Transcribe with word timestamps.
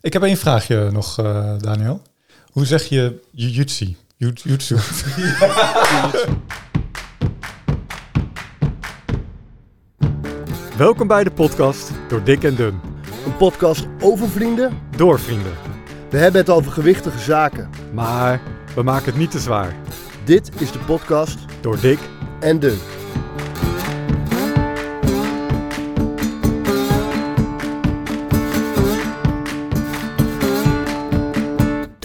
Ik 0.00 0.12
heb 0.12 0.22
één 0.22 0.36
vraagje 0.36 0.90
nog, 0.90 1.18
eh, 1.18 1.52
Daniel. 1.58 2.02
Hoe 2.52 2.64
zeg 2.66 2.84
je 2.84 3.20
jujutsu? 3.30 3.96
Ju- 4.16 4.32
Jutsu. 4.42 4.76
Welkom 10.76 11.06
bij 11.06 11.24
de 11.24 11.30
podcast 11.30 11.90
door 12.08 12.24
Dick 12.24 12.44
en 12.44 12.54
Dun. 12.54 12.80
Een 13.26 13.36
podcast 13.36 13.86
over 14.00 14.28
vrienden. 14.28 14.78
Door 14.96 15.20
vrienden. 15.20 15.52
We 16.10 16.18
hebben 16.18 16.40
het 16.40 16.50
over 16.50 16.72
gewichtige 16.72 17.18
zaken. 17.18 17.70
Maar 17.94 18.40
we 18.74 18.82
maken 18.82 19.04
het 19.06 19.16
niet 19.16 19.30
te 19.30 19.38
zwaar. 19.38 19.76
Dit 20.24 20.50
is 20.58 20.72
de 20.72 20.78
podcast 20.78 21.38
Door 21.60 21.80
Dick 21.80 21.98
en 22.40 22.58
Dun. 22.60 22.78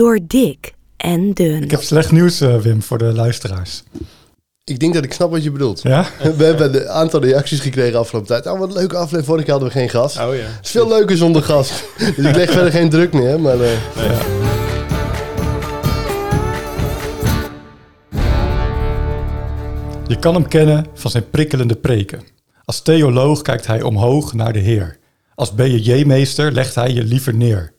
Door 0.04 0.20
dik 0.28 0.74
en 0.98 1.34
dun. 1.34 1.64
Ik 1.64 1.72
heb 1.72 1.82
slecht 1.82 2.12
nieuws, 2.12 2.42
eh, 2.42 2.58
Wim, 2.58 2.82
voor 2.82 2.98
de 2.98 3.14
luisteraars. 3.14 3.84
Ik 4.64 4.80
denk 4.80 4.94
dat 4.94 5.04
ik 5.04 5.14
snap 5.14 5.32
wat 5.32 5.44
je 5.44 5.52
bedoelt. 5.52 5.82
Ja? 5.82 6.06
We 6.38 6.44
hebben 6.44 6.76
een 6.82 6.88
aantal 6.90 7.22
reacties 7.22 7.60
gekregen 7.60 8.00
afgelopen 8.00 8.28
tijd. 8.28 8.48
Oh, 8.48 8.60
wat 8.60 8.68
een 8.68 8.74
leuke 8.74 8.96
aflevering. 8.96 9.26
Vorige 9.26 9.44
keer 9.44 9.54
hadden 9.54 9.72
we 9.72 9.80
geen 9.80 9.90
gast. 9.90 10.20
Oh 10.20 10.36
ja. 10.36 10.42
Het 10.42 10.66
is 10.66 10.72
veel 10.72 10.88
leuker 10.88 11.18
zonder 11.18 11.44
gast. 11.44 11.84
Dus 12.16 12.26
ik 12.26 12.36
leg 12.36 12.52
verder 12.52 12.72
geen 12.72 12.90
druk 12.90 13.14
meer. 13.14 13.40
Maar 13.40 13.60
eh, 13.60 13.72
Je 20.08 20.20
kan 20.20 20.34
hem 20.34 20.48
kennen 20.48 20.86
van 20.94 21.12
zijn 21.12 21.30
prikkelende 21.30 21.76
preken. 21.76 22.22
Als 22.66 22.82
theoloog 22.82 23.42
kijkt 23.42 23.68
hij 23.68 23.82
omhoog 23.82 24.34
naar 24.34 24.54
de 24.54 24.60
Heer. 24.60 24.98
Als 25.36 25.54
BJJ-meester 25.54 26.52
legt 26.52 26.76
hij 26.76 26.92
je 26.92 27.04
liever 27.04 27.34
neer. 27.36 27.74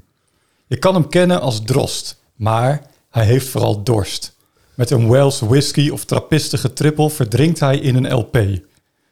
Je 0.66 0.78
kan 0.78 0.94
hem 0.94 1.08
kennen 1.08 1.40
als 1.40 1.64
drost, 1.64 2.20
maar 2.34 2.82
hij 3.10 3.24
heeft 3.24 3.48
vooral 3.48 3.82
dorst. 3.82 4.36
Met 4.74 4.90
een 4.90 5.10
Wells 5.10 5.40
whisky 5.40 5.90
of 5.90 6.04
trappistige 6.04 6.72
trippel 6.72 7.08
verdrinkt 7.10 7.60
hij 7.60 7.78
in 7.78 7.94
een 7.96 8.12
LP. 8.14 8.38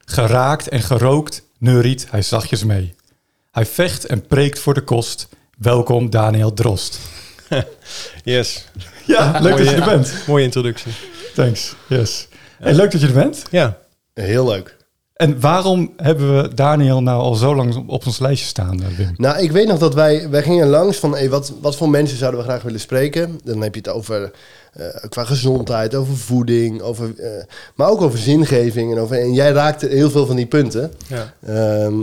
Geraakt 0.04 0.68
en 0.68 0.80
gerookt 0.80 1.42
neuriet 1.58 2.06
hij 2.10 2.22
zachtjes 2.22 2.64
mee. 2.64 2.94
Hij 3.50 3.66
vecht 3.66 4.06
en 4.06 4.26
preekt 4.26 4.58
voor 4.58 4.74
de 4.74 4.82
kost. 4.82 5.28
Welkom 5.58 6.10
Daniel 6.10 6.52
Drost. 6.52 6.98
Yes. 8.24 8.68
Ja, 9.06 9.38
leuk 9.40 9.56
dat 9.56 9.68
je 9.68 9.74
er 9.74 9.84
bent. 9.84 10.14
Mooie 10.26 10.44
introductie. 10.44 10.92
Thanks. 11.34 11.74
Yes. 11.88 12.28
Hey, 12.58 12.74
leuk 12.74 12.90
dat 12.90 13.00
je 13.00 13.06
er 13.06 13.12
bent. 13.12 13.42
Ja. 13.50 13.78
heel 14.14 14.46
leuk. 14.46 14.76
En 15.22 15.40
waarom 15.40 15.92
hebben 15.96 16.42
we 16.42 16.54
Daniel 16.54 17.02
nou 17.02 17.22
al 17.22 17.34
zo 17.34 17.54
lang 17.54 17.84
op 17.86 18.06
ons 18.06 18.18
lijstje 18.18 18.46
staan, 18.46 18.82
eh, 18.82 18.96
Wim? 18.96 19.14
Nou, 19.16 19.38
ik 19.38 19.52
weet 19.52 19.66
nog 19.66 19.78
dat 19.78 19.94
wij, 19.94 20.30
wij 20.30 20.42
gingen 20.42 20.68
langs 20.68 20.98
van 20.98 21.12
hey, 21.12 21.28
wat, 21.28 21.52
wat 21.60 21.76
voor 21.76 21.90
mensen 21.90 22.18
zouden 22.18 22.40
we 22.40 22.46
graag 22.46 22.62
willen 22.62 22.80
spreken. 22.80 23.40
Dan 23.44 23.62
heb 23.62 23.74
je 23.74 23.80
het 23.80 23.90
over 23.90 24.30
eh, 24.72 24.86
qua 25.08 25.24
gezondheid, 25.24 25.94
over 25.94 26.16
voeding, 26.16 26.80
over, 26.80 27.14
eh, 27.18 27.44
maar 27.74 27.88
ook 27.88 28.00
over 28.00 28.18
zingeving. 28.18 28.92
En, 28.92 28.98
over, 28.98 29.18
en 29.18 29.32
jij 29.32 29.52
raakte 29.52 29.86
heel 29.86 30.10
veel 30.10 30.26
van 30.26 30.36
die 30.36 30.46
punten. 30.46 30.92
Ja. 31.06 31.34
Ehm, 31.46 31.94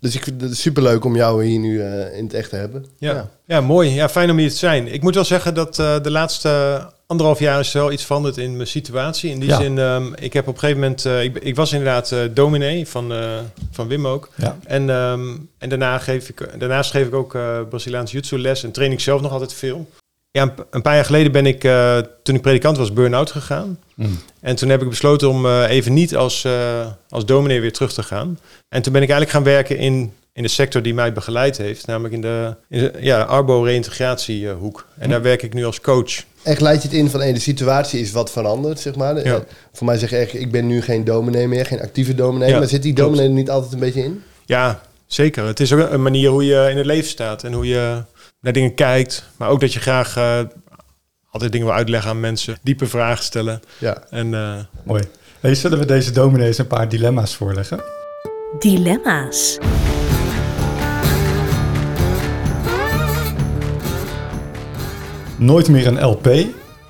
dus 0.00 0.14
ik 0.14 0.24
vind 0.24 0.40
het 0.40 0.56
superleuk 0.56 1.04
om 1.04 1.16
jou 1.16 1.44
hier 1.44 1.58
nu 1.58 1.80
eh, 1.82 2.16
in 2.18 2.24
het 2.24 2.34
echt 2.34 2.50
te 2.50 2.56
hebben. 2.56 2.86
Ja. 2.98 3.30
Ja. 3.46 3.60
mooi. 3.60 3.90
Ja, 3.90 4.08
fijn 4.08 4.30
om 4.30 4.38
hier 4.38 4.50
te 4.50 4.56
zijn. 4.56 4.92
Ik 4.92 5.02
moet 5.02 5.14
wel 5.14 5.24
zeggen 5.24 5.54
dat 5.54 5.78
eh, 5.78 6.02
de 6.02 6.10
laatste 6.10 6.80
anderhalf 7.06 7.38
jaar 7.38 7.60
is 7.60 7.72
wel 7.72 7.92
iets 7.92 8.04
veranderd 8.04 8.36
in 8.36 8.56
mijn 8.56 8.68
situatie. 8.68 9.30
In 9.30 9.40
die 9.40 9.48
Ja. 9.48 9.56
zin, 9.60 9.78
ehm, 9.78 10.12
ik 10.14 10.32
heb 10.32 10.46
op 10.48 10.54
een 10.54 10.60
gegeven 10.60 10.80
moment... 10.80 11.04
eh, 11.04 11.22
ik, 11.22 11.36
ik 11.38 11.56
was 11.56 11.72
inderdaad 11.72 12.12
eh 12.12 12.18
dominee 12.34 12.88
van, 12.88 13.12
eh, 13.12 13.38
van 13.70 13.88
Wim 13.88 14.06
ook. 14.06 14.28
Ja. 14.34 14.58
En, 14.66 14.90
ehm, 14.90 15.36
en 15.58 15.68
daarna 15.68 15.98
geef 15.98 16.28
ik, 16.28 16.48
daarnaast 16.58 16.90
geef 16.90 17.06
ik 17.06 17.14
ook 17.14 17.34
eh 17.34 17.60
Braziliaans 17.68 18.12
jiu 18.12 18.38
les 18.40 18.62
en 18.64 18.70
train 18.72 18.92
ik 18.92 19.00
zelf 19.00 19.20
nog 19.20 19.32
altijd 19.32 19.54
veel. 19.54 19.88
Ja, 20.32 20.54
een, 20.70 20.82
paar 20.82 20.94
jaar 20.94 21.04
geleden 21.04 21.32
ben 21.32 21.46
ik, 21.46 21.64
eh, 21.64 21.98
toen 22.22 22.34
ik 22.34 22.40
predikant 22.40 22.76
was, 22.76 22.92
burn-out 22.92 23.30
gegaan. 23.30 23.78
Mm. 23.94 24.18
En 24.40 24.56
toen 24.56 24.68
heb 24.68 24.82
ik 24.82 24.88
besloten 24.88 25.28
om 25.28 25.46
eh, 25.46 25.68
even 25.68 25.92
niet 25.92 26.16
als, 26.16 26.44
eh, 26.44 26.86
als 27.08 27.24
dominee 27.26 27.60
weer 27.60 27.72
terug 27.72 27.92
te 27.92 28.02
gaan. 28.02 28.38
En 28.68 28.82
toen 28.82 28.92
ben 28.92 29.02
ik 29.02 29.08
eigenlijk 29.08 29.30
gaan 29.30 29.54
werken 29.54 29.76
in, 29.76 30.12
in 30.32 30.42
de 30.42 30.48
sector 30.48 30.82
die 30.82 30.94
mij 30.94 31.12
begeleid 31.12 31.56
heeft. 31.56 31.86
Namelijk 31.86 32.14
in 32.14 32.20
de, 32.20 32.54
in 32.68 32.80
de 32.80 32.92
ja, 33.00 33.22
arbo-reïntegratiehoek. 33.22 34.86
En 34.98 35.10
daar 35.10 35.22
werk 35.22 35.42
ik 35.42 35.54
nu 35.54 35.64
als 35.64 35.80
coach. 35.80 36.24
Echt 36.42 36.60
leidt 36.60 36.82
je 36.82 36.88
het 36.88 36.96
in 36.96 37.10
van 37.10 37.20
hey, 37.20 37.32
de 37.32 37.40
situatie 37.40 38.00
is 38.00 38.12
wat 38.12 38.30
veranderd, 38.30 38.80
zeg 38.80 38.94
maar. 38.94 39.24
Ja. 39.24 39.44
Voor 39.72 39.86
mij 39.86 39.98
zeg 39.98 40.10
je 40.10 40.16
echt, 40.16 40.34
ik 40.34 40.50
ben 40.50 40.66
nu 40.66 40.82
geen 40.82 41.04
dominee 41.04 41.48
meer, 41.48 41.66
geen 41.66 41.80
actieve 41.80 42.14
dominee. 42.14 42.48
Ja, 42.48 42.58
maar 42.58 42.68
zit 42.68 42.82
die 42.82 42.92
klopt. 42.92 43.08
dominee 43.10 43.30
er 43.30 43.38
niet 43.38 43.50
altijd 43.50 43.72
een 43.72 43.78
beetje 43.78 44.04
in? 44.04 44.22
Ja, 44.46 44.80
zeker. 45.06 45.44
Het 45.44 45.60
is 45.60 45.72
ook 45.72 45.90
een 45.90 46.02
manier 46.02 46.30
hoe 46.30 46.44
je 46.44 46.68
in 46.70 46.76
het 46.76 46.86
leven 46.86 47.08
staat. 47.08 47.44
En 47.44 47.52
hoe 47.52 47.66
je 47.66 48.02
naar 48.40 48.52
dingen 48.52 48.74
kijkt. 48.74 49.24
Maar 49.36 49.48
ook 49.48 49.60
dat 49.60 49.72
je 49.72 49.80
graag 49.80 50.16
eh, 50.16 50.40
altijd 51.30 51.52
dingen 51.52 51.66
wil 51.66 51.76
uitleggen 51.76 52.10
aan 52.10 52.20
mensen. 52.20 52.58
Diepe 52.62 52.86
vragen 52.86 53.24
stellen. 53.24 53.60
Ja. 53.78 54.04
En 54.10 54.34
eh, 54.34 54.58
Mooi. 54.84 55.02
Hey, 55.40 55.54
zullen 55.54 55.78
we 55.78 55.84
deze 55.84 56.10
dominees 56.10 56.58
een 56.58 56.66
paar 56.66 56.88
dilemma's 56.88 57.34
voorleggen? 57.36 57.82
Dilemma's. 58.58 59.58
Nooit 65.36 65.68
meer 65.68 65.86
een 65.86 66.04
LP 66.04 66.28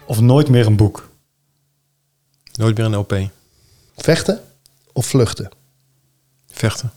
of 0.06 0.20
nooit 0.20 0.48
meer 0.48 0.66
een 0.66 0.76
boek? 0.76 1.08
nooit 2.60 2.76
meer 2.76 2.86
een 2.86 2.96
LP. 2.96 3.30
Vechten 3.96 4.40
of 4.92 5.06
vluchten? 5.06 5.50
Vechten. 6.46 6.92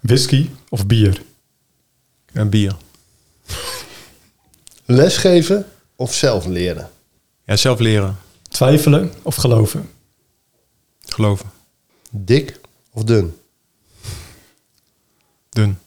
Whisky 0.00 0.50
of 0.68 0.86
bier? 0.86 1.22
En 2.32 2.50
bier. 2.50 2.76
Lesgeven 4.90 5.66
of 5.96 6.14
zelf 6.14 6.46
leren? 6.46 6.88
Ja, 7.44 7.56
zelf 7.56 7.78
leren. 7.78 8.16
Twijfelen 8.48 9.12
of 9.22 9.34
geloven? 9.34 9.90
Geloven. 11.00 11.50
Dik 12.10 12.60
of 12.92 13.04
dun? 13.04 13.36
Dun. 15.48 15.78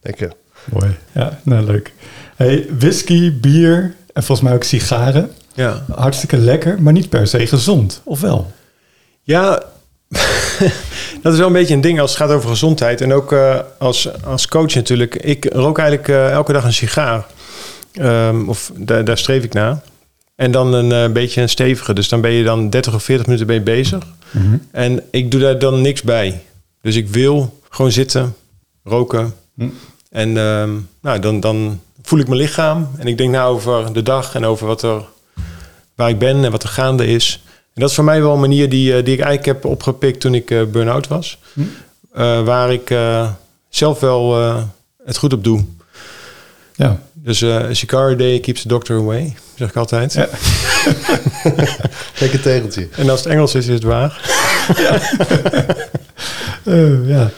Lekker. 0.00 0.32
Mooi. 0.64 0.96
Ja, 1.12 1.40
nou 1.42 1.64
leuk. 1.64 1.92
Hey, 2.36 2.66
whisky, 2.78 3.40
bier 3.40 3.94
en 4.12 4.22
volgens 4.22 4.48
mij 4.48 4.54
ook 4.54 4.64
sigaren. 4.64 5.32
Ja. 5.54 5.84
Hartstikke 5.94 6.36
lekker, 6.36 6.82
maar 6.82 6.92
niet 6.92 7.08
per 7.08 7.26
se 7.26 7.46
gezond, 7.46 8.00
of 8.04 8.20
wel? 8.20 8.52
Ja, 9.22 9.62
dat 11.22 11.32
is 11.32 11.38
wel 11.38 11.46
een 11.46 11.52
beetje 11.52 11.74
een 11.74 11.80
ding 11.80 12.00
als 12.00 12.10
het 12.10 12.20
gaat 12.20 12.30
over 12.30 12.48
gezondheid. 12.48 13.00
En 13.00 13.12
ook 13.12 13.32
eh, 13.32 13.60
als, 13.78 14.22
als 14.22 14.48
coach 14.48 14.74
natuurlijk. 14.74 15.14
Ik 15.14 15.52
rook 15.52 15.78
eigenlijk 15.78 16.08
eh, 16.08 16.30
elke 16.30 16.52
dag 16.52 16.64
een 16.64 16.72
sigaar. 16.72 17.26
Ehm, 17.96 18.48
of 18.48 18.72
da- 18.76 19.02
daar 19.02 19.18
streef 19.18 19.44
ik 19.44 19.52
naar. 19.52 19.82
En 20.34 20.50
dan 20.50 20.72
een 20.72 20.92
eh, 20.92 21.12
beetje 21.12 21.42
een 21.42 21.48
stevige. 21.48 21.92
Dus 21.92 22.08
dan 22.08 22.20
ben 22.20 22.30
je 22.30 22.44
dan 22.44 22.70
30 22.70 22.94
of 22.94 23.02
40 23.02 23.26
minuten 23.26 23.54
je 23.54 23.60
bezig. 23.60 24.02
En 24.70 25.02
ik 25.10 25.30
doe 25.30 25.40
daar 25.40 25.58
dan 25.58 25.80
niks 25.80 26.02
bij. 26.02 26.42
Dus 26.80 26.96
ik 26.96 27.08
wil 27.08 27.60
gewoon 27.70 27.92
zitten, 27.92 28.34
roken. 28.84 29.34
Hm. 29.54 29.68
En 30.10 30.36
ehm, 30.36 30.70
nou, 31.00 31.18
dan, 31.18 31.40
dan 31.40 31.80
voel 32.02 32.18
ik 32.18 32.28
mijn 32.28 32.40
lichaam. 32.40 32.88
En 32.98 33.06
ik 33.06 33.18
denk 33.18 33.30
na 33.30 33.44
over 33.44 33.92
de 33.92 34.02
dag 34.02 34.34
en 34.34 34.44
over 34.44 34.66
wat 34.66 34.82
er, 34.82 35.04
waar 35.94 36.08
ik 36.08 36.18
ben 36.18 36.44
en 36.44 36.50
wat 36.50 36.62
er 36.62 36.68
gaande 36.68 37.06
is. 37.06 37.40
En 37.46 37.80
dat 37.80 37.88
is 37.90 37.94
voor 37.94 38.04
mij 38.04 38.20
wel 38.22 38.32
een 38.34 38.40
manier 38.40 38.68
die, 38.68 38.96
eh, 38.96 39.04
die 39.04 39.14
ik 39.14 39.20
eigenlijk 39.20 39.44
heb 39.44 39.64
opgepikt 39.64 40.20
toen 40.20 40.34
ik 40.34 40.50
eh, 40.50 40.64
burn-out 40.64 41.08
was. 41.08 41.38
Eh, 42.12 42.42
waar 42.42 42.72
ik 42.72 42.94
zelf 43.68 44.00
wel 44.00 44.34
het 45.04 45.16
goed 45.16 45.32
op 45.32 45.44
doe. 45.44 45.64
Ja. 46.74 47.00
Dus 47.26 47.42
eh 47.42 47.54
a 47.56 47.74
cigar 47.74 48.10
a 48.10 48.14
day 48.14 48.40
keeps 48.40 48.62
the 48.62 48.68
doctor 48.68 48.96
away, 48.98 49.36
zeg 49.54 49.68
ik 49.68 49.76
altijd. 49.76 50.12
Ja. 50.12 50.28
Lekker 52.20 52.40
tegeltje. 52.42 52.88
En 52.96 53.10
als 53.10 53.20
het 53.24 53.32
Engels 53.32 53.54
is, 53.54 53.66
is 53.66 53.74
het 53.74 53.82
waar. 53.82 54.20
Eh, 56.64 57.08
ja. 57.08 57.30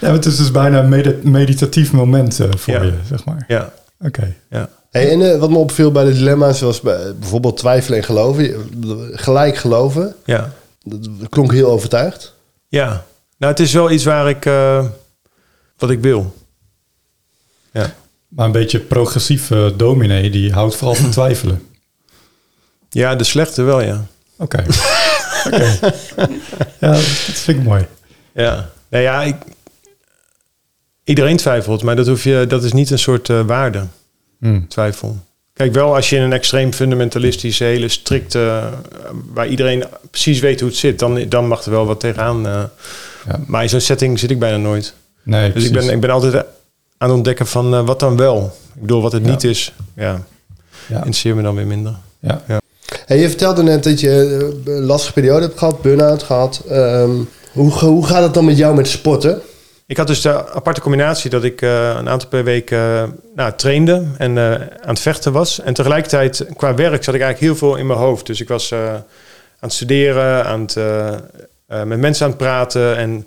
ja, 0.00 0.12
het 0.12 0.26
is 0.26 0.36
dus 0.36 0.50
bijna 0.50 0.78
een 0.78 0.88
medi- 0.88 1.18
meditatief 1.22 1.92
moment 1.92 2.40
eh, 2.40 2.48
voor 2.56 2.74
Ja. 2.74 2.82
je, 2.82 2.92
zeg 3.08 3.24
maar. 3.24 3.44
Ja, 3.48 3.72
Oké. 4.00 4.34
ja. 4.50 4.68
Hey, 4.90 5.10
en 5.10 5.38
wat 5.38 5.50
me 5.50 5.56
opviel 5.56 5.92
bij 5.92 6.04
de 6.04 6.12
dilemma's 6.12 6.60
was 6.60 6.80
bij- 6.80 7.14
bijvoorbeeld 7.18 7.56
twijfelen 7.56 7.98
en 7.98 8.04
geloven. 8.04 8.68
Gelijk 9.12 9.56
geloven. 9.56 10.14
ja. 10.24 10.52
Dat 10.84 11.28
klonk 11.28 11.52
heel 11.52 11.70
overtuigd. 11.70 12.34
Ja, 12.68 13.04
nou 13.38 13.52
het 13.52 13.60
is 13.60 13.72
wel 13.72 13.90
iets 13.90 14.04
waar 14.04 14.28
ik, 14.28 14.44
eh, 14.46 14.84
wat 15.78 15.90
ik 15.90 16.00
wil. 16.00 16.34
Ja, 17.72 17.94
Maar 18.36 18.46
een 18.46 18.52
beetje 18.52 18.78
progressieve 18.78 19.72
dominee, 19.76 20.30
die 20.30 20.52
houdt 20.52 20.76
vooral 20.76 20.94
van 20.94 21.10
twijfelen. 21.10 21.62
ja 22.90 23.14
de 23.14 23.24
slechte 23.24 23.62
wel, 23.62 23.80
ja. 23.82 24.06
Oké. 24.38 24.64
Ja, 26.80 26.90
dat 26.90 27.00
vind 27.00 27.58
ik 27.58 27.64
mooi. 27.64 27.86
Ja, 28.34 28.70
nou 28.88 29.02
ja, 29.02 29.22
ik, 29.22 29.36
iedereen 31.04 31.36
twijfelt, 31.36 31.82
maar 31.82 31.96
dat, 31.96 32.06
hoef 32.06 32.24
je, 32.24 32.44
dat 32.48 32.64
is 32.64 32.72
niet 32.72 32.90
een 32.90 32.98
soort 32.98 33.28
eh, 33.30 33.40
waarde, 33.40 33.84
Hm. 34.40 34.60
twijfel. 34.68 35.16
Kijk, 35.52 35.72
wel 35.72 35.94
als 35.94 36.10
je 36.10 36.16
in 36.16 36.22
een 36.22 36.32
extreem 36.32 36.72
fundamentalistische, 36.72 37.64
hele 37.64 37.88
strikte, 37.88 38.38
eh, 38.40 38.64
waar 39.32 39.46
iedereen 39.48 39.84
precies 40.10 40.40
weet 40.40 40.60
hoe 40.60 40.68
het 40.68 40.78
zit, 40.78 40.98
dan, 40.98 41.28
dan 41.28 41.48
mag 41.48 41.64
er 41.64 41.70
wel 41.70 41.86
wat 41.86 42.00
tegenaan. 42.00 42.46
eh. 42.46 42.62
Ja. 43.26 43.40
Maar 43.46 43.62
in 43.62 43.68
zo'n 43.68 43.80
setting 43.80 44.18
zit 44.18 44.30
ik 44.30 44.38
bijna 44.38 44.56
nooit. 44.56 44.94
Nee, 45.22 45.52
Dus 45.52 45.64
ik 45.64 45.72
ben, 45.72 45.88
ik 45.90 46.00
ben 46.00 46.10
altijd 46.10 46.44
aan 46.98 47.08
het 47.08 47.16
ontdekken 47.16 47.46
van 47.46 47.74
eh, 47.74 47.86
wat 47.86 48.00
dan 48.00 48.16
wel. 48.16 48.56
Ik 48.74 48.80
bedoel, 48.80 49.02
wat 49.02 49.12
het 49.12 49.24
Ja. 49.24 49.30
niet 49.30 49.44
is, 49.44 49.72
ja, 49.94 50.22
Ja. 50.88 50.96
interesseert 50.96 51.36
me 51.36 51.42
dan 51.42 51.54
weer 51.54 51.66
minder. 51.66 51.94
Ja. 52.20 52.42
Hey, 53.06 53.18
je 53.18 53.28
vertelde 53.28 53.62
net 53.62 53.84
dat 53.84 54.00
je 54.00 54.10
eh, 54.66 54.74
een 54.74 54.82
lastige 54.84 55.12
periode 55.12 55.46
hebt 55.46 55.58
gehad, 55.58 55.82
burn-out 55.82 56.22
gehad. 56.22 56.62
Ehm, 56.68 57.10
hoe, 57.52 57.72
hoe 57.72 58.06
gaat 58.06 58.22
het 58.22 58.34
dan 58.34 58.44
met 58.44 58.56
jou 58.56 58.74
met 58.76 58.88
sporten? 58.88 59.40
Ik 59.88 59.96
had 59.96 60.06
dus 60.06 60.20
de 60.20 60.52
aparte 60.52 60.80
combinatie 60.80 61.30
dat 61.30 61.44
ik 61.44 61.62
eh, 61.62 61.88
een 61.98 62.08
aantal 62.08 62.28
per 62.28 62.44
week 62.44 62.70
nou, 63.34 63.52
trainde 63.56 64.04
en 64.18 64.38
eh, 64.38 64.52
aan 64.54 64.88
het 64.94 65.00
vechten 65.00 65.32
was. 65.32 65.60
En 65.60 65.74
tegelijkertijd 65.74 66.46
qua 66.56 66.74
werk 66.74 67.04
zat 67.04 67.14
ik 67.14 67.20
eigenlijk 67.20 67.40
heel 67.40 67.68
veel 67.68 67.76
in 67.76 67.86
mijn 67.86 67.98
hoofd. 67.98 68.26
Dus 68.26 68.40
ik 68.40 68.48
was 68.48 68.70
eh, 68.70 68.88
aan 68.88 69.02
het 69.60 69.72
studeren, 69.72 70.44
aan 70.44 70.60
het, 70.60 70.76
met 71.86 71.98
mensen 71.98 72.24
aan 72.24 72.30
het 72.30 72.40
praten. 72.40 72.96
En, 72.96 73.26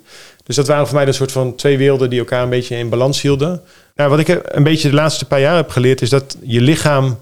dus 0.50 0.58
dat 0.58 0.68
waren 0.68 0.86
voor 0.86 0.96
mij 0.96 1.06
een 1.06 1.14
soort 1.14 1.32
van 1.32 1.54
twee 1.54 1.78
werelden 1.78 2.10
die 2.10 2.18
elkaar 2.18 2.42
een 2.42 2.48
beetje 2.48 2.76
in 2.76 2.88
balans 2.88 3.20
hielden. 3.20 3.62
Nou, 3.94 4.10
wat 4.10 4.18
ik 4.18 4.40
een 4.44 4.62
beetje 4.62 4.88
de 4.88 4.94
laatste 4.94 5.24
paar 5.24 5.40
jaar 5.40 5.56
heb 5.56 5.70
geleerd 5.70 6.02
is 6.02 6.10
dat 6.10 6.36
je 6.42 6.60
lichaam 6.60 7.18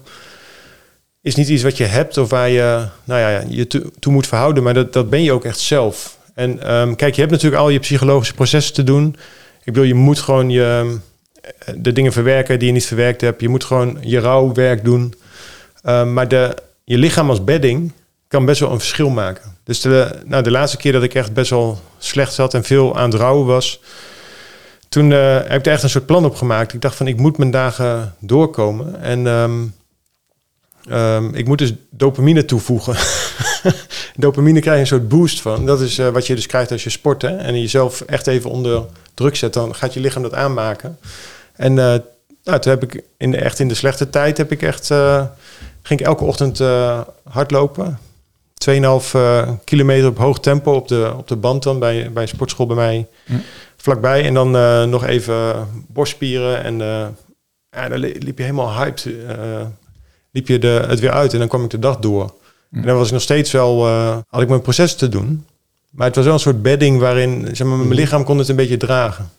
is 1.21 1.35
niet 1.35 1.47
iets 1.49 1.63
wat 1.63 1.77
je 1.77 1.83
hebt 1.83 2.17
of 2.17 2.29
waar 2.29 2.49
je 2.49 2.85
nou 3.03 3.19
ja, 3.19 3.43
je 3.47 3.67
toe, 3.99 4.11
moet 4.13 4.27
verhouden, 4.27 4.63
maar 4.63 4.73
dat, 4.73 4.93
dat 4.93 5.09
ben 5.09 5.23
je 5.23 5.31
ook 5.31 5.45
echt 5.45 5.59
zelf. 5.59 6.17
En 6.33 6.63
ehm, 6.63 6.95
kijk, 6.95 7.13
je 7.13 7.19
hebt 7.19 7.33
natuurlijk 7.33 7.61
al 7.61 7.69
je 7.69 7.79
psychologische 7.79 8.33
processen 8.33 8.73
te 8.73 8.83
doen. 8.83 9.15
Ik 9.59 9.65
bedoel, 9.65 9.83
je 9.83 9.93
moet 9.93 10.19
gewoon 10.19 10.49
je, 10.49 10.97
eh, 11.41 11.73
de 11.77 11.93
dingen 11.93 12.11
verwerken 12.11 12.59
die 12.59 12.67
je 12.67 12.73
niet 12.73 12.85
verwerkt 12.85 13.21
hebt. 13.21 13.41
Je 13.41 13.49
moet 13.49 13.63
gewoon 13.63 13.97
je 14.01 14.19
rouwwerk 14.19 14.83
doen. 14.83 15.13
Ehm, 15.81 16.13
maar 16.13 16.27
de, 16.27 16.55
je 16.83 16.97
lichaam 16.97 17.29
als 17.29 17.43
bedding 17.43 17.91
kan 18.27 18.45
best 18.45 18.59
wel 18.59 18.71
een 18.71 18.79
verschil 18.79 19.09
maken. 19.09 19.48
Dus 19.69 19.81
de, 19.81 20.21
nou, 20.25 20.43
de 20.43 20.51
laatste 20.51 20.77
keer 20.77 20.91
dat 20.91 21.03
ik 21.03 21.13
echt 21.13 21.33
best 21.33 21.49
wel 21.49 21.79
slecht 21.97 22.33
zat 22.33 22.53
en 22.53 22.63
veel 22.63 22.97
aan 22.97 23.09
het 23.09 23.19
rouwen 23.19 23.45
was... 23.45 23.81
toen 24.87 25.11
eh, 25.11 25.35
heb 25.35 25.59
ik 25.59 25.65
er 25.65 25.71
echt 25.71 25.83
een 25.83 25.89
soort 25.89 26.05
plan 26.05 26.25
op 26.25 26.35
gemaakt. 26.35 26.73
Ik 26.73 26.81
dacht 26.81 26.95
van, 26.95 27.07
ik 27.07 27.17
moet 27.17 27.37
mijn 27.37 27.51
dagen 27.51 28.15
doorkomen. 28.19 29.01
En 29.01 29.27
ehm, 29.27 29.65
ehm, 30.89 31.33
ik 31.33 31.47
moet 31.47 31.57
dus 31.57 31.73
dopamine 31.89 32.45
toevoegen. 32.45 32.95
dopamine 34.15 34.59
krijg 34.59 34.75
je 34.75 34.81
een 34.81 34.87
soort 34.87 35.07
boost 35.07 35.41
van. 35.41 35.65
Dat 35.65 35.81
is 35.81 35.97
eh, 35.97 36.09
wat 36.09 36.27
je 36.27 36.35
dus 36.35 36.45
krijgt 36.45 36.71
als 36.71 36.83
je 36.83 36.89
sport. 36.89 37.21
Hè? 37.21 37.35
En 37.35 37.59
jezelf 37.59 38.01
echt 38.01 38.27
even 38.27 38.49
onder 38.49 38.83
druk 39.13 39.35
zet. 39.35 39.53
Dan 39.53 39.75
gaat 39.75 39.93
je 39.93 39.99
lichaam 39.99 40.21
dat 40.21 40.33
aanmaken. 40.33 40.97
En 41.55 41.79
eh, 41.79 41.99
nou, 42.43 42.59
toen 42.59 42.71
heb 42.71 42.83
ik 42.83 43.03
in 43.17 43.31
de, 43.31 43.37
echt 43.37 43.59
in 43.59 43.67
de 43.67 43.75
slechte 43.75 44.09
tijd 44.09 44.37
heb 44.37 44.51
ik 44.51 44.61
echt... 44.61 44.87
ging 45.81 45.99
ik 45.99 46.01
elke 46.01 46.23
ochtend 46.23 46.61
hardlopen. 47.23 47.99
2,5 48.69 48.75
eh, 49.13 49.49
kilometer 49.63 50.07
op 50.07 50.17
hoog 50.17 50.39
tempo 50.39 50.73
op 50.73 50.87
de, 50.87 51.13
op 51.17 51.27
de 51.27 51.35
band 51.35 51.63
dan 51.63 51.79
bij, 51.79 52.11
bij 52.11 52.21
een 52.23 52.29
sportschool 52.29 52.65
bij 52.65 52.75
mij 52.75 53.07
Hm. 53.25 53.33
vlakbij. 53.77 54.25
En 54.25 54.33
dan 54.33 54.55
eh, 54.55 54.83
nog 54.83 55.05
even 55.05 55.67
borstspieren. 55.87 56.63
En 56.63 56.81
eh, 56.81 57.07
ja, 57.71 57.89
dan 57.89 57.99
li- 57.99 58.15
liep 58.19 58.37
je 58.37 58.43
helemaal 58.43 58.73
hyped. 58.73 59.05
eh, 59.27 59.35
liep 60.31 60.47
je 60.47 60.59
de, 60.59 60.85
het 60.87 60.99
weer 60.99 61.11
uit 61.11 61.33
en 61.33 61.39
dan 61.39 61.47
kwam 61.47 61.63
ik 61.63 61.69
de 61.69 61.79
dag 61.79 61.97
door. 61.97 62.33
En 62.71 62.81
dan 62.81 62.95
was 62.97 63.07
ik 63.07 63.13
nog 63.13 63.21
steeds 63.21 63.51
wel, 63.51 63.85
eh, 63.87 64.17
had 64.27 64.41
ik 64.41 64.47
mijn 64.47 64.61
proces 64.61 64.95
te 64.95 65.09
doen. 65.09 65.45
Maar 65.89 66.07
het 66.07 66.15
was 66.15 66.25
wel 66.25 66.33
een 66.33 66.39
soort 66.39 66.61
bedding 66.61 66.99
waarin 66.99 67.49
zeg 67.53 67.67
maar, 67.67 67.77
mijn 67.77 67.93
lichaam 67.93 68.23
kon 68.23 68.37
het 68.37 68.47
een 68.49 68.55
beetje 68.55 68.77
dragen. 68.77 69.29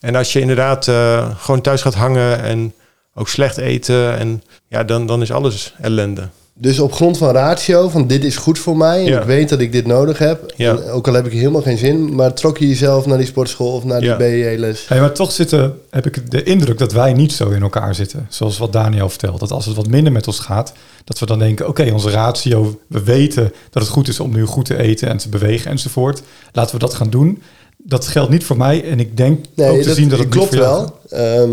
En 0.00 0.14
als 0.14 0.32
je 0.32 0.40
inderdaad 0.40 0.88
eh, 0.88 1.30
gewoon 1.36 1.60
thuis 1.60 1.82
gaat 1.82 1.94
hangen 1.94 2.40
en 2.42 2.74
ook 3.14 3.28
slecht 3.28 3.56
eten, 3.56 4.18
en, 4.18 4.42
ja, 4.68 4.84
dan, 4.84 5.06
dan 5.06 5.22
is 5.22 5.32
alles 5.32 5.74
ellende. 5.80 6.28
Dus 6.62 6.78
op 6.78 6.92
grond 6.92 7.18
van 7.18 7.30
ratio, 7.30 7.88
van 7.88 8.06
dit 8.06 8.24
is 8.24 8.36
goed 8.36 8.58
voor 8.58 8.76
mij 8.76 8.98
en 8.98 9.04
Ja. 9.06 9.20
ik 9.20 9.26
weet 9.26 9.48
dat 9.48 9.60
ik 9.60 9.72
dit 9.72 9.86
nodig 9.86 10.18
heb. 10.18 10.52
Ja. 10.56 10.70
En 10.76 10.90
ook 10.90 11.08
al 11.08 11.14
heb 11.14 11.26
ik 11.26 11.32
helemaal 11.32 11.62
geen 11.62 11.78
zin, 11.78 12.14
maar 12.14 12.34
trok 12.34 12.58
je 12.58 12.68
jezelf 12.68 13.06
naar 13.06 13.18
die 13.18 13.26
sportschool 13.26 13.72
of 13.72 13.84
naar 13.84 14.00
die 14.00 14.08
Ja. 14.08 14.16
BE-les? 14.16 14.88
Hey, 14.88 15.00
maar 15.00 15.12
toch 15.12 15.32
zitten, 15.32 15.74
heb 15.90 16.06
ik 16.06 16.30
de 16.30 16.42
indruk 16.42 16.78
dat 16.78 16.92
wij 16.92 17.12
niet 17.12 17.32
zo 17.32 17.48
in 17.48 17.62
elkaar 17.62 17.94
zitten. 17.94 18.26
Zoals 18.28 18.58
wat 18.58 18.72
Daniel 18.72 19.08
vertelt. 19.08 19.40
Dat 19.40 19.50
als 19.50 19.66
het 19.66 19.76
wat 19.76 19.86
minder 19.88 20.12
met 20.12 20.26
ons 20.26 20.38
gaat, 20.38 20.72
dat 21.04 21.18
we 21.18 21.26
dan 21.26 21.38
denken... 21.38 21.68
oké, 21.68 21.90
onze 21.92 22.10
ratio, 22.10 22.80
we 22.86 23.02
weten 23.02 23.52
dat 23.70 23.82
het 23.82 23.92
goed 23.92 24.08
is 24.08 24.20
om 24.20 24.32
nu 24.32 24.44
goed 24.44 24.64
te 24.64 24.78
eten 24.78 25.08
en 25.08 25.16
te 25.16 25.28
bewegen 25.28 25.70
enzovoort. 25.70 26.22
Laten 26.52 26.74
we 26.74 26.80
dat 26.80 26.94
gaan 26.94 27.10
doen. 27.10 27.42
Dat 27.76 28.06
geldt 28.06 28.30
niet 28.30 28.44
voor 28.44 28.56
mij 28.56 28.84
en 28.90 29.00
ik 29.00 29.16
denk 29.16 29.44
ook 29.56 29.80
te 29.82 29.94
zien 29.94 30.08
dat 30.08 30.18
het 30.18 30.28
niet 30.28 30.36
klopt 30.36 30.48
voor 30.54 30.58
jou 30.64 30.88
wel. 31.08 31.20
Ehm, 31.20 31.50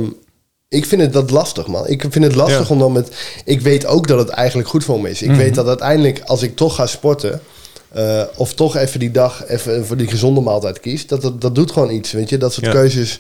ik 0.70 0.86
vind 0.86 1.02
het 1.02 1.14
dat 1.14 1.30
lastig, 1.32 1.68
man. 1.68 1.88
Ik 1.88 2.06
vind 2.10 2.26
het 2.26 2.36
lastig 2.36 2.68
Ja. 2.68 2.74
om 2.74 2.80
dan 2.80 2.92
met... 2.92 3.12
Ik 3.46 3.62
weet 3.62 3.86
ook 3.86 4.08
dat 4.08 4.20
het 4.20 4.30
eigenlijk 4.30 4.70
goed 4.70 4.84
voor 4.84 5.02
me 5.02 5.10
is. 5.10 5.22
Ik 5.22 5.28
Mhm. 5.30 5.38
weet 5.38 5.56
dat 5.56 5.68
uiteindelijk, 5.68 6.22
als 6.26 6.42
ik 6.42 6.56
toch 6.56 6.76
ga 6.76 6.86
sporten... 6.86 7.42
eh, 7.94 8.24
of 8.36 8.54
toch 8.54 8.76
even 8.76 9.00
die 9.00 9.12
dag 9.12 9.48
even 9.48 9.86
voor 9.86 9.98
die 9.98 10.08
gezonde 10.08 10.42
maaltijd 10.42 10.80
kies... 10.80 11.08
dat, 11.08 11.22
dat, 11.22 11.42
dat 11.42 11.56
doet 11.56 11.72
gewoon 11.72 11.92
iets, 11.92 12.12
weet 12.12 12.30
je? 12.30 12.38
Dat 12.38 12.54
soort 12.54 12.66
Ja. 12.66 12.72
keuzes. 12.72 13.20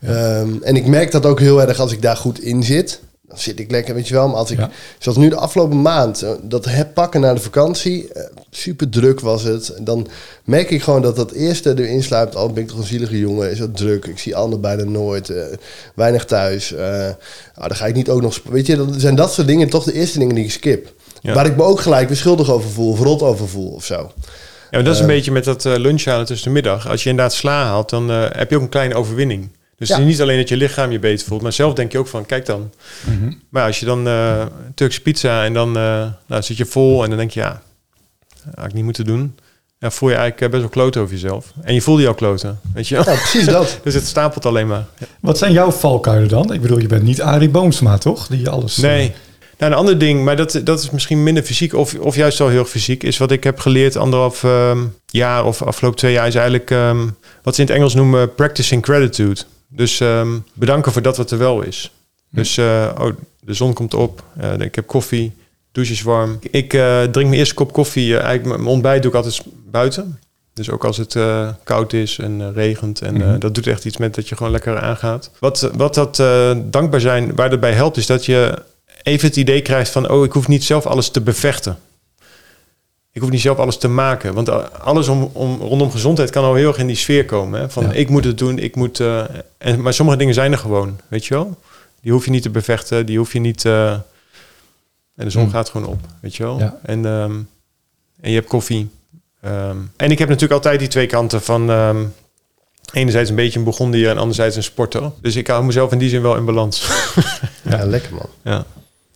Ehm, 0.00 0.48
en 0.62 0.76
ik 0.76 0.86
merk 0.86 1.10
dat 1.10 1.26
ook 1.26 1.40
heel 1.40 1.62
erg 1.62 1.78
als 1.78 1.92
ik 1.92 2.02
daar 2.02 2.16
goed 2.16 2.40
in 2.40 2.62
zit. 2.62 3.00
Dan 3.30 3.38
zit 3.38 3.58
ik 3.58 3.70
lekker, 3.70 3.94
weet 3.94 4.08
je 4.08 4.14
wel. 4.14 4.28
Maar 4.28 4.36
als 4.36 4.50
ik, 4.50 4.58
Ja. 4.58 4.70
zoals 4.98 5.18
nu 5.18 5.28
de 5.28 5.36
afgelopen 5.36 5.82
maand, 5.82 6.22
eh, 6.22 6.30
dat 6.42 6.64
heb 6.64 6.94
pakken 6.94 7.20
naar 7.20 7.34
de 7.34 7.40
vakantie, 7.40 8.12
eh, 8.12 8.24
super 8.50 8.88
druk 8.88 9.20
was 9.20 9.42
het. 9.42 9.68
En 9.68 9.84
dan 9.84 10.08
merk 10.44 10.70
ik 10.70 10.82
gewoon 10.82 11.02
dat 11.02 11.16
dat 11.16 11.30
eerste 11.32 11.70
erin 11.78 12.02
sluipt. 12.02 12.34
Oh, 12.34 12.52
ben 12.52 12.62
ik 12.62 12.68
toch 12.68 12.78
een 12.78 12.84
zielige 12.84 13.18
jongen, 13.18 13.50
is 13.50 13.58
het 13.58 13.76
druk. 13.76 14.04
Ik 14.06 14.18
zie 14.18 14.36
Anne 14.36 14.58
bijna 14.58 14.84
nooit, 14.84 15.28
eh, 15.30 15.42
weinig 15.94 16.24
thuis. 16.24 16.70
nou, 16.70 17.14
dan 17.54 17.76
ga 17.76 17.86
ik 17.86 17.94
niet 17.94 18.08
ook 18.08 18.20
nog... 18.22 18.40
Weet 18.44 18.66
je, 18.66 18.76
dan 18.76 18.94
zijn 19.00 19.14
dat 19.14 19.32
soort 19.32 19.46
dingen 19.46 19.68
toch 19.68 19.84
de 19.84 19.92
eerste 19.92 20.18
dingen 20.18 20.34
die 20.34 20.44
ik 20.44 20.50
skip. 20.50 20.92
Ja. 21.20 21.34
Waar 21.34 21.46
ik 21.46 21.56
me 21.56 21.62
ook 21.62 21.80
gelijk 21.80 22.08
weer 22.08 22.16
schuldig 22.16 22.50
over 22.50 22.70
voel, 22.70 22.90
of 22.90 23.00
rot 23.00 23.22
over 23.22 23.48
voel 23.48 23.70
of 23.70 23.84
zo. 23.84 23.94
Ja, 23.94 24.06
maar 24.70 24.84
dat 24.84 24.94
is 24.94 25.00
een 25.00 25.06
beetje 25.06 25.32
met 25.32 25.44
dat 25.44 25.64
lunchhalen 25.64 26.26
tussen 26.26 26.46
de 26.48 26.54
middag. 26.54 26.88
Als 26.88 27.02
je 27.02 27.10
inderdaad 27.10 27.34
sla 27.34 27.64
haalt, 27.64 27.90
dan 27.90 28.08
heb 28.08 28.50
je 28.50 28.56
ook 28.56 28.62
een 28.62 28.68
kleine 28.68 28.94
overwinning. 28.94 29.48
Dus 29.80 29.88
Ja. 29.88 29.94
het 29.94 30.04
is 30.04 30.10
niet 30.10 30.20
alleen 30.20 30.38
dat 30.38 30.48
je 30.48 30.56
lichaam 30.56 30.90
je 30.90 30.98
beter 30.98 31.26
voelt, 31.26 31.42
maar 31.42 31.52
zelf 31.52 31.74
denk 31.74 31.92
je 31.92 31.98
ook 31.98 32.06
van, 32.06 32.26
kijk 32.26 32.46
dan. 32.46 32.70
Mhm. 33.06 33.32
Maar 33.48 33.66
als 33.66 33.80
je 33.80 33.86
dan 33.86 34.08
eh 34.08 34.42
Turkse 34.74 35.00
pizza 35.02 35.44
en 35.44 35.52
dan 35.52 35.76
eh, 35.76 36.06
nou, 36.26 36.42
zit 36.42 36.56
je 36.56 36.64
vol 36.64 37.02
en 37.02 37.08
dan 37.08 37.18
denk 37.18 37.30
je, 37.30 37.40
ja, 37.40 37.62
had 38.54 38.66
ik 38.66 38.72
niet 38.72 38.84
moeten 38.84 39.04
doen. 39.04 39.34
Ja, 39.78 39.90
voel 39.90 40.08
je 40.08 40.14
eigenlijk 40.14 40.44
eh, 40.44 40.50
best 40.50 40.62
wel 40.62 40.70
kloten 40.70 41.00
over 41.00 41.14
jezelf. 41.14 41.52
En 41.62 41.74
je 41.74 41.80
voelde 41.80 42.02
je 42.02 42.08
al 42.08 42.14
kloten, 42.14 42.60
weet 42.74 42.88
je 42.88 42.94
wel. 42.94 43.04
Ja, 43.04 43.14
precies 43.14 43.44
dat. 43.46 43.78
Dus 43.84 43.94
het 43.94 44.06
stapelt 44.06 44.46
alleen 44.46 44.66
maar. 44.66 44.84
Wat 45.20 45.38
zijn 45.38 45.52
jouw 45.52 45.70
valkuilen 45.70 46.28
dan? 46.28 46.52
Ik 46.52 46.60
bedoel, 46.60 46.78
je 46.78 46.86
bent 46.86 47.02
niet 47.02 47.20
Arie 47.22 47.48
Boomsma, 47.48 47.98
toch? 47.98 48.26
Die 48.26 48.48
alles... 48.48 48.76
Nee. 48.76 49.12
Nou, 49.58 49.72
een 49.72 49.78
ander 49.78 49.98
ding, 49.98 50.24
maar 50.24 50.36
dat, 50.36 50.60
dat 50.64 50.82
is 50.82 50.90
misschien 50.90 51.22
minder 51.22 51.42
fysiek 51.42 51.74
of, 51.74 51.94
of 51.94 52.16
juist 52.16 52.38
wel 52.38 52.48
heel 52.48 52.58
erg 52.58 52.68
fysiek, 52.68 53.02
is 53.02 53.18
wat 53.18 53.30
ik 53.30 53.44
heb 53.44 53.58
geleerd 53.58 53.96
anderhalf 53.96 54.44
ehm, 54.44 54.78
jaar 55.06 55.44
of 55.44 55.62
afgelopen 55.62 55.98
twee 55.98 56.12
jaar, 56.12 56.26
is 56.26 56.34
eigenlijk 56.34 56.70
ehm, 56.70 57.06
wat 57.42 57.54
ze 57.54 57.60
in 57.60 57.66
het 57.66 57.76
Engels 57.76 57.94
noemen 57.94 58.34
practicing 58.34 58.84
gratitude. 58.84 59.40
Dus 59.72 60.00
ehm, 60.00 60.38
bedanken 60.54 60.92
voor 60.92 61.02
dat 61.02 61.16
wat 61.16 61.30
er 61.30 61.38
wel 61.38 61.62
is. 61.62 61.92
Dus, 62.30 62.56
eh, 62.58 62.90
oh, 62.98 63.10
de 63.40 63.54
zon 63.54 63.72
komt 63.72 63.94
op, 63.94 64.22
eh, 64.36 64.58
ik 64.58 64.74
heb 64.74 64.86
koffie, 64.86 65.32
douche 65.72 65.92
is 65.92 66.02
warm. 66.02 66.38
Ik 66.50 66.72
eh, 66.74 67.02
drink 67.02 67.28
mijn 67.28 67.32
eerste 67.38 67.54
kop 67.54 67.72
koffie, 67.72 68.16
eigenlijk 68.18 68.56
mijn 68.58 68.68
ontbijt 68.70 69.02
doe 69.02 69.10
ik 69.10 69.16
altijd 69.16 69.42
buiten. 69.70 70.18
Dus 70.54 70.70
ook 70.70 70.84
als 70.84 70.96
het 70.96 71.16
koud 71.64 71.92
is 71.92 72.18
en 72.18 72.52
regent. 72.52 73.00
En 73.00 73.14
Mhm. 73.14 73.38
dat 73.38 73.54
doet 73.54 73.66
echt 73.66 73.84
iets 73.84 73.96
met 73.96 74.14
dat 74.14 74.28
je 74.28 74.36
gewoon 74.36 74.52
lekker 74.52 74.78
aangaat. 74.78 75.30
Wat, 75.38 75.70
wat 75.76 75.94
dat 75.94 76.16
dankbaar 76.72 77.00
zijn, 77.00 77.34
waar 77.34 77.50
dat 77.50 77.60
bij 77.60 77.72
helpt, 77.72 77.96
is 77.96 78.06
dat 78.06 78.24
je 78.24 78.62
even 79.02 79.28
het 79.28 79.36
idee 79.36 79.62
krijgt 79.62 79.90
van... 79.90 80.10
oh, 80.10 80.24
ik 80.24 80.32
hoef 80.32 80.48
niet 80.48 80.64
zelf 80.64 80.86
alles 80.86 81.08
te 81.08 81.20
bevechten. 81.20 81.78
Ik 83.12 83.20
hoef 83.20 83.30
niet 83.30 83.40
zelf 83.40 83.58
alles 83.58 83.76
te 83.78 83.88
maken. 83.88 84.34
Want 84.34 84.48
eh, 84.48 84.64
alles 84.82 85.08
om, 85.08 85.30
om, 85.32 85.60
rondom 85.60 85.90
gezondheid 85.90 86.30
kan 86.30 86.44
al 86.44 86.54
heel 86.54 86.68
erg 86.68 86.78
in 86.78 86.86
die 86.86 86.96
sfeer 86.96 87.24
komen. 87.24 87.60
Hè? 87.60 87.70
Van 87.70 87.82
Ja. 87.84 87.92
ik 87.92 88.08
moet 88.08 88.24
het 88.24 88.38
doen, 88.38 88.58
ik 88.58 88.76
moet... 88.76 89.00
eh, 89.00 89.24
en, 89.58 89.80
maar 89.82 89.94
sommige 89.94 90.18
dingen 90.18 90.34
zijn 90.34 90.52
er 90.52 90.58
gewoon, 90.58 90.98
weet 91.08 91.26
je 91.26 91.34
wel? 91.34 91.58
Die 92.02 92.12
hoef 92.12 92.24
je 92.24 92.30
niet 92.30 92.42
te 92.42 92.50
bevechten, 92.50 93.06
die 93.06 93.18
hoef 93.18 93.32
je 93.32 93.40
niet... 93.40 93.64
eh, 93.64 93.90
en 93.92 95.24
de 95.26 95.30
zon 95.30 95.42
Hmm. 95.42 95.50
gaat 95.52 95.68
gewoon 95.68 95.86
op, 95.86 96.00
weet 96.20 96.36
je 96.36 96.42
wel? 96.42 96.58
Ja. 96.58 96.78
En, 96.82 97.06
ehm, 97.06 97.32
en 98.20 98.30
je 98.30 98.34
hebt 98.34 98.48
koffie. 98.48 98.90
Ehm, 99.40 99.76
en 99.96 100.10
ik 100.10 100.18
heb 100.18 100.28
natuurlijk 100.28 100.54
altijd 100.54 100.78
die 100.78 100.88
twee 100.88 101.06
kanten 101.06 101.42
van... 101.42 101.70
ehm, 101.70 102.04
enerzijds 102.92 103.30
een 103.30 103.36
beetje 103.36 103.58
een 103.58 103.64
begondier 103.64 104.08
en 104.10 104.18
anderzijds 104.18 104.56
een 104.56 104.62
sporter. 104.62 105.10
Dus 105.20 105.36
ik 105.36 105.46
hou 105.46 105.64
mezelf 105.64 105.92
in 105.92 105.98
die 105.98 106.08
zin 106.08 106.22
wel 106.22 106.36
in 106.36 106.44
balans. 106.44 106.82
Ja, 107.62 107.84
lekker 107.84 108.14
man. 108.14 108.26
ja. 108.44 108.64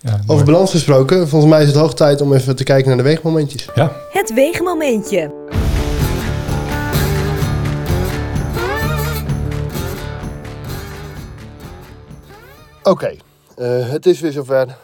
Ja. 0.05 0.21
Over 0.27 0.45
balans 0.45 0.71
gesproken, 0.71 1.29
volgens 1.29 1.53
mij 1.53 1.63
is 1.63 1.67
het 1.67 1.77
hoog 1.77 1.95
tijd 1.95 2.21
om 2.21 2.35
even 2.35 2.57
te 2.57 2.65
kijken 2.65 2.89
naar 2.89 2.97
de 2.97 3.03
weegmomentjes. 3.03 3.69
Ja, 3.75 3.93
Het 4.11 4.35
weegmomentje. 4.35 5.31
Oké, 12.83 13.17
eh, 13.57 13.89
het 13.89 14.07
is 14.07 14.21
weer 14.21 14.33
zover. 14.33 14.77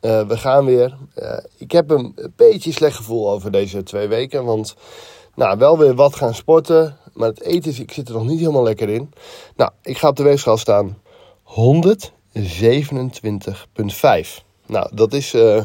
Eh, 0.00 0.26
we 0.26 0.36
gaan 0.36 0.64
weer. 0.64 0.96
Eh, 1.14 1.38
ik 1.56 1.72
heb 1.72 1.90
een 1.90 2.16
beetje 2.36 2.72
slecht 2.72 2.96
gevoel 2.96 3.30
over 3.30 3.50
deze 3.50 3.82
twee 3.82 4.08
weken. 4.08 4.44
Want 4.44 4.74
nou, 5.34 5.58
wel 5.58 5.78
weer 5.78 5.94
wat 5.94 6.16
gaan 6.16 6.34
sporten. 6.34 6.96
Maar 7.12 7.28
het 7.28 7.42
eten, 7.42 7.70
is, 7.70 7.80
ik 7.80 7.92
zit 7.92 8.08
er 8.08 8.14
nog 8.14 8.26
niet 8.26 8.40
helemaal 8.40 8.62
lekker 8.62 8.88
in. 8.88 9.12
Nou, 9.56 9.70
ik 9.82 9.98
ga 9.98 10.08
op 10.08 10.16
de 10.16 10.22
weegschaal 10.22 10.56
staan. 10.56 10.98
127,5. 12.38 12.44
Nou, 14.66 14.88
dat 14.94 15.12
is 15.12 15.34
eh, 15.34 15.62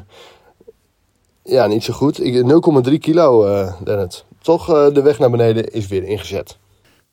ja, 1.44 1.68
niet 1.68 1.84
zo 1.84 1.94
goed. 1.94 2.24
Ik- 2.26 2.44
0,3 2.88 2.94
kilo, 3.00 3.46
eh 3.46 3.74
Dennet. 3.84 4.24
Toch, 4.42 4.70
eh, 4.76 4.94
de 4.94 5.02
weg 5.02 5.20
naar 5.20 5.30
beneden 5.30 5.74
is 5.74 5.88
weer 5.88 6.04
ingezet. 6.04 6.58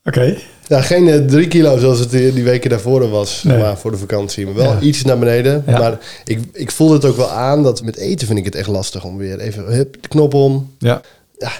Oké. 0.05 0.37
Ja, 0.67 0.81
geen 0.81 1.09
eh, 1.09 1.25
drie 1.25 1.49
kilo 1.49 1.79
zoals 1.79 1.99
het 1.99 2.11
die, 2.11 2.33
die 2.33 2.45
weken 2.45 2.71
daarvoor 2.71 3.11
was, 3.11 3.43
Nee. 3.43 3.59
maar 3.59 3.79
voor 3.79 3.90
de 3.90 3.97
vakantie. 3.97 4.45
Maar 4.45 4.55
wel 4.55 4.73
Ja. 4.73 4.81
iets 4.81 5.02
naar 5.05 5.19
beneden. 5.19 5.64
Ja. 5.67 5.79
Maar 5.79 5.99
ik, 6.25 6.40
ik 6.52 6.71
voelde 6.71 6.95
het 6.95 7.05
ook 7.05 7.17
wel 7.17 7.31
aan 7.31 7.62
dat 7.62 7.83
met 7.83 7.97
eten 7.97 8.26
vind 8.26 8.38
ik 8.38 8.45
het 8.45 8.55
echt 8.55 8.69
lastig 8.69 9.05
om 9.05 9.17
weer 9.17 9.38
even 9.40 9.64
hup, 9.64 10.02
de 10.02 10.09
knop 10.09 10.35
om. 10.35 10.75
Ja. 10.79 11.00
Ja, 11.38 11.50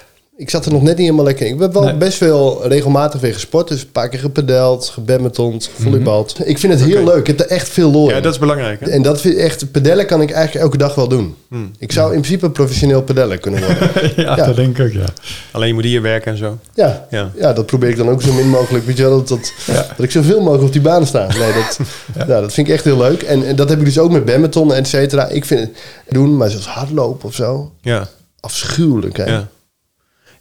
ik 0.41 0.51
zat 0.51 0.67
er 0.67 0.73
nog 0.73 0.83
net 0.83 0.91
niet 0.97 1.05
helemaal 1.05 1.25
lekker 1.25 1.47
in. 1.47 1.55
Ik 1.55 1.61
heb 1.61 1.73
wel 1.73 1.83
Nee. 1.83 1.95
best 1.95 2.17
veel 2.19 2.61
regelmatig 2.67 3.21
weer 3.21 3.33
gesport. 3.33 3.69
Dus 3.69 3.83
een 3.83 3.91
paar 3.93 4.09
keer 4.09 4.19
gepadeld, 4.19 4.89
gebadmintond, 4.89 5.71
gevolleybald. 5.77 6.37
Ik 6.45 6.59
vind 6.59 6.73
het 6.73 6.83
heel 6.85 7.05
leuk. 7.05 7.17
Ik 7.19 7.27
heb 7.27 7.41
er 7.41 7.47
echt 7.47 7.69
veel 7.69 7.91
lol 7.91 8.11
Ja, 8.11 8.21
dat 8.21 8.33
is 8.33 8.39
belangrijk. 8.39 8.81
Hè? 8.81 8.87
En 8.91 9.03
dat 9.03 9.21
vind 9.21 9.35
ik 9.35 9.41
echt, 9.41 9.71
pedellen 9.71 10.07
kan 10.07 10.23
ik 10.23 10.31
eigenlijk 10.31 10.65
elke 10.65 10.77
dag 10.77 10.95
wel 10.95 11.09
doen. 11.09 11.35
Hmm. 11.49 11.71
Ik 11.79 11.93
zou 11.93 12.07
in 12.15 12.21
principe 12.21 12.51
professioneel 12.51 13.03
pedellen 13.03 13.41
kunnen 13.41 13.61
worden. 13.61 13.91
ja, 14.25 14.37
Ja. 14.37 14.47
dat 14.47 14.57
denk 14.57 14.79
ik 14.79 14.85
ook, 14.87 14.93
ja. 14.93 15.05
Alleen 15.51 15.69
je 15.69 15.75
moet 15.75 15.85
hier 15.85 16.03
werken 16.03 16.33
en 16.33 16.39
zo. 16.39 16.59
Ja, 16.75 17.07
Ja. 17.11 17.31
ja, 17.39 17.53
dat 17.53 17.67
probeer 17.67 17.89
ik 17.91 17.97
dan 17.97 18.09
ook 18.09 18.23
zo 18.23 18.33
min 18.33 18.49
mogelijk. 18.49 18.85
Weet 18.87 18.97
je 18.97 19.03
wel, 19.03 19.17
dat, 19.19 19.29
dat, 19.29 19.53
Ja. 19.67 19.75
dat 19.97 19.99
ik 20.05 20.11
zoveel 20.11 20.39
mogelijk 20.41 20.65
op 20.65 20.73
die 20.73 20.81
baan 20.83 21.07
sta. 21.07 21.27
Nee, 21.39 21.53
dat, 21.53 21.79
nou, 22.29 22.41
dat 22.41 22.53
vind 22.53 22.67
ik 22.69 22.73
echt 22.75 22.85
heel 22.85 22.99
leuk. 22.99 23.23
En, 23.23 23.47
en 23.47 23.57
dat 23.57 23.69
heb 23.69 23.79
ik 23.79 23.85
dus 23.85 23.99
ook 23.99 24.11
met 24.11 24.25
badminton, 24.25 24.75
et 24.75 24.89
cetera. 24.89 25.27
Ik 25.29 25.45
vind 25.45 25.61
het 25.61 25.71
doen, 26.09 26.37
maar 26.37 26.51
zoals 26.51 26.67
hardlopen 26.67 27.29
of 27.29 27.35
zo, 27.35 27.73
Ja. 27.81 28.09
afschuwelijk. 28.41 29.17
Hè? 29.17 29.25
Ja. 29.25 29.49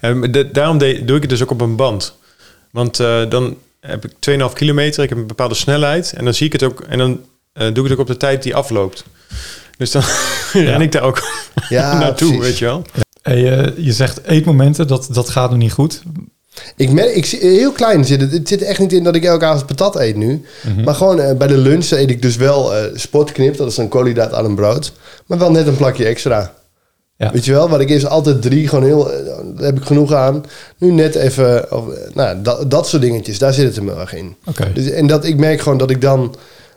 Maar 0.02 0.32
de- 0.32 0.52
daarom 0.52 0.78
de- 0.78 1.06
doe 1.06 1.16
ik 1.16 1.22
het 1.22 1.30
dus 1.32 1.44
ook 1.44 1.52
op 1.52 1.62
een 1.62 1.76
band. 1.76 2.14
Want 2.72 3.00
eh, 3.00 3.30
dan 3.30 3.56
heb 3.80 4.06
ik 4.06 4.12
2,5 4.20 4.54
kilometer, 4.54 5.04
ik 5.04 5.10
heb 5.10 5.18
een 5.18 5.28
bepaalde 5.28 5.56
snelheid. 5.56 6.14
En 6.18 6.24
dan 6.24 6.34
zie 6.34 6.46
ik 6.46 6.52
het 6.54 6.64
ook, 6.64 6.80
en 6.82 6.98
dan 6.98 7.20
eh, 7.54 7.64
doe 7.74 7.84
ik 7.84 7.84
het 7.84 7.92
ook 7.92 8.00
op 8.00 8.08
de 8.08 8.18
tijd 8.18 8.44
die 8.44 8.56
afloopt. 8.56 9.04
Dus 9.78 9.92
dan 9.92 10.02
ren 10.54 10.82
ik 10.82 10.92
daar 10.92 11.02
ook 11.04 11.24
Ja, 11.70 11.98
naartoe, 12.00 12.28
precies. 12.28 12.46
weet 12.50 12.58
je 12.58 12.66
wel. 12.66 12.86
Hey, 13.22 13.58
eh, 13.60 13.86
je 13.86 13.94
zegt 13.94 14.24
eetmomenten, 14.26 14.88
dat, 14.88 15.08
dat 15.12 15.30
gaat 15.30 15.50
nog 15.50 15.60
niet 15.60 15.72
goed. 15.72 16.02
Ik 16.76 16.92
merk, 16.92 17.16
ik 17.16 17.26
zie 17.26 17.40
heel 17.40 17.72
klein 17.72 18.06
zit 18.06 18.22
het. 18.22 18.32
Het 18.32 18.48
zit 18.48 18.62
echt 18.62 18.80
niet 18.80 18.94
in 18.94 19.04
dat 19.04 19.16
ik 19.16 19.24
elke 19.24 19.46
avond 19.46 19.66
patat 19.66 19.96
eet 20.00 20.16
nu. 20.16 20.46
Maar 20.84 20.96
gewoon 20.96 21.38
bij 21.38 21.48
de 21.48 21.58
lunch 21.58 21.90
eet 21.92 22.10
ik 22.10 22.22
dus 22.22 22.36
wel 22.36 22.76
eh 22.76 22.84
sportknip. 22.96 23.58
Dat 23.58 23.72
is 23.72 23.78
een 23.78 23.88
koolhydraat 23.88 24.34
aan 24.34 24.46
een 24.46 24.56
brood. 24.56 24.92
Maar 25.26 25.38
wel 25.38 25.52
net 25.52 25.68
een 25.68 25.78
plakje 25.78 26.06
extra. 26.06 26.54
Ja. 27.20 27.32
Weet 27.32 27.46
je 27.46 27.52
wel, 27.52 27.70
wat 27.70 27.80
ik 27.80 27.90
eerst 27.90 28.06
altijd 28.06 28.42
drie, 28.42 28.68
gewoon 28.68 28.84
heel, 28.84 29.12
eh, 29.12 29.26
daar 29.56 29.66
heb 29.66 29.78
ik 29.78 29.84
genoeg 29.84 30.14
aan. 30.14 30.46
Nu 30.78 30.92
net 30.92 31.16
even, 31.16 31.72
of, 31.72 31.90
eh, 31.90 32.14
nou, 32.14 32.42
dat, 32.42 32.72
dat 32.72 32.88
soort 32.88 33.02
dingetjes, 33.02 33.40
daar 33.40 33.54
zit 33.54 33.66
het 33.66 33.76
hem 33.76 33.88
heel 33.88 34.00
erg 34.00 34.14
in. 34.14 34.36
Oké. 34.46 34.74
Dus, 34.74 34.90
en 34.90 35.08
dat 35.08 35.26
ik 35.26 35.38
merk 35.38 35.62
gewoon 35.62 35.78
dat 35.78 35.90
ik 35.90 36.02
dan, 36.02 36.36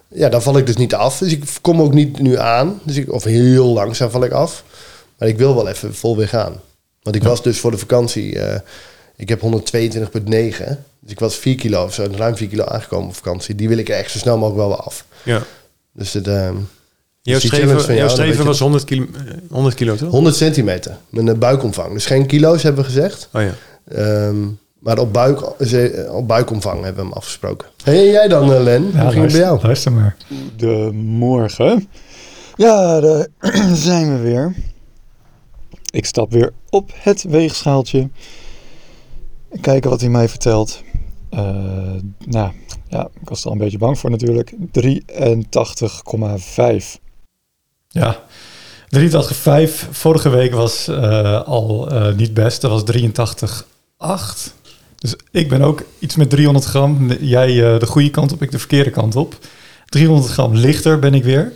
ja, 0.09 0.29
dan 0.29 0.43
val 0.43 0.59
ik 0.59 0.67
dus 0.67 0.77
niet 0.77 0.95
af. 0.95 1.19
Dus 1.19 1.33
ik 1.33 1.45
kom 1.61 1.83
ook 1.83 1.93
niet 1.93 2.19
nu 2.19 2.39
aan. 2.39 2.81
Dus 2.83 2.97
ik, 2.97 3.13
of 3.13 3.25
heel 3.25 3.67
langzaam 3.67 4.11
val 4.11 4.25
ik 4.25 4.33
af. 4.33 4.65
Maar 5.19 5.29
ik 5.29 5.39
wil 5.39 5.55
wel 5.55 5.69
even 5.69 5.95
vol 5.95 6.17
weer 6.17 6.29
gaan. 6.29 6.61
Want 7.03 7.17
ik 7.17 7.23
was 7.23 7.43
dus 7.43 7.61
voor 7.61 7.71
de 7.71 7.79
vakantie, 7.79 8.39
eh, 8.39 8.61
ik 9.17 9.29
heb 9.29 9.41
122,9. 9.41 10.85
Dus 11.01 11.11
ik 11.11 11.21
was 11.21 11.37
4 11.37 11.55
kilo 11.55 11.85
of 11.85 11.95
zo, 11.95 12.07
ruim 12.17 12.37
4 12.37 12.49
kilo 12.49 12.65
aangekomen 12.65 13.09
op 13.09 13.15
vakantie. 13.15 13.55
Die 13.55 13.69
wil 13.69 13.79
ik 13.79 13.89
er 13.89 13.97
echt 13.97 14.11
zo 14.11 14.19
snel 14.19 14.39
mogelijk 14.39 14.61
wel 14.61 14.69
weer 14.69 14.87
af. 14.87 15.05
Ja. 15.23 15.43
Dus 15.93 16.13
het, 16.13 16.27
ehm, 16.27 16.57
Jouw 17.25 17.38
challenge 17.38 17.81
streven, 17.81 18.37
jouw 18.37 18.45
was 18.45 18.59
100 18.59 18.85
kilo, 18.85 19.07
eh, 19.14 19.21
100 19.50 19.75
kilo, 19.75 19.97
toch? 19.97 20.11
100 20.11 20.37
centimeter, 20.37 20.97
met 21.09 21.29
een 21.29 21.38
buikomvang. 21.38 21.93
Dus 21.93 22.07
geen 22.07 22.26
kilo's 22.26 22.62
hebben 22.62 22.85
we 22.85 22.91
gezegd. 22.91 23.29
Oh 23.33 23.43
ja. 23.43 23.55
Ehm, 23.88 24.37
maar 24.79 24.99
op, 24.99 25.12
buik, 25.12 25.61
op 26.11 26.29
buikomvang 26.29 26.83
hebben 26.83 27.02
we 27.02 27.09
hem 27.09 27.19
afgesproken. 27.19 27.69
Hey, 27.85 28.11
jij 28.11 28.29
dan, 28.29 28.52
eh, 28.52 28.62
Len? 28.62 28.83
Hoe 28.83 29.11
ging 29.11 29.23
het 29.23 29.33
bij 29.33 29.41
jou? 29.41 29.61
luister 29.62 29.93
maar. 29.93 30.17
de 30.57 30.91
morgen. 30.93 31.88
Ja, 32.57 33.00
daar 33.00 33.26
zijn 33.75 34.17
we 34.17 34.23
weer. 34.23 34.55
Ik 35.91 36.07
stap 36.07 36.31
weer 36.31 36.52
op 36.71 36.91
het 36.95 37.23
weegschaaltje. 37.23 38.09
En 39.50 39.61
kijken 39.61 39.91
wat 39.91 40.00
hij 40.00 40.11
mij 40.11 40.29
vertelt. 40.29 40.83
Eh, 41.31 41.41
nou, 42.26 42.52
ja, 42.88 43.09
ik 43.21 43.29
was 43.29 43.41
er 43.41 43.47
al 43.47 43.52
een 43.52 43.59
beetje 43.59 43.79
bang 43.79 43.99
voor 43.99 44.11
natuurlijk. 44.11 44.52
83,5. 44.71 47.00
Ja, 47.93 48.25
83,5. 48.89 49.89
Vorige 49.91 50.29
week 50.29 50.53
was 50.53 50.89
eh, 50.89 51.43
al 51.43 51.91
eh, 51.91 52.15
niet 52.15 52.35
best. 52.35 52.61
Dat 52.61 52.71
was 52.71 52.83
83,8. 52.83 54.53
Dus 54.99 55.15
ik 55.31 55.49
ben 55.49 55.63
ook 55.63 55.83
iets 55.99 56.17
met 56.17 56.31
300 56.31 56.65
gram. 56.65 57.13
Jij 57.21 57.73
eh, 57.73 57.79
de 57.79 57.87
goede 57.87 58.11
kant 58.11 58.33
op, 58.33 58.43
ik 58.43 58.51
de 58.51 58.59
verkeerde 58.59 58.91
kant 58.91 59.17
op. 59.17 59.39
300 59.87 60.33
gram 60.33 60.55
lichter 60.55 60.99
ben 60.99 61.15
ik 61.15 61.25
weer. 61.25 61.53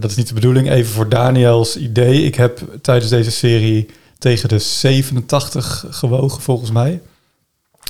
Dat 0.00 0.10
is 0.10 0.16
niet 0.16 0.28
de 0.28 0.34
bedoeling. 0.34 0.70
Even 0.70 0.92
voor 0.92 1.08
Daniels 1.08 1.76
idee. 1.76 2.22
Ik 2.22 2.34
heb 2.34 2.60
tijdens 2.82 3.10
deze 3.10 3.30
serie 3.30 3.88
tegen 4.18 4.48
de 4.48 4.58
87 4.58 5.84
gewogen 5.90 6.42
volgens 6.42 6.70
mij. 6.70 7.00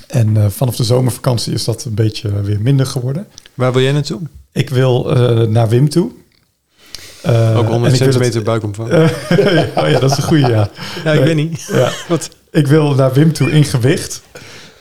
En 0.07 0.53
vanaf 0.53 0.77
de 0.77 0.85
zomervakantie 0.85 1.53
is 1.53 1.65
dat 1.65 1.85
een 1.85 1.95
beetje 1.95 2.43
weer 2.43 2.61
minder 2.61 2.87
geworden. 2.87 3.27
Waar 3.55 3.73
wil 3.73 3.83
jij 3.83 3.93
naartoe? 3.93 4.21
Ik 4.53 4.71
wil 4.71 5.03
naar 5.49 5.69
Wim 5.69 5.89
toe. 5.89 6.11
Eh, 7.23 7.57
ook 7.59 7.65
en 7.65 7.71
100 7.71 7.93
ik 7.93 7.99
wil 7.99 8.12
centimeter 8.12 8.43
buikomvang. 8.43 8.89
Eh, 8.91 9.00
oh 9.85 9.91
ja, 9.91 9.99
dat 9.99 10.11
is 10.11 10.17
een 10.17 10.23
goede, 10.23 10.49
ja. 10.49 10.71
ja, 11.05 11.12
ik 11.12 11.19
nee. 11.19 11.35
weet 11.35 11.37
niet. 11.37 11.69
ja. 11.73 11.91
Wat? 12.09 12.31
Ik 12.50 12.67
wil 12.67 12.95
naar 12.95 13.12
Wim 13.12 13.33
toe 13.33 13.50
in 13.50 13.65
gewicht. 13.65 14.23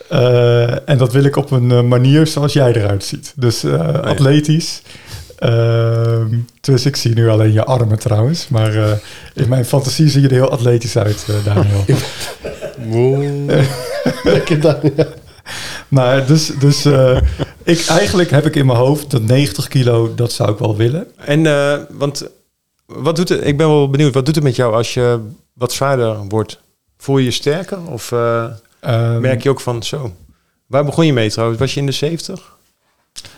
Eh, 0.09 0.89
en 0.89 0.97
dat 0.97 1.13
wil 1.13 1.23
ik 1.23 1.35
op 1.35 1.51
een 1.51 1.87
manier 1.87 2.27
zoals 2.27 2.53
jij 2.53 2.73
eruit 2.73 3.03
ziet. 3.03 3.33
Dus 3.35 3.63
eh, 3.63 3.93
atletisch. 3.93 4.81
Ehm, 5.39 6.37
dus 6.61 6.85
ik 6.85 6.95
zie 6.95 7.13
nu 7.13 7.29
alleen 7.29 7.51
je 7.51 7.63
armen 7.63 7.99
trouwens. 7.99 8.47
Maar 8.47 8.75
eh, 8.75 8.91
in 9.33 9.49
mijn 9.49 9.65
fantasie 9.65 10.09
zie 10.09 10.21
je 10.21 10.27
er 10.27 10.33
heel 10.33 10.51
atletisch 10.51 10.97
uit, 10.97 11.25
eh, 11.27 11.35
Daniel. 11.45 11.85
Lekker 14.23 14.59
dan, 14.59 14.75
ja. 14.95 15.07
Maar 15.89 16.25
dus, 16.25 16.51
dus 16.59 16.85
eh, 16.85 17.21
ik, 17.63 17.85
eigenlijk 17.85 18.31
heb 18.31 18.45
ik 18.45 18.55
in 18.55 18.65
mijn 18.65 18.77
hoofd 18.77 19.11
dat 19.11 19.21
90 19.21 19.67
kilo, 19.67 20.15
dat 20.15 20.31
zou 20.31 20.51
ik 20.51 20.57
wel 20.57 20.75
willen. 20.75 21.07
En, 21.15 21.45
eh, 21.45 21.77
want 21.89 22.29
wat 22.85 23.15
doet 23.15 23.29
het, 23.29 23.45
ik 23.45 23.57
ben 23.57 23.67
wel 23.67 23.89
benieuwd, 23.89 24.13
wat 24.13 24.25
doet 24.25 24.35
het 24.35 24.43
met 24.43 24.55
jou 24.55 24.73
als 24.73 24.93
je 24.93 25.19
wat 25.53 25.73
zwaarder 25.73 26.17
wordt? 26.27 26.59
Voel 26.97 27.17
je 27.17 27.23
je 27.23 27.31
sterker? 27.31 27.77
Of 27.85 28.11
eh, 28.11 28.45
Ehm, 28.79 29.21
merk 29.21 29.43
je 29.43 29.49
ook 29.49 29.61
van 29.61 29.83
zo? 29.83 30.15
Waar 30.67 30.85
begon 30.85 31.05
je 31.05 31.13
mee 31.13 31.29
trouwens? 31.29 31.59
Was 31.59 31.73
je 31.73 31.79
in 31.79 31.85
de 31.85 31.91
70? 31.91 32.57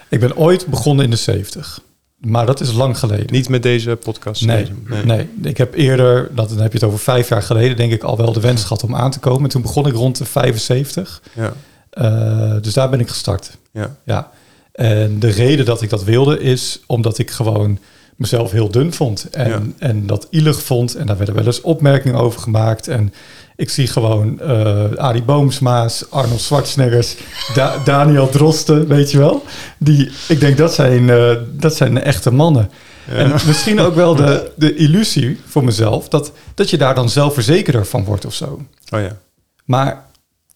Ik 0.10 0.20
ben 0.20 0.38
ooit 0.38 0.68
begonnen 0.68 1.06
in 1.06 1.12
de 1.12 1.18
70. 1.18 1.80
Maar 2.18 2.46
dat 2.46 2.60
is 2.60 2.74
lang 2.74 3.00
geleden. 3.00 3.32
Niet 3.32 3.50
met 3.50 3.64
deze 3.64 3.96
podcast. 3.96 4.46
Nee, 4.46 4.68
nee. 5.04 5.30
ik 5.42 5.58
heb 5.58 5.74
eerder, 5.74 6.30
dat, 6.36 6.50
dan 6.50 6.58
heb 6.58 6.72
je 6.72 6.78
het 6.78 6.88
over 6.88 7.00
vijf 7.00 7.30
jaar 7.30 7.42
geleden, 7.44 7.78
denk 7.78 7.92
ik 7.92 8.04
al 8.04 8.18
wel 8.18 8.34
de 8.34 8.40
wens 8.40 8.62
gehad 8.62 8.84
om 8.84 8.96
aan 8.96 9.12
te 9.12 9.20
komen. 9.20 9.50
Toen 9.50 9.62
begon 9.62 9.88
ik 9.88 9.94
rond 9.94 10.18
de 10.18 10.26
75. 10.26 11.22
Ja, 11.34 11.54
Eh, 11.92 12.56
dus 12.62 12.74
daar 12.74 12.90
ben 12.90 13.00
ik 13.00 13.10
gestart. 13.10 13.58
ja. 13.72 13.96
Ja. 14.04 14.32
En 14.72 15.20
de 15.20 15.30
reden 15.30 15.66
dat 15.66 15.82
ik 15.82 15.90
dat 15.90 16.04
wilde 16.04 16.40
is 16.40 16.82
omdat 16.88 17.18
ik 17.18 17.32
gewoon 17.32 17.80
mezelf 18.16 18.52
heel 18.52 18.70
dun 18.72 18.94
vond. 18.94 19.28
En, 19.32 19.50
Ja. 19.50 19.62
en 19.78 20.08
dat 20.08 20.28
ielig 20.30 20.62
vond. 20.64 20.96
En 20.96 21.06
daar 21.06 21.18
werden 21.18 21.36
wel 21.36 21.46
eens 21.46 21.62
opmerkingen 21.62 22.20
over 22.20 22.42
gemaakt. 22.42 22.88
En 22.88 23.14
ik 23.56 23.70
zie 23.70 23.88
gewoon 23.88 24.40
eh 24.40 24.92
Arie 24.96 25.24
Boomsma's, 25.24 26.06
Arnold 26.10 26.42
Schwarzeneggers, 26.42 27.16
Da- 27.54 27.76
Daniel 27.86 28.30
Drosten, 28.30 28.88
weet 28.88 29.12
je 29.12 29.18
wel. 29.18 29.46
Die, 29.78 30.12
ik 30.28 30.40
denk 30.40 30.58
dat 30.58 30.74
zijn, 30.74 31.10
eh, 31.10 31.36
dat 31.52 31.76
zijn 31.76 32.02
echte 32.04 32.32
mannen. 32.34 32.70
En 33.08 33.32
misschien 33.46 33.80
ook 33.80 33.96
wel 33.96 34.16
de, 34.16 34.52
de 34.56 34.76
illusie 34.76 35.40
voor 35.48 35.64
mezelf 35.64 36.08
dat, 36.10 36.32
dat 36.56 36.70
je 36.70 36.78
daar 36.78 36.96
dan 36.96 37.10
zelfverzekerder 37.10 37.86
van 37.86 38.04
wordt 38.04 38.26
of 38.26 38.34
zo. 38.34 38.62
Oh 38.94 39.00
ja. 39.00 39.18
Maar 39.66 40.06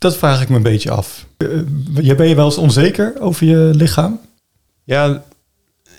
dat 0.06 0.18
vraag 0.18 0.42
ik 0.42 0.50
me 0.50 0.56
een 0.56 0.62
beetje 0.62 0.92
af. 0.92 1.26
Eh, 1.38 1.48
je 2.02 2.16
ben 2.16 2.28
je 2.28 2.36
wel 2.36 2.46
eens 2.46 2.58
onzeker 2.58 3.14
over 3.20 3.46
je 3.48 3.72
lichaam? 3.74 4.20
Ja, 4.84 5.24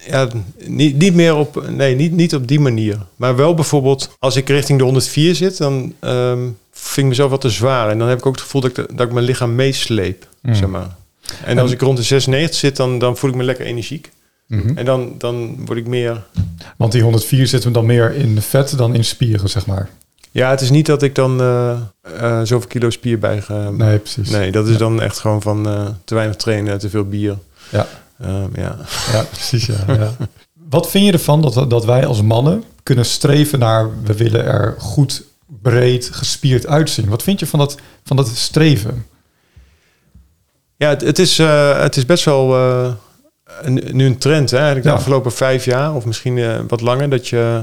ja 0.07 0.29
niet, 0.67 0.97
niet 0.97 1.15
meer 1.15 1.35
op, 1.35 1.69
nee, 1.71 1.95
niet, 1.95 2.13
niet 2.13 2.35
op 2.35 2.49
die 2.49 2.61
manier. 2.61 2.99
Maar 3.17 3.37
wel 3.37 3.55
bijvoorbeeld, 3.55 4.17
als 4.19 4.37
ik 4.37 4.49
richting 4.49 4.79
de 4.79 4.85
104 4.85 5.35
zit, 5.35 5.57
dan 5.59 5.95
ehm, 6.01 6.43
vind 6.73 6.97
ik 6.97 7.05
mezelf 7.05 7.31
wat 7.31 7.41
te 7.41 7.51
zwaar. 7.51 7.91
En 7.91 7.99
dan 7.99 8.09
heb 8.09 8.19
ik 8.19 8.27
ook 8.27 8.35
het 8.35 8.43
gevoel 8.43 8.61
dat 8.61 8.79
ik, 8.79 8.97
dat 8.97 9.07
ik 9.07 9.13
mijn 9.13 9.25
lichaam 9.25 9.55
meesleep, 9.55 10.29
Mm. 10.43 10.55
zeg 10.55 10.69
maar. 10.69 10.97
En 11.45 11.59
als 11.59 11.71
ik 11.71 11.81
rond 11.81 11.97
de 11.97 12.03
96 12.03 12.59
zit, 12.59 12.77
dan, 12.77 12.99
dan 12.99 13.17
voel 13.17 13.31
ik 13.31 13.37
me 13.37 13.43
lekker 13.43 13.67
energiek. 13.67 14.11
Mhm. 14.47 14.79
En 14.79 14.85
dan, 14.85 15.15
dan 15.19 15.67
word 15.67 15.79
ik 15.79 15.87
meer... 15.87 16.23
Want 16.77 16.93
die 16.93 17.03
104 17.03 17.47
zitten 17.47 17.69
we 17.69 17.75
dan 17.75 17.87
meer 17.87 18.15
in 18.15 18.41
vet 18.41 18.77
dan 18.77 18.95
in 18.95 19.05
spieren, 19.05 19.49
zeg 19.49 19.67
maar. 19.67 19.89
Ja, 20.37 20.50
het 20.50 20.61
is 20.61 20.71
niet 20.71 20.87
dat 20.87 21.02
ik 21.02 21.14
dan 21.14 21.40
eh, 21.40 21.71
eh, 22.02 22.40
zoveel 22.43 22.69
kilo 22.69 22.90
spier 22.90 23.19
bij 23.19 23.40
ga. 23.43 23.71
Nee, 23.71 23.99
precies. 23.99 24.31
Nee, 24.31 24.52
dat 24.52 24.66
is 24.66 24.73
Ja. 24.73 24.78
dan 24.78 25.02
echt 25.02 25.19
gewoon 25.19 25.43
van 25.43 25.66
eh, 25.69 25.87
te 26.05 26.14
weinig 26.14 26.37
trainen, 26.37 26.78
te 26.78 26.90
veel 26.90 27.05
bier. 27.09 27.37
Ja, 27.71 27.87
Ehm, 28.21 28.49
ja. 28.55 28.76
ja 29.12 29.23
precies. 29.23 29.66
Ja, 29.66 29.85
ja. 29.87 30.11
Wat 30.71 30.90
vind 30.90 31.07
je 31.07 31.12
ervan 31.12 31.43
dat, 31.43 31.71
dat 31.71 31.85
wij 31.85 32.07
als 32.07 32.23
mannen 32.23 32.64
kunnen 32.83 33.05
streven 33.07 33.59
naar... 33.59 34.02
we 34.02 34.14
willen 34.14 34.45
er 34.45 34.75
goed, 34.78 35.23
breed, 35.62 36.09
gespierd 36.12 36.66
uitzien? 36.66 37.09
Wat 37.09 37.23
vind 37.23 37.40
je 37.40 37.47
van 37.47 37.59
dat, 37.59 37.76
van 38.05 38.16
dat 38.16 38.28
streven? 38.28 39.07
Ja, 40.76 40.88
het, 40.88 41.00
het, 41.00 41.19
is, 41.19 41.38
het 41.38 41.97
is 41.97 42.07
best 42.07 42.25
wel 42.25 42.55
een, 43.62 43.83
nu 43.93 44.07
een 44.07 44.19
trend, 44.19 44.50
hè? 44.50 44.57
Eigenlijk 44.57 44.87
de 44.87 44.93
afgelopen 44.93 45.33
vijf 45.33 45.64
jaar 45.64 45.95
of 45.95 46.05
misschien 46.05 46.66
wat 46.69 46.81
langer. 46.81 47.11
Dat 47.11 47.28
je, 47.28 47.62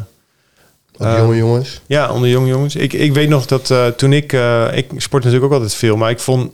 Ook 0.98 1.08
Eh, 1.08 1.18
jonge 1.18 1.36
jongens. 1.38 1.82
ja, 1.86 2.12
onder 2.12 2.30
jonge 2.30 2.48
jongens. 2.48 2.76
Ik, 2.76 2.94
ik 2.94 3.14
weet 3.14 3.30
nog 3.30 3.46
dat 3.46 3.72
eh, 3.72 3.88
toen 3.88 4.14
ik, 4.14 4.34
eh, 4.34 4.68
ik 4.78 4.92
sport 4.98 5.24
natuurlijk 5.24 5.52
ook 5.52 5.58
altijd 5.60 5.76
veel, 5.78 5.98
maar 5.98 6.10
ik 6.10 6.20
vond 6.20 6.52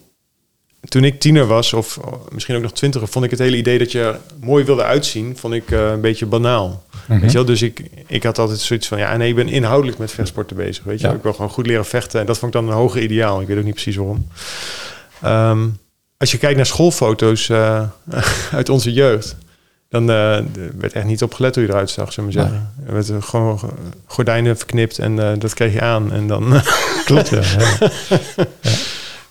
toen 0.88 1.03
ik 1.03 1.19
tiener 1.19 1.46
was, 1.46 1.74
of 1.74 1.98
oh, 1.98 2.13
misschien 2.31 2.55
ook 2.55 2.62
nog 2.62 2.72
twintiger, 2.74 3.08
vond 3.08 3.25
ik 3.25 3.31
het 3.31 3.39
hele 3.39 3.58
idee 3.58 3.77
dat 3.77 3.91
je 3.91 4.15
mooi 4.41 4.63
wilde 4.63 4.84
uitzien, 4.84 5.38
vond 5.38 5.53
ik 5.53 5.72
eh, 5.72 5.89
een 5.89 6.01
beetje 6.01 6.25
banaal. 6.25 6.84
Mhm. 7.08 7.19
Weet 7.19 7.31
je 7.31 7.38
wel? 7.38 7.46
Dus 7.46 7.62
ik, 7.62 7.84
ik 8.08 8.24
had 8.24 8.39
altijd 8.39 8.60
zoiets 8.60 8.88
van, 8.88 8.98
ja, 8.98 9.17
nee, 9.17 9.29
ik 9.29 9.36
ben 9.36 9.48
inhoudelijk 9.48 9.98
met 9.98 10.12
vechtsporten 10.12 10.55
bezig. 10.55 10.84
Weet 10.84 11.01
je, 11.01 11.08
Ja. 11.08 11.13
ik 11.13 11.24
wil 11.24 11.34
gewoon 11.34 11.50
goed 11.50 11.67
leren 11.67 11.86
vechten. 11.86 12.19
En 12.19 12.25
dat 12.25 12.38
vond 12.38 12.55
ik 12.55 12.60
dan 12.62 12.69
een 12.69 12.75
hoger 12.77 13.01
ideaal. 13.01 13.41
Ik 13.41 13.48
weet 13.48 13.58
ook 13.58 13.63
niet 13.63 13.74
precies 13.74 13.96
waarom. 13.96 14.27
Ehm, 15.22 15.67
als 16.17 16.31
je 16.31 16.38
kijkt 16.38 16.55
naar 16.55 16.65
schoolfoto's 16.65 17.50
eh, 17.50 17.81
uit 18.51 18.69
onze 18.69 18.93
jeugd, 18.93 19.36
dan 19.89 20.10
eh, 20.10 20.36
er 20.38 20.43
werd 20.77 20.93
echt 20.93 21.05
niet 21.05 21.24
op 21.24 21.34
gelet 21.34 21.55
hoe 21.55 21.63
je 21.63 21.69
eruit 21.69 21.89
zag, 21.89 22.13
zullen 22.13 22.29
we 22.29 22.36
maar 22.36 22.46
zeggen. 22.48 22.72
Er 22.88 22.93
werd 22.93 23.10
er 23.10 23.22
gewoon 23.24 23.60
gordijnen 24.05 24.58
verknipt 24.58 25.00
en 25.00 25.19
eh, 25.19 25.39
dat 25.39 25.53
kreeg 25.53 25.74
je 25.74 25.81
aan. 25.81 26.12
En 26.12 26.27
dan 26.27 26.62
Klopt, 27.05 27.29
ja. 27.29 27.41
ja. 27.79 27.89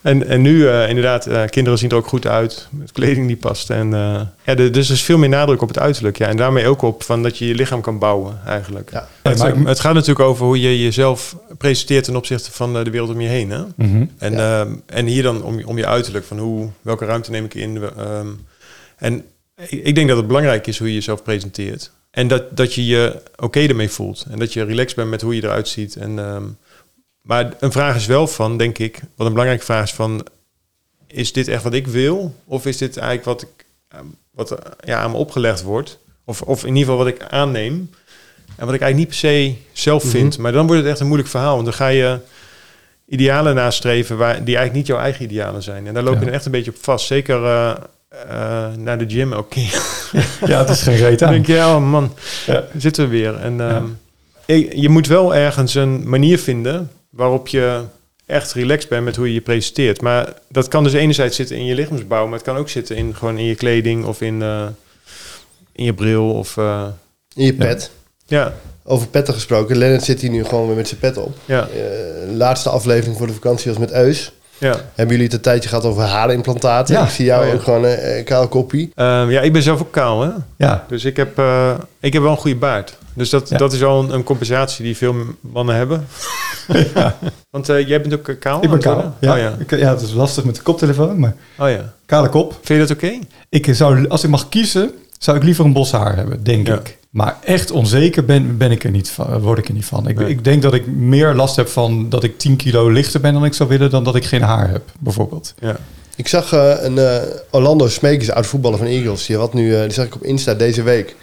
En, 0.03 0.27
en 0.27 0.43
nu 0.43 0.69
eh, 0.69 0.89
inderdaad, 0.89 1.27
eh, 1.27 1.45
kinderen 1.45 1.79
zien 1.79 1.91
er 1.91 1.97
ook 1.97 2.07
goed 2.07 2.27
uit. 2.27 2.69
Met 2.71 2.93
kleding 2.93 3.27
die 3.27 3.37
past. 3.37 3.71
En, 3.71 3.95
eh, 3.95 4.21
ja, 4.45 4.55
de- 4.55 4.71
dus 4.71 4.89
er 4.89 4.95
is 4.95 5.03
veel 5.03 5.19
meer 5.19 5.29
nadruk 5.29 5.63
op 5.63 5.69
het 5.69 5.79
uiterlijk. 5.79 6.19
Ja. 6.19 6.27
En 6.27 6.37
daarmee 6.37 6.67
ook 6.69 6.83
op 6.83 7.03
van 7.03 7.23
dat 7.23 7.39
je 7.39 7.47
je 7.47 7.55
lichaam 7.55 7.81
kan 7.81 7.99
bouwen 7.99 8.41
eigenlijk. 8.47 8.91
Ja. 8.93 9.09
Het, 9.23 9.39
maar 9.39 9.57
ik- 9.57 9.67
het 9.67 9.81
gaat 9.81 9.95
natuurlijk 9.95 10.21
over 10.29 10.45
hoe 10.45 10.61
je 10.61 10.83
jezelf 10.83 11.37
presenteert 11.59 12.05
ten 12.05 12.17
opzichte 12.17 12.53
van 12.53 12.77
eh, 12.79 12.85
de 12.85 12.91
wereld 12.91 13.11
om 13.11 13.21
je 13.21 13.29
heen. 13.29 13.51
Hè? 13.51 13.61
Mhm. 13.77 14.05
En, 14.19 14.39
ehm, 14.39 14.69
en 14.87 15.07
hier 15.07 15.23
dan 15.23 15.43
om, 15.43 15.61
om 15.65 15.77
je 15.77 15.87
uiterlijk. 15.87 16.25
Van 16.25 16.39
hoe, 16.39 16.69
welke 16.83 17.05
ruimte 17.05 17.31
neem 17.31 17.45
ik 17.45 17.55
in? 17.55 17.83
Ehm, 17.97 18.27
en 18.97 19.25
ik, 19.67 19.95
denk 19.95 20.09
dat 20.09 20.17
het 20.17 20.27
belangrijk 20.27 20.67
is 20.67 20.79
hoe 20.79 20.89
je 20.89 20.95
jezelf 20.95 21.23
presenteert. 21.23 21.91
En 22.11 22.29
dat, 22.29 22.57
dat 22.57 22.75
je 22.75 22.87
je 22.87 23.23
oké 23.37 23.61
ermee 23.61 23.89
voelt. 23.89 24.27
En 24.31 24.39
dat 24.39 24.53
je 24.53 24.65
relaxed 24.65 24.97
bent 24.97 25.11
met 25.11 25.21
hoe 25.21 25.35
je 25.35 25.43
eruit 25.43 25.69
ziet. 25.69 25.97
En, 25.97 26.19
ehm, 26.19 26.45
maar 27.23 27.53
een 27.61 27.73
vraag 27.73 27.97
is 27.97 28.07
wel 28.07 28.27
van, 28.27 28.57
denk 28.57 28.79
ik, 28.79 29.01
wat 29.17 29.27
een 29.27 29.33
belangrijke 29.33 29.65
vraag 29.65 29.85
is 29.85 29.95
van... 29.95 30.27
Is 31.07 31.33
dit 31.33 31.49
echt 31.49 31.63
wat 31.63 31.75
ik 31.75 31.87
wil? 31.87 32.35
Of 32.45 32.67
is 32.67 32.77
dit 32.77 32.97
eigenlijk 32.97 33.27
wat, 33.27 33.43
ik, 33.43 33.65
ehm, 33.89 34.05
wat 34.31 34.59
ja, 34.85 35.01
aan 35.01 35.11
me 35.11 35.17
opgelegd 35.17 35.63
wordt? 35.63 35.99
Of, 36.25 36.43
of 36.43 36.63
in 36.63 36.69
ieder 36.77 36.83
geval 36.83 36.97
wat 36.97 37.07
ik 37.07 37.23
aanneem. 37.23 37.91
En 38.57 38.67
wat 38.67 38.75
ik 38.75 38.81
eigenlijk 38.81 38.97
niet 38.97 39.07
per 39.07 39.17
se 39.17 39.55
zelf 39.73 40.05
vind. 40.05 40.39
Maar 40.39 40.53
dan 40.53 40.67
wordt 40.67 40.83
het 40.83 40.91
echt 40.91 41.01
een 41.01 41.07
moeilijk 41.07 41.31
verhaal. 41.31 41.53
Want 41.53 41.65
dan 41.65 41.75
ga 41.75 41.89
je 41.89 42.19
idealen 43.07 43.55
nastreven 43.55 44.17
waar, 44.17 44.35
die 44.35 44.57
eigenlijk 44.57 44.75
niet 44.75 44.87
jouw 44.87 44.99
eigen 44.99 45.25
idealen 45.25 45.63
zijn. 45.63 45.87
En 45.87 45.95
daar 45.95 46.03
loop 46.03 46.13
je 46.13 46.19
Ja. 46.19 46.25
dan 46.25 46.35
echt 46.35 46.45
een 46.45 46.53
beetje 46.53 46.71
op 46.71 46.77
vast. 46.81 47.07
Zeker 47.07 47.45
eh, 47.45 47.75
eh, 48.29 48.67
naar 48.77 48.99
de 48.99 49.05
gym 49.09 49.33
keer. 49.49 49.83
ja, 50.47 50.59
het 50.59 50.69
is 50.69 50.83
geen 50.83 50.97
reet 50.97 51.19
Dan 51.19 51.29
aan. 51.29 51.35
denk 51.35 51.47
je, 51.47 51.53
ja, 51.53 51.77
oh 51.77 51.91
man, 51.91 52.15
Ja. 52.47 52.65
zitten 52.77 53.05
we 53.05 53.11
weer. 53.11 53.35
En 53.37 53.61
ehm, 53.61 53.85
je, 54.47 54.81
je 54.81 54.89
moet 54.89 55.07
wel 55.07 55.35
ergens 55.35 55.75
een 55.75 56.09
manier 56.09 56.39
vinden 56.39 56.91
waarop 57.11 57.49
je 57.49 57.81
echt 58.27 58.53
relaxed 58.53 58.89
bent 58.91 59.05
met 59.05 59.17
hoe 59.17 59.27
je 59.27 59.35
je 59.35 59.41
presenteert. 59.41 60.01
Maar 60.01 60.33
dat 60.49 60.69
kan 60.69 60.85
dus 60.85 60.93
enerzijds 60.93 61.37
zitten 61.37 61.57
in 61.57 61.65
je 61.65 61.75
lichaamsbouw, 61.75 62.25
maar 62.25 62.35
het 62.35 62.43
kan 62.47 62.57
ook 62.57 62.69
zitten 62.69 62.97
in 62.97 63.15
gewoon 63.17 63.39
in 63.39 63.45
je 63.45 63.55
kleding 63.55 64.05
of 64.05 64.21
in, 64.21 64.43
eh, 64.43 64.67
in 65.73 65.85
je 65.85 65.95
bril 65.95 66.31
of 66.33 66.57
eh, 66.57 66.87
In 67.35 67.45
je 67.45 67.55
pet. 67.55 67.91
ja, 68.27 68.55
Over 68.85 69.07
petten 69.09 69.35
gesproken. 69.35 69.77
Lennart 69.77 70.05
zit 70.05 70.21
hier 70.21 70.31
nu 70.31 70.45
gewoon 70.45 70.67
weer 70.67 70.77
met 70.77 70.89
zijn 70.89 71.01
pet 71.01 71.17
op. 71.17 71.37
ja, 71.45 71.69
laatste 72.33 72.69
aflevering 72.69 73.17
voor 73.17 73.27
de 73.27 73.33
vakantie 73.33 73.71
was 73.71 73.81
met 73.81 73.93
Eus. 73.93 74.33
Ja. 74.59 74.71
Hebben 74.95 75.09
jullie 75.17 75.25
het 75.25 75.33
een 75.33 75.41
tijdje 75.41 75.69
gehad 75.69 75.85
over 75.85 76.03
haarimplantaten? 76.03 76.95
Ja. 76.95 77.05
Ik 77.05 77.11
zie 77.11 77.25
jou 77.25 77.43
Oh, 77.43 77.49
ja. 77.49 77.55
ook 77.55 77.63
gewoon 77.63 77.85
een 77.85 78.19
uh, 78.19 78.25
kaal 78.25 78.49
koppie. 78.49 78.91
Ehm, 78.95 79.31
ja, 79.31 79.41
ik 79.41 79.53
ben 79.53 79.63
zelf 79.63 79.81
ook 79.81 79.93
kaal, 79.93 80.23
hè. 80.23 80.31
Ja, 80.57 80.85
Dus 80.89 81.05
ik 81.05 81.17
heb, 81.17 81.39
eh, 81.39 81.71
ik 82.01 82.13
heb 82.13 82.23
wel 82.23 82.31
een 82.31 82.37
goede 82.37 82.57
baard. 82.57 82.97
Dus 83.15 83.31
dat, 83.31 83.49
Ja. 83.49 83.57
dat 83.59 83.73
is 83.73 83.83
al 83.83 84.03
een, 84.03 84.11
een 84.15 84.23
compensatie 84.23 84.85
die 84.85 84.97
veel 84.97 85.15
mannen 85.41 85.75
hebben. 85.75 86.07
Want 87.51 87.69
eh, 87.69 87.89
jij 87.89 88.01
bent 88.01 88.15
ook 88.15 88.29
eh, 88.29 88.39
kaal? 88.39 88.63
ik 88.65 88.71
ben 88.71 88.79
kaal. 88.81 89.15
Ja, 89.21 89.33
Oh 89.33 89.39
ja. 89.39 89.55
Ik- 89.59 89.71
ja, 89.79 89.91
het 89.91 90.01
is 90.01 90.13
lastig 90.13 90.45
met 90.45 90.55
de 90.55 90.63
koptelefoon, 90.63 91.19
maar 91.19 91.35
Oh 91.59 91.69
ja. 91.71 91.93
kale 92.07 92.29
kop. 92.29 92.53
Vind 92.53 92.81
je 92.81 92.87
dat 92.87 92.97
oké? 92.97 93.19
Ik 93.49 93.75
zou, 93.75 94.09
als 94.09 94.25
ik 94.25 94.31
mag 94.31 94.49
kiezen, 94.49 94.91
zou 95.19 95.37
ik 95.37 95.43
liever 95.43 95.65
een 95.65 95.73
bos 95.73 95.93
haar 95.93 96.17
hebben, 96.17 96.43
denk 96.45 96.67
Ja. 96.67 96.75
ik. 96.75 96.98
Maar 97.11 97.37
echt 97.45 97.71
onzeker 97.71 98.25
ben, 98.25 98.57
ben 98.57 98.71
ik 98.71 98.85
er 98.85 98.91
niet 98.91 99.11
van, 99.11 99.41
word 99.41 99.59
ik 99.59 99.69
er 99.69 99.75
niet 99.75 99.85
van. 99.85 100.09
Ik, 100.09 100.19
Nee. 100.19 100.29
ik 100.29 100.45
denk 100.45 100.63
dat 100.63 100.75
ik 100.75 100.87
meer 100.87 101.35
last 101.35 101.57
heb 101.57 101.69
van 101.69 102.09
dat 102.09 102.25
ik 102.25 102.39
10 102.39 102.57
kilo 102.57 102.89
lichter 102.91 103.21
ben 103.21 103.33
dan 103.33 103.45
ik 103.45 103.55
zou 103.55 103.69
willen, 103.69 103.91
dan 103.91 104.05
dat 104.05 104.15
ik 104.17 104.25
geen 104.25 104.43
haar 104.43 104.71
heb, 104.71 104.83
bijvoorbeeld. 104.99 105.55
Ja. 105.61 105.77
Ik 106.17 106.29
zag 106.29 106.53
eh, 106.53 106.75
een 106.81 106.99
eh, 106.99 107.17
Orlando 107.51 107.89
Smeekers, 107.89 108.31
oud 108.31 108.47
voetballer 108.47 108.79
van 108.79 108.87
Eagles. 108.87 109.27
Die, 109.27 109.37
had 109.37 109.55
nu, 109.55 109.75
eh, 109.75 109.81
die 109.83 109.91
zag 109.93 110.05
ik 110.05 110.15
op 110.15 110.23
Insta 110.25 110.55
deze 110.55 110.83
week. 110.83 111.17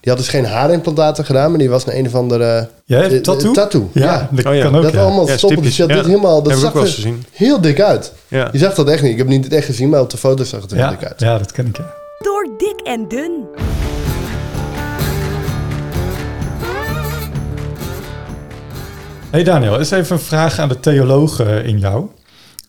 Die 0.00 0.12
had 0.12 0.16
dus 0.22 0.28
geen 0.28 0.44
haarimplantaten 0.46 1.24
gedaan, 1.24 1.50
maar 1.50 1.58
die 1.58 1.68
was 1.70 1.84
naar 1.84 1.94
een 1.94 2.06
of 2.06 2.14
andere... 2.14 2.68
Jij 2.84 2.98
hebt 2.98 3.10
eh, 3.10 3.16
een 3.16 3.22
tattoo? 3.22 3.52
tattoo, 3.52 3.90
Ja, 3.92 4.02
ja. 4.04 4.28
dat 4.32 4.44
Oh 4.46 4.54
ja. 4.54 4.62
kan 4.62 4.76
ook. 4.76 4.82
Dat 4.82 4.92
ja. 4.92 5.00
allemaal 5.02 5.26
Ja, 5.28 5.36
stoppen. 5.36 5.62
Dus 5.62 5.76
dat 5.76 5.88
Ja. 5.88 5.94
dit 5.94 6.06
helemaal... 6.06 6.42
Dat 6.42 6.46
Heb 6.46 6.54
ik 6.54 6.58
zag 6.58 6.68
ook 6.68 6.74
wel 6.74 6.84
eens 6.84 6.96
er 6.96 7.02
gezien. 7.02 7.24
heel 7.32 7.60
dik 7.60 7.80
uit. 7.80 8.12
Ja. 8.28 8.48
Je 8.52 8.58
zag 8.58 8.74
dat 8.74 8.88
echt 8.88 9.02
niet. 9.02 9.10
Ik 9.12 9.16
heb 9.18 9.26
het 9.26 9.36
niet 9.36 9.44
het 9.44 9.54
echt 9.54 9.66
gezien, 9.66 9.88
maar 9.88 10.00
op 10.00 10.10
de 10.10 10.16
foto's 10.16 10.48
zag 10.48 10.60
het 10.62 10.70
er 10.70 10.76
heel 10.76 10.86
Ja, 10.86 10.90
dik 10.92 11.04
uit. 11.04 11.20
ja, 11.20 11.38
dat 11.38 11.52
ken 11.52 11.66
ik. 11.66 11.76
Ja. 11.76 11.94
Door 12.18 12.48
dik 12.58 12.80
en 12.86 13.08
dun. 13.08 13.44
Hey 19.30 19.44
Daniel, 19.44 19.78
eens 19.78 19.90
even 19.90 20.16
een 20.16 20.22
vraag 20.22 20.58
aan 20.58 20.68
de 20.68 20.80
theoloog 20.80 21.40
eh, 21.40 21.66
in 21.66 21.78
jou. 21.78 22.08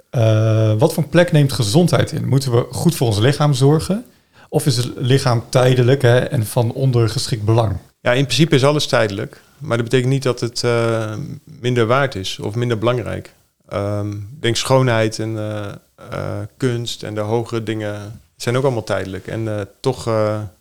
Eh, 0.09 0.73
wat 0.77 0.93
voor 0.93 1.03
plek 1.03 1.31
neemt 1.31 1.53
gezondheid 1.53 2.11
in? 2.11 2.27
Moeten 2.27 2.51
we 2.51 2.65
goed 2.71 2.95
voor 2.95 3.07
ons 3.07 3.19
lichaam 3.19 3.53
zorgen? 3.53 4.05
Of 4.49 4.65
is 4.65 4.77
het 4.77 4.91
lichaam 4.95 5.43
tijdelijk 5.49 6.01
hè, 6.01 6.17
en 6.17 6.45
van 6.45 6.71
ondergeschikt 6.71 7.43
belang? 7.43 7.77
Ja, 8.01 8.11
in 8.11 8.23
principe 8.23 8.55
is 8.55 8.63
alles 8.63 8.87
tijdelijk. 8.87 9.41
Maar 9.57 9.77
dat 9.77 9.85
betekent 9.85 10.11
niet 10.11 10.23
dat 10.23 10.39
het 10.39 10.63
eh, 10.63 11.13
minder 11.43 11.85
waard 11.85 12.15
is 12.15 12.39
of 12.39 12.55
minder 12.55 12.77
belangrijk. 12.77 13.33
Ik 13.69 14.41
denk 14.41 14.55
schoonheid 14.55 15.19
en 15.19 15.37
eh, 15.37 16.39
kunst 16.57 17.03
en 17.03 17.15
de 17.15 17.21
hogere 17.21 17.63
dingen 17.63 18.19
zijn 18.35 18.57
ook 18.57 18.63
allemaal 18.63 18.83
tijdelijk. 18.83 19.27
En 19.27 19.67
toch 19.79 20.09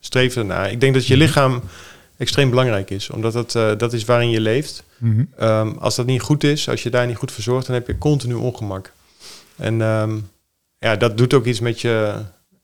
streven 0.00 0.40
ernaar. 0.40 0.70
Ik 0.70 0.80
denk 0.80 0.94
dat 0.94 1.06
je 1.06 1.16
lichaam 1.16 1.62
extreem 2.18 2.50
belangrijk 2.50 2.90
is. 2.90 3.10
Omdat 3.10 3.32
dat, 3.32 3.54
eh, 3.54 3.70
dat 3.76 3.92
is 3.92 4.04
waarin 4.04 4.30
je 4.30 4.40
leeft. 4.40 4.84
Ehm, 5.36 5.68
als 5.78 5.96
dat 5.96 6.06
niet 6.06 6.20
goed 6.20 6.44
is, 6.44 6.68
als 6.68 6.82
je 6.82 6.90
daar 6.90 7.06
niet 7.06 7.16
goed 7.16 7.32
voor 7.32 7.42
zorgt, 7.42 7.66
dan 7.66 7.74
heb 7.74 7.86
je 7.86 7.98
continu 7.98 8.34
ongemak. 8.34 8.92
En 9.56 9.82
ehm, 9.82 10.18
ja, 10.78 10.96
dat 10.96 11.18
doet 11.18 11.34
ook 11.34 11.44
iets 11.44 11.60
met 11.60 11.80
je, 11.80 12.14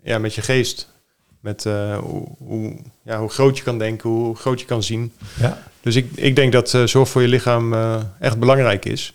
ja, 0.03 0.19
met 0.19 0.35
je 0.35 0.43
geest. 0.43 0.93
Met 1.41 1.67
eh, 1.67 1.99
hoe, 1.99 2.29
hoe, 2.39 2.77
ja, 3.05 3.19
hoe 3.19 3.29
groot 3.29 3.57
je 3.57 3.63
kan 3.63 3.79
denken, 3.79 4.11
hoe 4.11 4.37
groot 4.37 4.61
je 4.61 4.67
kan 4.67 4.83
zien. 4.83 5.13
Ja. 5.41 5.63
Dus 5.81 5.97
ik, 5.97 6.11
ik 6.15 6.37
denk 6.37 6.53
dat 6.53 6.75
eh, 6.75 6.85
zorg 6.85 7.09
voor 7.09 7.23
je 7.23 7.29
lichaam 7.29 7.75
echt 8.21 8.39
belangrijk 8.39 8.85
is. 8.85 9.15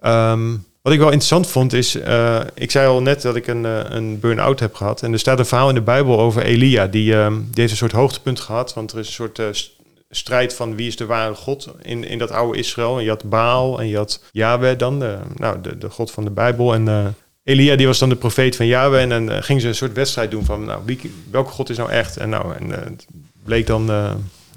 Ehm, 0.00 0.56
wat 0.82 0.92
ik 0.92 0.98
wel 0.98 1.08
interessant 1.08 1.46
vond 1.46 1.72
is, 1.72 1.94
eh, 1.94 2.40
ik 2.54 2.70
zei 2.70 2.88
al 2.88 3.02
net 3.02 3.22
dat 3.22 3.36
ik 3.36 3.46
een, 3.46 3.66
eh, 3.66 3.80
een 3.88 4.20
burn-out 4.20 4.60
heb 4.60 4.74
gehad. 4.74 5.02
En 5.02 5.12
er 5.12 5.18
staat 5.18 5.38
een 5.38 5.46
verhaal 5.46 5.68
in 5.68 5.74
de 5.74 5.80
Bijbel 5.80 6.20
over 6.20 6.42
Elia. 6.42 6.86
Die, 6.86 7.14
heeft 7.14 7.70
een 7.70 7.76
soort 7.76 7.92
hoogtepunt 7.92 8.40
gehad. 8.40 8.74
Want 8.74 8.92
er 8.92 8.98
is 8.98 9.06
een 9.06 9.12
soort 9.12 9.38
eh, 9.38 9.46
st- 9.50 9.78
strijd 10.10 10.54
van 10.54 10.76
wie 10.76 10.86
is 10.86 10.96
de 10.96 11.06
ware 11.06 11.34
God 11.34 11.68
in, 11.82 12.04
in 12.04 12.18
dat 12.18 12.30
oude 12.30 12.58
Israël. 12.58 12.98
En 12.98 13.02
je 13.02 13.08
had 13.08 13.24
Baal 13.24 13.80
en 13.80 13.88
je 13.88 13.96
had 13.96 14.22
Yahweh 14.32 14.78
dan, 14.78 14.98
de, 14.98 15.18
nou, 15.36 15.60
de, 15.60 15.78
de 15.78 15.90
God 15.90 16.10
van 16.10 16.24
de 16.24 16.30
Bijbel. 16.30 16.74
En 16.74 16.88
eh, 16.88 17.06
Elia 17.44 17.76
die 17.76 17.86
was 17.86 17.98
dan 17.98 18.08
de 18.08 18.16
profeet 18.16 18.56
van 18.56 18.66
Yahweh. 18.66 19.02
En 19.02 19.08
dan 19.08 19.30
eh, 19.30 19.42
gingen 19.42 19.62
ze 19.62 19.68
een 19.68 19.74
soort 19.74 19.92
wedstrijd 19.92 20.30
doen 20.30 20.44
van 20.44 20.64
nou, 20.64 20.98
welke 21.30 21.50
God 21.50 21.70
is 21.70 21.76
nou 21.76 21.90
echt. 21.90 22.16
En, 22.16 22.28
nou, 22.28 22.54
en 22.54 22.72
eh, 22.72 22.84
het 22.84 23.06
bleek 23.44 23.66
dan 23.66 23.90
eh 23.90 24.12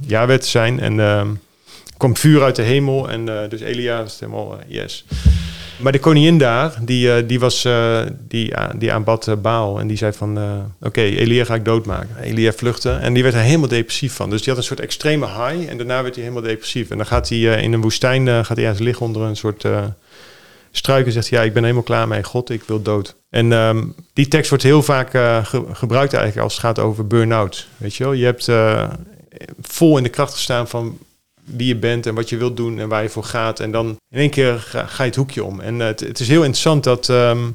Yahweh 0.08 0.38
te 0.38 0.48
zijn. 0.48 0.80
En 0.80 0.96
kwam 2.04 2.18
vuur 2.18 2.44
uit 2.44 2.56
de 2.56 2.62
hemel. 2.62 3.10
En 3.10 3.42
eh, 3.42 3.50
dus 3.50 3.62
Elia 3.62 4.02
was 4.02 4.20
helemaal 4.20 4.60
eh, 4.60 4.66
yes. 4.68 5.06
Maar 5.84 5.92
de 5.92 6.00
koningin 6.00 6.38
daar, 6.38 6.74
die, 6.82 7.14
eh, 7.16 7.28
die, 7.28 7.40
was, 7.40 7.66
eh, 7.66 8.02
die, 8.28 8.58
a- 8.58 8.74
die 8.76 8.94
aanbad 8.94 9.28
eh, 9.28 9.36
Baal. 9.36 9.80
En 9.80 9.88
die 9.88 9.98
zei 9.98 10.14
van, 10.14 10.38
eh, 10.38 10.58
oké, 10.82 11.02
Elia 11.02 11.44
ga 11.46 11.56
ik 11.56 11.66
doodmaken. 11.66 12.18
Elia 12.22 12.52
vluchtte. 12.52 12.92
En 12.92 13.14
die 13.14 13.24
werd 13.24 13.36
er 13.36 13.42
helemaal 13.42 13.68
depressief 13.68 14.14
van. 14.14 14.30
Dus 14.30 14.40
die 14.42 14.50
had 14.50 14.58
een 14.58 14.68
soort 14.68 14.80
extreme 14.80 15.26
high. 15.26 15.70
En 15.70 15.78
daarna 15.78 16.02
werd 16.04 16.16
hij 16.16 16.24
helemaal 16.24 16.48
depressief. 16.50 16.90
En 16.90 16.98
dan 16.98 17.06
gaat 17.06 17.30
hij 17.30 17.38
eh, 17.56 17.64
in 17.64 17.74
een 17.74 17.82
woestijn 17.82 18.28
eh, 18.28 18.34
gaat 18.44 18.58
hij 18.58 18.66
ergens 18.66 18.82
liggen 18.84 19.06
onder 19.06 19.22
een 19.22 19.36
soort 19.36 19.66
eh 19.66 19.84
struik. 20.72 21.06
En 21.06 21.12
zegt 21.12 21.30
hij, 21.30 21.40
ja, 21.40 21.46
ik 21.46 21.54
ben 21.54 21.62
helemaal 21.64 21.84
klaar 21.84 22.08
met 22.08 22.26
God. 22.26 22.50
Ik 22.50 22.64
wil 22.64 22.82
dood. 22.82 23.16
En 23.30 23.52
ehm, 23.54 23.84
die 24.14 24.28
tekst 24.28 24.50
wordt 24.50 24.64
heel 24.64 24.84
vaak 24.84 25.14
eh, 25.14 25.46
ge- 25.46 25.66
gebruikt 25.74 26.14
eigenlijk 26.14 26.44
als 26.44 26.54
het 26.54 26.62
gaat 26.66 26.80
over 26.80 27.08
burn-out. 27.08 27.68
Weet 27.78 27.96
je 27.96 28.04
wel? 28.04 28.14
Je 28.14 28.26
hebt 28.26 28.48
eh, 28.48 28.90
vol 29.62 29.98
in 29.98 30.04
de 30.04 30.10
kracht 30.10 30.34
gestaan 30.34 30.68
van 30.68 30.98
wie 31.44 31.68
je 31.68 31.76
bent 31.76 32.06
en 32.06 32.16
wat 32.16 32.30
je 32.30 32.38
wilt 32.38 32.58
doen 32.58 32.80
en 32.80 32.88
waar 32.88 33.04
je 33.04 33.10
voor 33.10 33.24
gaat. 33.24 33.60
En 33.60 33.72
dan 33.72 33.88
in 34.10 34.20
één 34.20 34.30
keer 34.30 34.60
ga, 34.60 35.04
je 35.04 35.10
het 35.10 35.16
hoekje 35.16 35.44
om. 35.44 35.60
En 35.60 35.82
eh, 35.82 35.88
het, 35.88 36.00
het 36.00 36.20
is 36.20 36.28
heel 36.28 36.42
interessant 36.42 36.84
dat 36.84 37.10
ehm, 37.10 37.50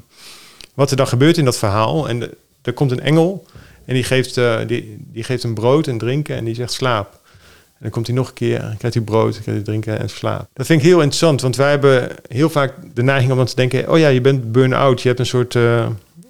wat 0.73 0.91
er 0.91 0.97
dan 0.97 1.07
gebeurt 1.07 1.37
in 1.37 1.45
dat 1.45 1.57
verhaal. 1.57 2.09
En 2.09 2.31
er 2.61 2.73
komt 2.73 2.91
een 2.91 3.01
engel 3.01 3.45
en 3.85 3.93
die 3.93 4.03
geeft, 4.03 4.37
eh, 4.37 4.57
die, 4.67 4.97
die 5.11 5.23
geeft 5.23 5.43
een 5.43 5.53
brood 5.53 5.87
en 5.87 5.97
drinken 5.97 6.35
en 6.35 6.45
die 6.45 6.55
zegt 6.55 6.71
slaap. 6.71 7.19
En 7.67 7.85
dan 7.85 7.89
komt 7.89 8.07
hij 8.07 8.15
nog 8.15 8.27
een 8.27 8.33
keer, 8.33 8.59
krijgt 8.77 8.93
hij 8.93 9.03
brood, 9.03 9.31
krijgt 9.31 9.45
hij 9.45 9.61
drinken 9.61 9.99
en 9.99 10.09
slaap. 10.09 10.47
Dat 10.53 10.65
vind 10.65 10.79
ik 10.79 10.87
heel 10.87 10.97
interessant, 10.97 11.41
want 11.41 11.55
wij 11.55 11.69
hebben 11.69 12.09
heel 12.27 12.49
vaak 12.49 12.73
de 12.93 13.03
neiging 13.03 13.31
om 13.31 13.37
dan 13.37 13.45
te 13.45 13.55
denken... 13.55 13.91
oh 13.91 13.97
ja, 13.97 14.07
je 14.07 14.21
bent 14.21 14.51
burn-out, 14.51 15.01
je 15.01 15.07
hebt 15.07 15.19
een 15.19 15.25
soort 15.25 15.55
eh, 15.55 15.87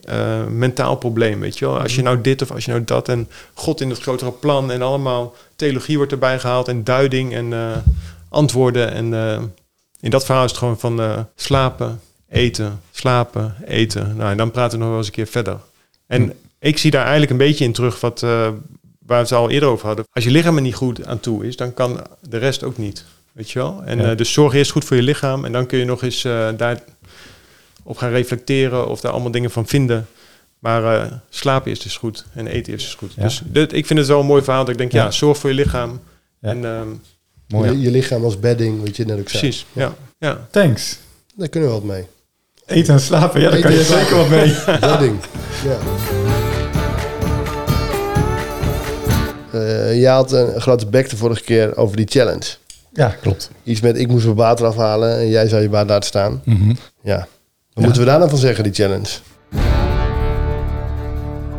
eh, 0.09 0.45
mentaal 0.45 0.95
probleem, 0.95 1.39
weet 1.39 1.57
je 1.57 1.65
wel. 1.65 1.79
Als 1.79 1.95
je 1.95 2.01
nou 2.01 2.21
dit 2.21 2.41
of 2.41 2.51
als 2.51 2.65
je 2.65 2.71
nou 2.71 2.83
dat 2.83 3.09
en 3.09 3.27
God 3.53 3.81
in 3.81 3.89
het 3.89 3.99
grotere 3.99 4.31
plan... 4.31 4.71
en 4.71 4.81
allemaal 4.81 5.35
theologie 5.55 5.97
wordt 5.97 6.11
erbij 6.11 6.39
gehaald 6.39 6.67
en 6.67 6.83
duiding 6.83 7.33
en 7.33 7.53
eh, 7.53 7.77
antwoorden. 8.29 8.91
En 8.91 9.13
eh, 9.13 9.41
in 9.99 10.09
dat 10.09 10.25
verhaal 10.25 10.43
is 10.43 10.49
het 10.49 10.59
gewoon 10.59 10.79
van 10.79 11.25
slapen, 11.35 11.99
eten, 12.29 12.81
slapen, 12.91 13.55
eten. 13.65 14.15
Nou, 14.15 14.31
en 14.31 14.37
dan 14.37 14.51
praten 14.51 14.71
we 14.71 14.77
nog 14.77 14.87
wel 14.87 14.97
eens 14.97 15.07
een 15.07 15.13
keer 15.13 15.27
verder. 15.27 15.57
En 16.07 16.33
ik 16.59 16.77
zie 16.77 16.91
daar 16.91 17.01
eigenlijk 17.01 17.31
een 17.31 17.37
beetje 17.37 17.65
in 17.65 17.73
terug 17.73 17.99
wat, 17.99 18.19
waar 18.19 18.53
we 19.05 19.13
het 19.15 19.31
al 19.31 19.49
eerder 19.49 19.69
over 19.69 19.87
hadden. 19.87 20.05
Als 20.11 20.23
je 20.23 20.31
lichaam 20.31 20.55
er 20.55 20.61
niet 20.61 20.75
goed 20.75 21.05
aan 21.05 21.19
toe 21.19 21.47
is, 21.47 21.55
dan 21.55 21.73
kan 21.73 22.07
de 22.29 22.37
rest 22.37 22.63
ook 22.63 22.77
niet. 22.77 23.05
Weet 23.31 23.51
je 23.51 23.59
wel? 23.59 23.81
En 23.85 23.99
Ja. 23.99 24.15
dus 24.15 24.33
zorg 24.33 24.53
eerst 24.53 24.71
goed 24.71 24.85
voor 24.85 24.95
je 24.95 25.03
lichaam. 25.03 25.45
En 25.45 25.51
dan 25.51 25.65
kun 25.65 25.79
je 25.79 25.85
nog 25.85 26.03
eens 26.03 26.21
daar 26.57 26.79
op 27.89 27.97
gaan 27.97 28.09
reflecteren 28.11 28.87
of 28.87 29.01
daar 29.01 29.11
allemaal 29.11 29.31
dingen 29.31 29.51
van 29.51 29.67
vinden. 29.67 30.07
Maar 30.59 30.95
eh, 31.01 31.11
slapen 31.29 31.71
is 31.71 31.79
dus 31.79 31.97
goed 31.97 32.25
en 32.33 32.47
eten 32.47 32.73
is 32.73 32.83
dus 32.83 32.93
goed. 32.95 33.13
Ja. 33.15 33.23
Dus 33.23 33.41
dit, 33.45 33.73
ik 33.73 33.85
vind 33.85 33.99
het 33.99 34.07
wel 34.07 34.19
een 34.19 34.25
mooi 34.25 34.43
verhaal 34.43 34.61
dat 34.63 34.71
ik 34.73 34.77
denk, 34.77 34.91
ja, 34.91 35.03
Ja. 35.03 35.11
zorg 35.11 35.37
voor 35.37 35.49
je 35.49 35.55
lichaam. 35.55 35.99
Ja. 36.41 36.49
En 36.49 36.65
ehm, 36.65 36.87
Mooi. 37.47 37.71
Je, 37.71 37.79
je 37.81 37.91
lichaam 37.91 38.23
als 38.23 38.39
bedding, 38.39 38.81
wat 38.85 38.95
je 38.95 39.05
net 39.05 39.19
ook 39.19 39.29
zei. 39.29 39.41
precies, 39.41 39.65
ja. 39.73 39.93
ja. 40.19 40.47
Thanks. 40.51 40.97
Daar 41.35 41.47
kunnen 41.49 41.69
we 41.69 41.75
wat 41.75 41.83
mee. 41.83 42.05
Eten 42.65 42.93
en 42.93 42.99
slapen, 42.99 43.41
ja, 43.41 43.49
daar 43.49 43.57
Eten 43.57 43.69
kan 43.69 43.79
je 43.79 43.85
slapen. 43.85 44.05
zeker 44.05 44.17
wat 44.17 44.29
mee. 44.29 44.79
Bedding. 44.89 45.19
Ja. 45.65 45.77
Eh, 49.51 49.99
jij 50.01 50.11
had 50.11 50.31
een 50.31 50.61
grote 50.61 50.85
bek 50.85 51.09
de 51.09 51.17
vorige 51.17 51.43
keer 51.43 51.77
over 51.77 51.97
die 51.97 52.07
challenge. 52.09 52.45
Ja, 52.93 53.07
klopt. 53.21 53.49
Iets 53.63 53.81
met 53.81 53.97
ik 53.97 54.07
moest 54.07 54.23
mijn 54.25 54.35
water 54.37 54.65
afhalen 54.65 55.17
en 55.17 55.27
jij 55.29 55.47
zou 55.47 55.61
je 55.61 55.69
water 55.69 55.87
laten 55.89 56.07
staan. 56.07 56.41
Mhm. 56.45 56.73
Ja. 57.03 57.27
Wat 57.73 57.77
Ja. 57.77 57.81
moeten 57.83 58.01
we 58.01 58.07
daar 58.07 58.17
nou 58.17 58.29
van 58.29 58.39
zeggen, 58.39 58.63
die 58.63 58.73
challenge? 58.73 59.17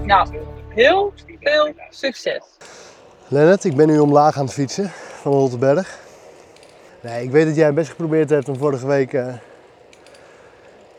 Nou, 0.04 0.28
heel 0.68 1.12
veel 1.40 1.72
succes. 1.90 2.42
Lennart, 3.28 3.64
ik 3.64 3.76
ben 3.76 3.86
nu 3.86 3.98
omlaag 3.98 4.36
aan 4.38 4.44
het 4.44 4.54
fietsen 4.54 4.90
van 5.20 5.32
Holtenberg. 5.32 5.98
Nee, 7.02 7.22
ik 7.22 7.30
weet 7.30 7.46
dat 7.46 7.56
jij 7.56 7.74
best 7.74 7.88
geprobeerd 7.90 8.30
hebt 8.30 8.48
om 8.48 8.56
vorige 8.56 8.86
week 8.86 9.12
eh, 9.12 9.26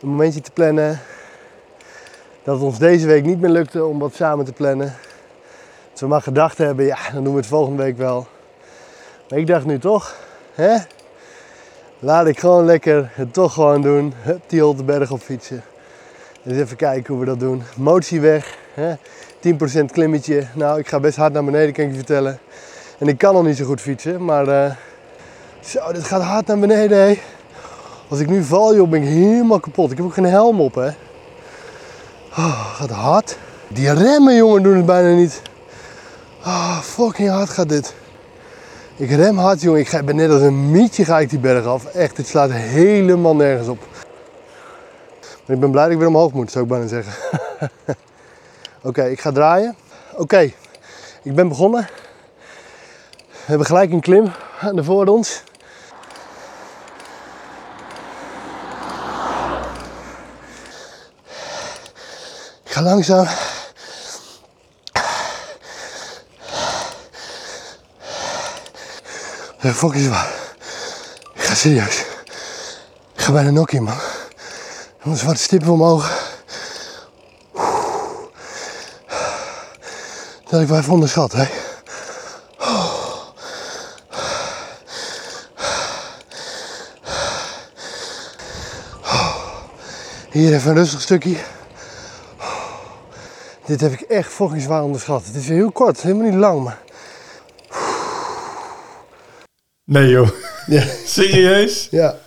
een 0.00 0.08
momentje 0.08 0.40
te 0.40 0.50
plannen. 0.50 1.00
Dat 2.44 2.54
het 2.54 2.64
ons 2.64 2.78
deze 2.78 3.06
week 3.06 3.24
niet 3.24 3.40
meer 3.40 3.50
lukte 3.50 3.84
om 3.84 3.98
wat 3.98 4.14
samen 4.14 4.44
te 4.44 4.52
plannen. 4.52 4.94
Dat 5.90 6.00
we 6.00 6.06
maar 6.06 6.22
gedacht 6.22 6.58
hebben, 6.58 6.84
ja, 6.84 6.98
dan 7.12 7.24
doen 7.24 7.32
we 7.32 7.38
het 7.38 7.48
volgende 7.48 7.82
week 7.82 7.96
wel. 7.96 8.26
Maar 9.28 9.38
ik 9.38 9.46
dacht 9.46 9.64
nu 9.64 9.78
toch, 9.78 10.16
hè? 10.54 10.76
Laat 12.04 12.26
ik 12.26 12.38
gewoon 12.38 12.64
lekker 12.64 13.10
het 13.12 13.32
toch 13.32 13.52
gewoon 13.52 13.82
doen. 13.82 14.12
Hup, 14.22 14.42
die 14.46 14.60
Holtenberg 14.60 15.10
op 15.10 15.20
fietsen. 15.20 15.62
Dus 16.42 16.58
even 16.58 16.76
kijken 16.76 17.14
hoe 17.14 17.22
we 17.22 17.28
dat 17.28 17.40
doen. 17.40 17.62
Motie 17.76 18.20
weg, 18.20 18.58
hè? 18.74 18.94
10% 19.84 19.84
klimmetje. 19.92 20.46
Nou, 20.54 20.78
ik 20.78 20.88
ga 20.88 21.00
best 21.00 21.16
hard 21.16 21.32
naar 21.32 21.44
beneden, 21.44 21.72
kan 21.72 21.84
ik 21.84 21.90
je 21.90 21.96
vertellen. 21.96 22.38
En 22.98 23.08
ik 23.08 23.18
kan 23.18 23.34
nog 23.34 23.44
niet 23.44 23.56
zo 23.56 23.64
goed 23.64 23.80
fietsen, 23.80 24.24
maar 24.24 24.48
eh, 24.48 24.72
zo, 25.60 25.92
dit 25.92 26.04
gaat 26.04 26.22
hard 26.22 26.46
naar 26.46 26.58
beneden. 26.58 27.18
Als 28.08 28.20
ik 28.20 28.28
nu 28.28 28.42
val, 28.42 28.74
joh, 28.74 28.88
ben 28.88 29.02
ik 29.02 29.08
helemaal 29.08 29.60
kapot. 29.60 29.90
Ik 29.90 29.96
heb 29.96 30.06
ook 30.06 30.14
geen 30.14 30.24
helm 30.24 30.60
op, 30.60 30.74
hè. 30.74 30.88
Oh, 32.30 32.74
gaat 32.74 32.90
hard. 32.90 33.38
Die 33.68 33.92
remmen, 33.92 34.36
jongen, 34.36 34.62
doen 34.62 34.76
het 34.76 34.86
bijna 34.86 35.14
niet. 35.14 35.42
Oh, 36.44 36.78
fucking 36.78 37.28
hard 37.28 37.50
gaat 37.50 37.68
dit. 37.68 37.94
Ik 38.96 39.10
rem 39.10 39.38
hard, 39.38 39.60
jongen. 39.60 39.80
Ik 39.80 40.04
ben 40.04 40.16
net 40.16 40.30
als 40.30 40.40
een 40.42 40.70
mietje 40.70 41.04
ga 41.04 41.18
ik 41.18 41.30
die 41.30 41.38
berg 41.38 41.64
af. 41.64 41.84
Echt, 41.84 42.16
dit 42.16 42.26
slaat 42.26 42.50
helemaal 42.52 43.36
nergens 43.36 43.68
op. 43.68 43.78
Maar 45.46 45.56
ik 45.56 45.60
ben 45.60 45.70
blij 45.70 45.84
dat 45.84 45.92
ik 45.92 45.98
weer 45.98 46.08
omhoog 46.08 46.32
moet, 46.32 46.50
zou 46.50 46.64
ik 46.64 46.70
bijna 46.70 46.86
zeggen. 46.86 47.12
Oké, 48.82 49.04
ik 49.04 49.20
ga 49.20 49.32
draaien. 49.32 49.76
Oké, 50.16 50.52
ik 51.22 51.34
ben 51.34 51.48
begonnen. 51.48 51.88
We 53.28 53.48
hebben 53.48 53.66
gelijk 53.66 53.92
een 53.92 54.00
klim 54.00 54.32
aan 54.60 54.76
de 54.76 54.84
voor 54.84 55.06
ons. 55.06 55.42
Ik 62.64 62.70
ga 62.70 62.82
langzaam. 62.82 63.26
Fucking 69.70 70.04
zwaar. 70.04 70.28
Ik 71.34 71.42
ga 71.42 71.54
serieus. 71.54 72.04
Ik 73.14 73.22
ga 73.22 73.32
bijna 73.32 73.50
nokkie, 73.50 73.80
man. 73.80 73.96
Een 75.02 75.16
zwarte 75.16 75.42
stippen 75.42 75.68
omhoog. 75.68 76.30
Dat 80.42 80.50
had 80.50 80.60
ik 80.60 80.68
wel 80.68 80.78
even 80.78 80.92
onderschat, 80.92 81.32
hè. 81.32 81.44
Hier 90.30 90.54
even 90.54 90.70
een 90.70 90.76
rustig 90.76 91.00
stukje. 91.00 91.36
Dit 93.64 93.80
heb 93.80 93.92
ik 93.92 94.00
echt 94.00 94.32
fucking 94.32 94.62
zwaar 94.62 94.82
onderschat. 94.82 95.24
Het 95.24 95.34
is 95.34 95.48
heel 95.48 95.72
kort, 95.72 96.00
helemaal 96.00 96.30
niet 96.30 96.34
lang, 96.34 96.64
maar... 96.64 96.78
Nee 99.92 100.08
joh. 100.08 100.28
Ja, 100.66 100.84
Serieus? 101.06 101.88
ja. 101.90 102.18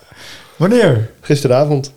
Wanneer? 0.55 1.09
gisteravond. 1.21 1.91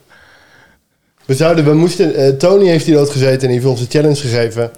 We 1.24 1.34
zouden, 1.34 1.64
we 1.64 1.74
moesten... 1.74 2.14
eh, 2.14 2.28
Tony 2.28 2.66
heeft 2.66 2.86
hier 2.86 2.98
ook 2.98 3.10
gezeten 3.10 3.40
en 3.40 3.46
die 3.46 3.56
heeft 3.56 3.66
ons 3.66 3.80
een 3.80 3.86
challenge 3.90 4.14
gegeven. 4.16 4.70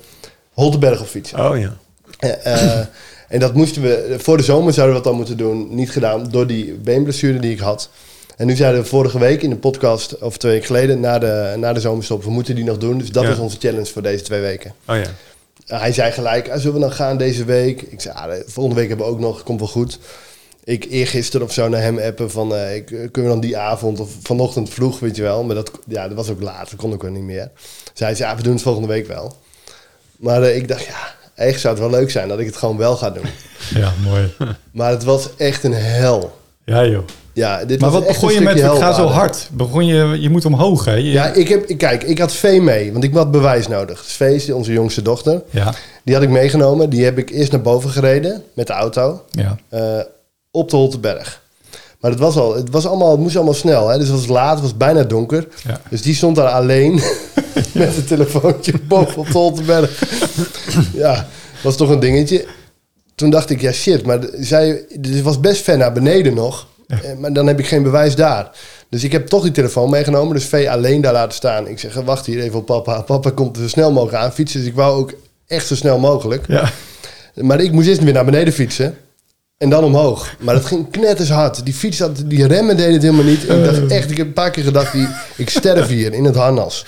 Holtenberg 0.53 1.01
op 1.01 1.07
fietsen. 1.07 1.51
Oh 1.51 1.59
ja. 1.59 1.77
Eh, 2.19 2.55
eh, 2.55 2.87
en 3.29 3.41
dat 3.41 3.55
moesten 3.55 3.83
we... 3.83 4.15
Voor 4.19 4.37
de 4.37 4.43
zomer 4.43 4.73
zouden 4.73 4.97
we 4.97 5.03
dat 5.03 5.11
dan 5.11 5.19
moeten 5.21 5.37
doen. 5.37 5.75
Niet 5.75 5.91
gedaan 5.91 6.29
door 6.31 6.47
die 6.47 6.73
beenblessure 6.75 7.39
die 7.39 7.53
ik 7.53 7.59
had. 7.59 7.89
En 8.37 8.47
nu 8.47 8.55
zeiden 8.57 8.81
we 8.81 8.87
vorige 8.87 9.19
week 9.19 9.43
in 9.43 9.51
de 9.51 9.57
podcast, 9.57 10.19
of 10.19 10.37
twee 10.39 10.53
weken 10.53 10.67
geleden, 10.67 11.01
na 11.01 11.19
de, 11.19 11.55
na 11.57 11.73
de 11.73 11.81
zomerstop, 11.81 12.25
we 12.25 12.31
moeten 12.31 12.55
die 12.55 12.65
nog 12.65 12.79
doen. 12.79 12.99
Dus 12.99 13.11
dat 13.11 13.23
Ja. 13.25 13.31
is 13.31 13.39
onze 13.39 13.57
challenge 13.61 13.87
voor 13.87 14.03
deze 14.03 14.23
twee 14.25 14.41
weken. 14.41 14.75
Oh 14.87 14.97
ja. 14.97 15.03
Uh, 15.73 15.81
hij 15.81 15.93
zei 15.93 16.13
gelijk, 16.13 16.49
ah, 16.51 16.57
zullen 16.59 16.75
we 16.75 16.81
dan 16.81 16.93
gaan 16.93 17.17
deze 17.17 17.45
week? 17.45 17.83
Ik 17.83 18.01
zei, 18.01 18.15
ah, 18.15 18.25
de- 18.31 18.45
volgende 18.47 18.81
week 18.81 18.89
hebben 18.89 19.07
we 19.07 19.13
ook 19.13 19.21
nog, 19.21 19.43
komt 19.43 19.59
wel 19.59 19.69
goed. 19.69 19.99
Ik 20.71 20.87
eergisteren 20.91 21.47
of 21.47 21.53
zo 21.53 21.69
naar 21.69 21.81
hem 21.83 21.99
appen 21.99 22.31
van, 22.31 22.55
eh, 22.55 22.75
ik, 22.77 22.91
eh, 22.91 22.99
kunnen 22.99 23.31
we 23.31 23.37
dan 23.39 23.41
die 23.41 23.57
avond 23.59 24.01
of 24.01 24.11
vanochtend 24.23 24.71
vroeg, 24.71 24.99
weet 25.01 25.17
je 25.17 25.23
wel. 25.23 25.45
Maar 25.45 25.55
dat, 25.55 25.71
ja, 25.89 26.09
dat 26.09 26.17
was 26.17 26.31
ook 26.31 26.43
laat, 26.43 26.71
dat 26.71 26.79
kon 26.79 26.93
ook 26.93 27.03
wel 27.03 27.11
niet 27.11 27.23
meer. 27.23 27.51
Dus 27.91 28.01
hij 28.01 28.15
zei, 28.15 28.31
ja, 28.31 28.37
we 28.37 28.43
doen 28.43 28.53
het 28.53 28.63
volgende 28.63 28.89
week 28.89 29.07
wel. 29.07 29.37
Maar 30.19 30.43
eh, 30.43 30.57
ik 30.57 30.69
dacht, 30.69 30.85
ja, 30.85 31.15
echt 31.35 31.61
zou 31.61 31.75
het 31.75 31.83
wel 31.83 31.93
leuk 32.01 32.11
zijn 32.11 32.29
dat 32.29 32.39
ik 32.39 32.47
het 32.47 32.57
gewoon 32.57 32.77
wel 32.77 32.97
ga 32.97 33.11
doen. 33.11 33.25
Ja, 33.75 33.93
mooi. 34.05 34.33
Maar 34.73 34.91
het 34.91 35.05
was 35.05 35.29
echt 35.37 35.65
een 35.65 35.73
hel. 35.75 36.39
Ja 36.65 36.85
joh. 36.87 37.05
Ja, 37.33 37.65
dit 37.65 37.81
Maar 37.81 37.91
wat 37.91 38.07
begon 38.07 38.33
je 38.33 38.41
met, 38.41 38.59
stukje 38.59 38.75
ik 38.75 38.81
ga 38.83 38.93
zo 38.93 39.07
hard. 39.07 39.49
Begon 39.53 39.87
je, 39.87 40.21
je 40.21 40.31
moet 40.31 40.45
omhoog 40.45 40.85
hè? 40.85 40.95
Je- 40.95 41.11
Ja, 41.11 41.33
ik 41.33 41.49
heb, 41.49 41.79
kijk, 41.79 42.03
ik 42.03 42.19
had 42.19 42.33
Vee 42.33 42.61
mee, 42.63 42.93
want 42.93 43.05
ik 43.05 43.15
had 43.15 43.31
bewijs 43.31 43.69
nodig. 43.69 44.03
Dus 44.03 44.13
Vee 44.13 44.35
is 44.35 44.51
onze 44.51 44.73
jongste 44.73 45.03
dochter. 45.03 45.43
ja, 45.51 45.75
Die 46.05 46.15
had 46.15 46.23
ik 46.23 46.29
meegenomen. 46.31 46.91
Die 46.91 47.05
heb 47.05 47.19
ik 47.19 47.31
eerst 47.31 47.53
naar 47.53 47.61
boven 47.61 47.91
gereden 47.91 48.43
met 48.55 48.67
de 48.67 48.73
auto. 48.73 49.25
ja. 49.31 49.57
Op 50.51 50.71
de 50.71 50.77
Holteberg. 50.77 51.43
Maar 52.01 52.11
het 52.11 52.21
was 52.21 52.37
al, 52.37 52.55
het 52.57 52.71
was 52.71 52.87
allemaal, 52.87 53.11
het 53.11 53.21
moest 53.21 53.37
allemaal 53.37 53.55
snel. 53.55 53.89
Hè? 53.89 53.99
Dus 53.99 54.09
het 54.09 54.17
was 54.17 54.27
laat, 54.27 54.53
het 54.53 54.63
was 54.63 54.77
bijna 54.77 55.03
donker. 55.05 55.49
Ja. 55.67 55.81
Dus 55.91 56.03
die 56.03 56.15
stond 56.15 56.37
daar 56.37 56.49
alleen 56.49 56.93
met 57.73 57.97
een 57.97 58.05
telefoontje 58.07 58.73
boven 58.89 59.17
op 59.19 59.27
de 59.27 59.33
Holteberg. 59.33 60.03
ja, 60.95 61.29
was 61.63 61.77
toch 61.77 61.89
een 61.91 62.01
dingetje. 62.01 62.47
Toen 63.15 63.31
dacht 63.31 63.51
ik, 63.51 63.61
ja 63.61 63.73
shit, 63.73 64.07
maar 64.07 64.19
zij, 64.39 64.85
dit 65.01 65.23
was 65.23 65.41
best 65.41 65.63
ver 65.63 65.77
naar 65.77 65.93
beneden 65.93 66.35
nog. 66.35 66.67
Eh, 66.87 66.99
Maar 67.19 67.33
dan 67.33 67.47
heb 67.47 67.59
ik 67.59 67.67
geen 67.67 67.83
bewijs 67.83 68.15
daar. 68.15 68.51
Dus 68.89 69.05
ik 69.05 69.13
heb 69.13 69.27
toch 69.27 69.43
die 69.43 69.53
telefoon 69.53 69.91
meegenomen. 69.91 70.35
Dus 70.35 70.45
Vee 70.45 70.71
alleen 70.71 71.01
daar 71.01 71.13
laten 71.13 71.35
staan. 71.35 71.67
Ik 71.69 71.79
zeg, 71.79 71.95
wacht 71.95 72.27
hier 72.27 72.41
even 72.43 72.59
op 72.59 72.67
papa. 72.67 73.01
Papa 73.01 73.31
komt 73.31 73.57
zo 73.57 73.69
snel 73.69 73.93
mogelijk 73.93 74.23
aan 74.25 74.33
fietsen. 74.33 74.61
Dus 74.61 74.69
ik 74.69 74.75
wou 74.75 74.99
ook 75.01 75.13
echt 75.47 75.67
zo 75.67 75.75
snel 75.75 75.99
mogelijk. 75.99 76.45
ja. 76.49 76.71
Maar 77.35 77.61
ik 77.61 77.73
moest 77.73 77.89
eerst 77.89 78.03
weer 78.03 78.13
naar 78.13 78.25
beneden 78.25 78.53
fietsen. 78.53 78.97
En 79.61 79.71
dan 79.71 79.85
omhoog. 79.85 80.35
Maar 80.39 80.55
dat 80.55 80.65
ging 80.65 80.91
knetters 80.91 81.31
hard. 81.31 81.65
Die 81.65 81.75
fiets 81.75 81.99
had, 81.99 82.23
die 82.27 82.47
remmen 82.47 82.77
deden 82.77 82.93
het 82.93 83.03
helemaal 83.03 83.25
niet. 83.25 83.43
Ik 83.43 83.65
dacht 83.65 83.87
echt, 83.87 84.11
ik 84.11 84.17
heb 84.17 84.27
een 84.27 84.33
paar 84.33 84.51
keer 84.51 84.65
gedacht, 84.65 84.93
die, 84.93 85.09
ik 85.37 85.51
sterf 85.51 85.89
hier 85.89 86.13
in 86.13 86.25
het 86.25 86.35
harnas. 86.35 86.87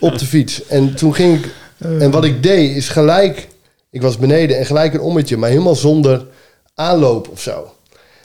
Op 0.00 0.18
de 0.18 0.26
fiets. 0.26 0.66
En 0.66 0.94
toen 0.94 1.14
ging 1.14 1.38
ik, 1.38 1.50
en 1.78 2.10
wat 2.10 2.24
ik 2.24 2.42
deed 2.42 2.76
is 2.76 2.88
gelijk, 2.88 3.48
ik 3.90 4.02
was 4.02 4.18
beneden 4.18 4.58
en 4.58 4.66
gelijk 4.66 4.94
een 4.94 5.00
ommetje, 5.00 5.36
maar 5.36 5.48
helemaal 5.48 5.74
zonder 5.74 6.26
aanloop 6.74 7.28
of 7.28 7.40
zo. 7.40 7.72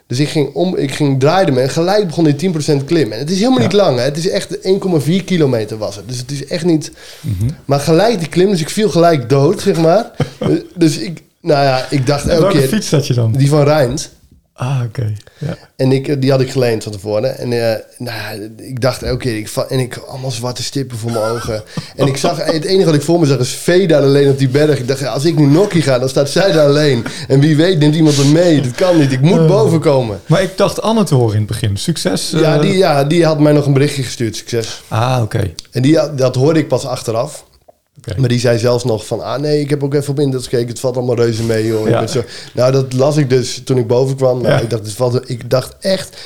Dus 0.08 0.20
ik 0.20 0.30
ging, 0.30 0.54
om, 0.54 0.76
ik 0.76 0.92
ging 0.92 1.20
draaide 1.20 1.52
me 1.52 1.62
en 1.62 1.70
gelijk 1.70 2.08
begon 2.08 2.24
die 2.24 2.54
10% 2.82 2.86
klim. 2.86 3.12
En 3.12 3.20
het 3.20 3.32
is 3.32 3.40
helemaal 3.40 3.60
niet 3.60 3.74
lang, 3.74 3.98
hè? 3.98 4.04
het 4.04 4.18
is 4.18 4.30
echt 4.30 4.58
1,4 4.58 5.24
kilometer 5.26 5.78
was 5.78 5.96
het. 5.96 6.08
Dus 6.08 6.18
het 6.18 6.32
is 6.32 6.46
echt 6.46 6.66
niet. 6.66 6.92
Maar 7.66 7.80
gelijk 7.80 8.20
die 8.20 8.30
klim, 8.30 8.50
dus 8.50 8.62
ik 8.62 8.70
viel 8.70 8.90
gelijk 8.90 9.30
dood, 9.30 9.62
zeg 9.62 9.78
maar. 9.78 10.12
dus 10.76 10.98
ik, 10.98 11.22
nou 11.42 11.64
ja, 11.64 11.86
ik 11.90 12.06
dacht 12.06 12.28
elke 12.28 12.42
welke 12.42 12.58
keer. 12.58 12.68
fiets 12.68 13.08
je 13.08 13.14
dan? 13.14 13.32
Die 13.32 13.50
van 13.50 13.64
Rijnd. 13.64 14.10
Ah, 14.60 14.82
oké. 14.86 15.14
Ja. 15.38 15.58
En 15.76 15.92
ik, 15.92 16.22
die 16.22 16.32
had 16.32 16.42
ik 16.42 16.52
geleend 16.52 16.84
van 16.84 16.92
tevoren. 16.92 17.38
En 17.38 17.72
eh, 17.72 17.80
nou, 17.98 18.50
ik 18.58 18.82
dacht 18.82 19.04
elke 19.04 19.18
keer, 19.18 19.38
ik, 19.38 19.50
en 19.70 19.80
ik 19.80 19.98
allemaal 19.98 20.32
zwarte 20.32 20.64
stippen 20.64 20.98
voor 20.98 21.12
mijn 21.12 21.24
ogen. 21.24 21.64
En 21.96 22.08
ik 22.08 22.18
zag, 22.18 22.46
het 22.46 22.64
enige 22.64 22.86
wat 22.86 22.96
ik 22.96 23.02
voor 23.02 23.20
me 23.20 23.26
zag 23.26 23.40
is 23.40 23.54
Vee 23.54 23.88
daar 23.88 24.02
alleen 24.02 24.30
op 24.30 24.38
die 24.38 24.50
berg. 24.50 24.80
Ik 24.80 24.88
dacht, 24.88 25.08
als 25.08 25.26
ik 25.26 25.38
nu 25.38 25.46
Nokkie 25.46 25.82
ga, 25.82 26.00
dan 26.00 26.10
staat 26.10 26.30
zij 26.30 26.52
daar 26.52 26.68
alleen. 26.68 27.06
En 27.28 27.40
wie 27.40 27.56
weet 27.56 27.80
neemt 27.80 27.96
iemand 27.96 28.18
er 28.18 28.26
mee. 28.26 28.62
Dat 28.62 28.72
kan 28.72 29.00
niet, 29.00 29.12
ik 29.12 29.22
moet 29.22 29.48
boven 29.48 29.80
komen. 29.80 30.20
Maar 30.26 30.42
ik 30.42 30.58
dacht 30.58 30.82
Anne 30.82 31.04
te 31.04 31.16
horen 31.16 31.34
in 31.34 31.42
het 31.42 31.48
begin. 31.48 31.78
Succes. 31.78 32.30
Ja 32.30 32.56
eh, 32.56 32.62
die, 32.62 32.78
ja, 32.78 33.04
die 33.04 33.26
had 33.26 33.40
mij 33.40 33.52
nog 33.52 33.66
een 33.66 33.74
berichtje 33.74 34.04
gestuurd, 34.04 34.36
succes. 34.36 34.82
Ah, 34.88 35.20
oké. 35.22 35.54
En 35.72 35.82
die, 35.82 36.16
dat 36.16 36.36
hoorde 36.36 36.60
ik 36.60 36.68
pas 36.68 36.86
achteraf. 36.86 37.48
Maar 38.18 38.30
die 38.30 38.40
zei 38.40 38.58
zelfs 38.60 38.84
nog 38.84 39.06
van, 39.06 39.22
ah 39.22 39.40
nee, 39.40 39.60
ik 39.60 39.70
heb 39.70 39.84
ook 39.84 39.94
even 39.94 40.10
op 40.12 40.20
internet 40.20 40.44
gekeken. 40.48 40.68
Het 40.68 40.80
valt 40.80 40.98
allemaal 40.98 41.16
reuze 41.16 41.44
mee. 41.44 41.68
Ik 41.68 41.88
Ja. 41.90 42.08
zo, 42.08 42.24
nou, 42.54 42.72
dat 42.72 42.94
las 42.94 43.18
ik 43.18 43.30
dus 43.30 43.62
toen 43.64 43.78
ik 43.78 43.88
boven 43.88 44.16
kwam. 44.16 44.42
Nou, 44.42 44.54
Ja. 44.54 44.60
ik, 44.60 44.70
dacht, 44.70 44.84
het 44.84 44.94
valt, 44.94 45.30
ik 45.30 45.50
dacht 45.50 45.76
echt... 45.80 46.18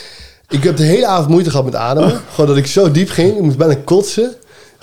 Ik 0.50 0.64
heb 0.64 0.78
de 0.78 0.84
hele 0.84 1.06
avond 1.08 1.30
moeite 1.30 1.50
gehad 1.50 1.66
met 1.66 1.76
ademen. 1.76 2.22
Gewoon 2.30 2.48
dat 2.48 2.58
ik 2.58 2.68
zo 2.68 2.92
diep 2.92 3.10
ging. 3.10 3.36
Ik 3.36 3.42
moest 3.42 3.58
bijna 3.58 3.76
kotsen. 3.84 4.34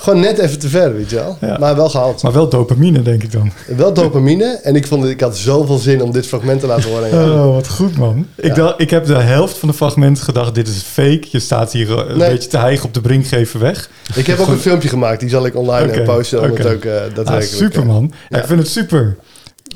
Gewoon 0.01 0.21
net 0.21 0.39
even 0.39 0.59
te 0.59 0.69
ver, 0.69 0.95
weet 0.95 1.11
je 1.11 1.17
wel. 1.17 1.37
Ja. 1.41 1.57
Maar 1.59 1.77
wel 1.77 1.89
gehaald. 1.89 2.23
Maar 2.23 2.33
wel 2.33 2.49
dopamine, 2.49 3.03
denk 3.03 3.23
ik 3.23 3.33
dan. 3.33 3.53
Wel 3.77 3.93
dopamine. 3.93 4.45
En 4.63 4.77
ik 4.77 4.87
vond 4.87 5.03
het, 5.03 5.11
ik 5.11 5.21
had 5.21 5.37
zoveel 5.37 5.79
zin 5.79 6.03
om 6.03 6.13
dit 6.13 6.27
fragment 6.27 6.61
te 6.61 6.67
laten 6.67 6.91
horen. 6.91 7.13
Oh, 7.33 7.55
wat 7.55 7.69
goed, 7.69 7.97
man. 7.97 8.27
Ik, 8.37 8.55
dacht, 8.55 8.81
ik 8.81 8.91
heb 8.91 9.07
de 9.07 9.15
helft 9.15 9.59
van 9.59 9.69
de 9.69 9.75
fragmenten 9.75 10.23
gedacht, 10.25 10.55
dit 10.55 10.69
is 10.69 10.83
fake. 10.83 11.23
Je 11.31 11.39
staat 11.41 11.73
hier 11.73 11.91
eh, 11.99 12.11
een 12.11 12.19
Nee. 12.19 12.31
beetje 12.31 12.49
te 12.49 12.59
hijgen 12.59 12.85
op 12.87 12.95
de 12.95 13.01
brink, 13.01 13.27
geven 13.27 13.61
weg. 13.61 13.91
Ik 14.15 14.27
heb 14.27 14.39
ook 14.39 14.49
een 14.49 14.59
filmpje 14.59 14.89
gemaakt. 14.89 15.21
Die 15.21 15.29
zal 15.29 15.47
ik 15.47 15.57
online 15.57 15.89
Oké, 15.89 16.01
eh, 16.01 16.07
posten. 16.07 16.43
Om 16.43 16.51
oké. 16.51 16.63
het 16.63 16.73
ook 16.75 16.85
Ah, 16.85 16.93
daadwerkelijk... 17.15 17.45
super, 17.45 17.87
man. 17.87 18.13
Ja. 18.29 18.39
Ik 18.39 18.45
vind 18.47 18.59
het 18.59 18.69
super. 18.69 19.17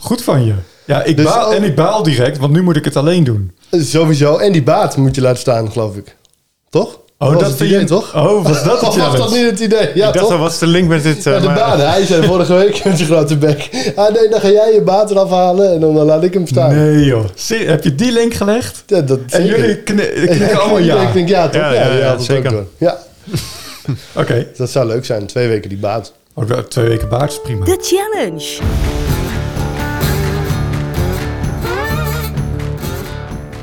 Goed 0.03 0.23
van 0.23 0.45
je. 0.45 0.55
Ja, 0.85 1.03
ik 1.03 1.17
Dus 1.17 1.25
baal, 1.25 1.47
ook- 1.47 1.55
en 1.55 1.63
ik 1.65 1.75
baal 1.75 2.03
direct, 2.03 2.39
want 2.39 2.53
nu 2.53 2.63
moet 2.63 2.77
ik 2.77 2.85
het 2.85 2.97
alleen 2.97 3.25
doen. 3.25 3.53
Sowieso. 3.71 4.37
En 4.37 4.53
die 4.53 4.63
baat 4.63 4.97
moet 4.97 5.15
je 5.15 5.21
laten 5.21 5.39
staan, 5.41 5.73
geloof 5.73 5.97
ik. 5.97 6.17
Toch? 6.71 6.99
Oh, 7.19 7.31
was 7.33 7.39
dat 7.41 7.49
het 7.49 7.57
vind 7.59 7.69
idee, 7.71 7.81
je 7.81 7.87
toch? 7.87 8.15
Oh, 8.15 8.45
was 8.47 8.65
dat 8.65 8.83
Of 8.83 8.97
was 8.97 9.17
dat 9.17 9.31
niet 9.31 9.45
het 9.51 9.61
idee? 9.61 9.91
Ja, 9.95 10.09
ik 10.09 10.15
dacht 10.15 10.37
wat 10.39 10.53
is 10.53 10.59
de 10.59 10.67
link 10.67 10.89
met 10.89 11.03
dit? 11.03 11.27
eh, 11.27 11.33
Ja, 11.33 11.39
de 11.41 11.47
maar-. 11.47 11.79
Hij 11.79 12.07
zei 12.07 12.27
vorige 12.27 12.55
week 12.55 12.81
met 12.85 12.97
zijn 12.97 13.09
grote 13.09 13.37
bek. 13.37 13.69
Ah 13.95 14.13
nee, 14.15 14.29
dan 14.29 14.41
ga 14.41 14.49
jij 14.51 14.73
je 14.75 14.83
baat 14.83 15.11
eraf 15.11 15.31
halen 15.31 15.73
en 15.73 15.81
dan 15.81 15.93
laat 15.95 16.23
ik 16.23 16.35
hem 16.35 16.47
staan. 16.47 16.75
Nee, 16.77 17.05
joh. 17.05 17.25
Zie- 17.35 17.67
Heb 17.67 17.85
je 17.85 17.95
die 17.95 18.13
link 18.13 18.35
gelegd? 18.35 18.83
Ja, 18.87 19.01
dat 19.01 19.19
En 19.19 19.43
zeker. 19.43 19.59
jullie 19.61 19.77
kni- 19.77 20.27
knikken 20.37 20.61
allemaal 20.61 20.79
Ik 20.79 20.85
ja. 20.85 21.13
denk 21.13 21.29
ja, 21.29 21.49
toch? 21.49 21.61
Ja, 21.61 21.73
Ja, 21.73 21.81
ja, 21.85 21.87
ja, 21.93 21.99
ja, 21.99 22.11
dat 22.11 22.21
is 22.21 22.27
zeker. 22.27 22.65
Ja, 22.79 22.99
Oké. 24.17 24.47
dat 24.57 24.71
zou 24.71 24.87
leuk 24.87 25.05
zijn. 25.05 25.27
Twee 25.27 25.49
weken 25.49 25.69
die 25.69 25.79
baat. 25.79 26.13
Oh, 26.35 26.51
twee 26.69 26.89
weken 26.89 27.09
baard 27.09 27.31
is 27.31 27.41
prima. 27.41 27.65
De 27.65 27.79
challenge. 27.83 28.45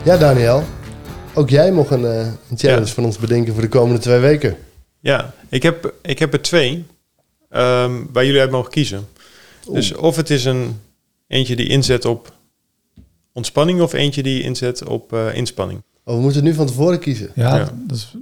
Ja, 0.04 0.18
Daniel. 0.18 0.64
Ook 1.34 1.50
jij 1.50 1.72
mocht 1.72 1.91
een, 1.91 2.06
eh, 2.06 2.26
een 2.50 2.58
challenge 2.58 2.86
Ja. 2.86 2.94
van 2.94 3.06
ons 3.06 3.17
bedenken 3.17 3.54
voor 3.54 3.62
de 3.62 3.67
komende 3.70 4.00
twee 4.02 4.20
weken. 4.20 4.58
Ja, 5.00 5.34
ik 5.50 5.63
heb, 5.63 5.94
ik 6.02 6.20
heb 6.20 6.34
er 6.34 6.41
twee 6.41 6.86
ehm, 7.50 8.04
waar 8.12 8.26
jullie 8.26 8.39
uit 8.41 8.52
mogen 8.52 8.72
kiezen. 8.72 9.08
Dus 9.72 9.94
of 9.96 10.15
het 10.15 10.30
is 10.30 10.46
een 10.46 10.80
eentje 11.28 11.56
die 11.56 11.67
inzet 11.67 12.06
op 12.06 12.34
ontspanning 13.34 13.82
of 13.82 13.94
eentje 13.94 14.24
die 14.24 14.41
inzet 14.44 14.84
op 14.86 15.13
eh, 15.13 15.36
inspanning. 15.36 15.82
Oh, 16.04 16.15
we 16.15 16.22
moeten 16.22 16.39
het 16.39 16.50
nu 16.50 16.56
van 16.56 16.65
tevoren 16.67 17.00
kiezen. 17.00 17.32
Ja, 17.36 17.56
Ja. 17.56 17.72
Dat 17.88 17.98
is, 17.98 18.13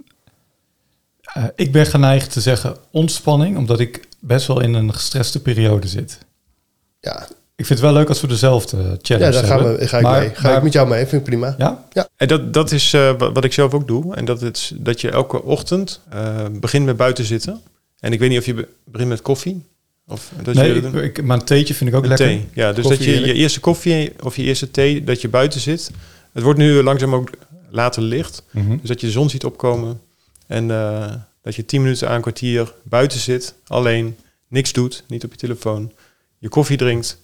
Eh, 1.34 1.44
ik 1.56 1.72
ben 1.72 1.86
geneigd 1.86 2.32
te 2.32 2.42
zeggen 2.42 2.76
ontspanning, 2.92 3.58
omdat 3.58 3.80
ik 3.80 4.08
best 4.20 4.48
wel 4.48 4.60
in 4.62 4.74
een 4.74 4.94
gestreste 4.94 5.42
periode 5.42 5.88
zit. 5.88 6.18
Ja, 7.60 7.66
Ik 7.66 7.66
vind 7.66 7.80
het 7.80 7.80
wel 7.80 7.94
leuk 7.94 8.08
als 8.10 8.22
we 8.22 8.28
dezelfde 8.28 8.78
challenge 9.02 9.26
ja 9.34 9.40
daar 9.40 9.44
gaan 9.50 9.58
hebben. 9.60 9.78
we, 9.80 9.88
ga 9.88 9.98
ik 9.98 10.04
Maar- 10.04 10.20
mee. 10.20 10.30
Ga 10.36 10.48
maar- 10.48 10.58
ik 10.58 10.64
met 10.64 10.74
jou 10.74 10.88
mee. 10.88 11.00
Vind 11.06 11.12
ik 11.22 11.24
prima. 11.24 11.56
Ja? 11.58 11.86
En 12.16 12.28
dat, 12.28 12.54
dat 12.54 12.72
is 12.72 12.94
eh, 12.94 13.14
wa- 13.18 13.32
wat 13.32 13.44
ik 13.44 13.54
zelf 13.54 13.74
ook 13.74 13.88
doe. 13.88 14.16
En 14.16 14.26
dat, 14.26 14.42
is, 14.42 14.74
dat 14.76 15.02
je 15.02 15.10
elke 15.12 15.44
ochtend 15.44 16.02
eh, 16.10 16.46
begint 16.52 16.86
met 16.86 16.98
buiten 16.98 17.26
zitten. 17.26 17.62
En 18.00 18.12
ik 18.14 18.20
weet 18.20 18.30
niet 18.30 18.40
of 18.40 18.46
je 18.46 18.54
be- 18.54 18.68
begint 18.86 19.10
met 19.10 19.22
koffie. 19.22 19.64
Of 20.08 20.32
dat 20.44 20.56
Nee, 20.56 20.74
je, 20.74 20.82
ik, 20.82 21.18
ik, 21.18 21.24
maar 21.24 21.38
een 21.40 21.46
theetje 21.46 21.74
vind 21.74 21.90
ik 21.90 21.96
ook 21.96 22.02
Een 22.04 22.10
lekker. 22.10 22.28
thee. 22.28 22.48
Ja, 22.54 22.74
dus 22.74 22.86
Koffie, 22.86 23.06
dat 23.14 23.20
je 23.20 23.26
je 23.28 23.34
eerste 23.34 23.60
koffie 23.60 24.12
of 24.24 24.36
je 24.36 24.44
eerste 24.44 24.72
thee, 24.72 25.04
dat 25.04 25.22
je 25.22 25.30
buiten 25.30 25.60
zit. 25.60 25.92
Het 26.34 26.44
wordt 26.44 26.60
nu 26.60 26.84
langzaam 26.84 27.16
ook 27.16 27.30
later 27.70 28.02
licht. 28.02 28.44
Mhm. 28.52 28.70
Dus 28.78 28.88
dat 28.90 29.00
je 29.02 29.06
de 29.06 29.12
zon 29.12 29.30
ziet 29.30 29.46
opkomen. 29.46 30.02
En 30.48 30.72
eh, 30.72 31.14
dat 31.42 31.56
je 31.56 31.66
tien 31.66 31.82
minuten 31.82 32.08
aan 32.10 32.16
een 32.16 32.22
kwartier 32.22 32.74
buiten 32.84 33.20
zit. 33.20 33.54
Alleen, 33.68 34.16
niks 34.48 34.74
doet, 34.74 35.04
niet 35.08 35.24
op 35.24 35.32
je 35.32 35.38
telefoon. 35.38 35.92
Je 36.38 36.50
koffie 36.50 36.78
drinkt. 36.78 37.18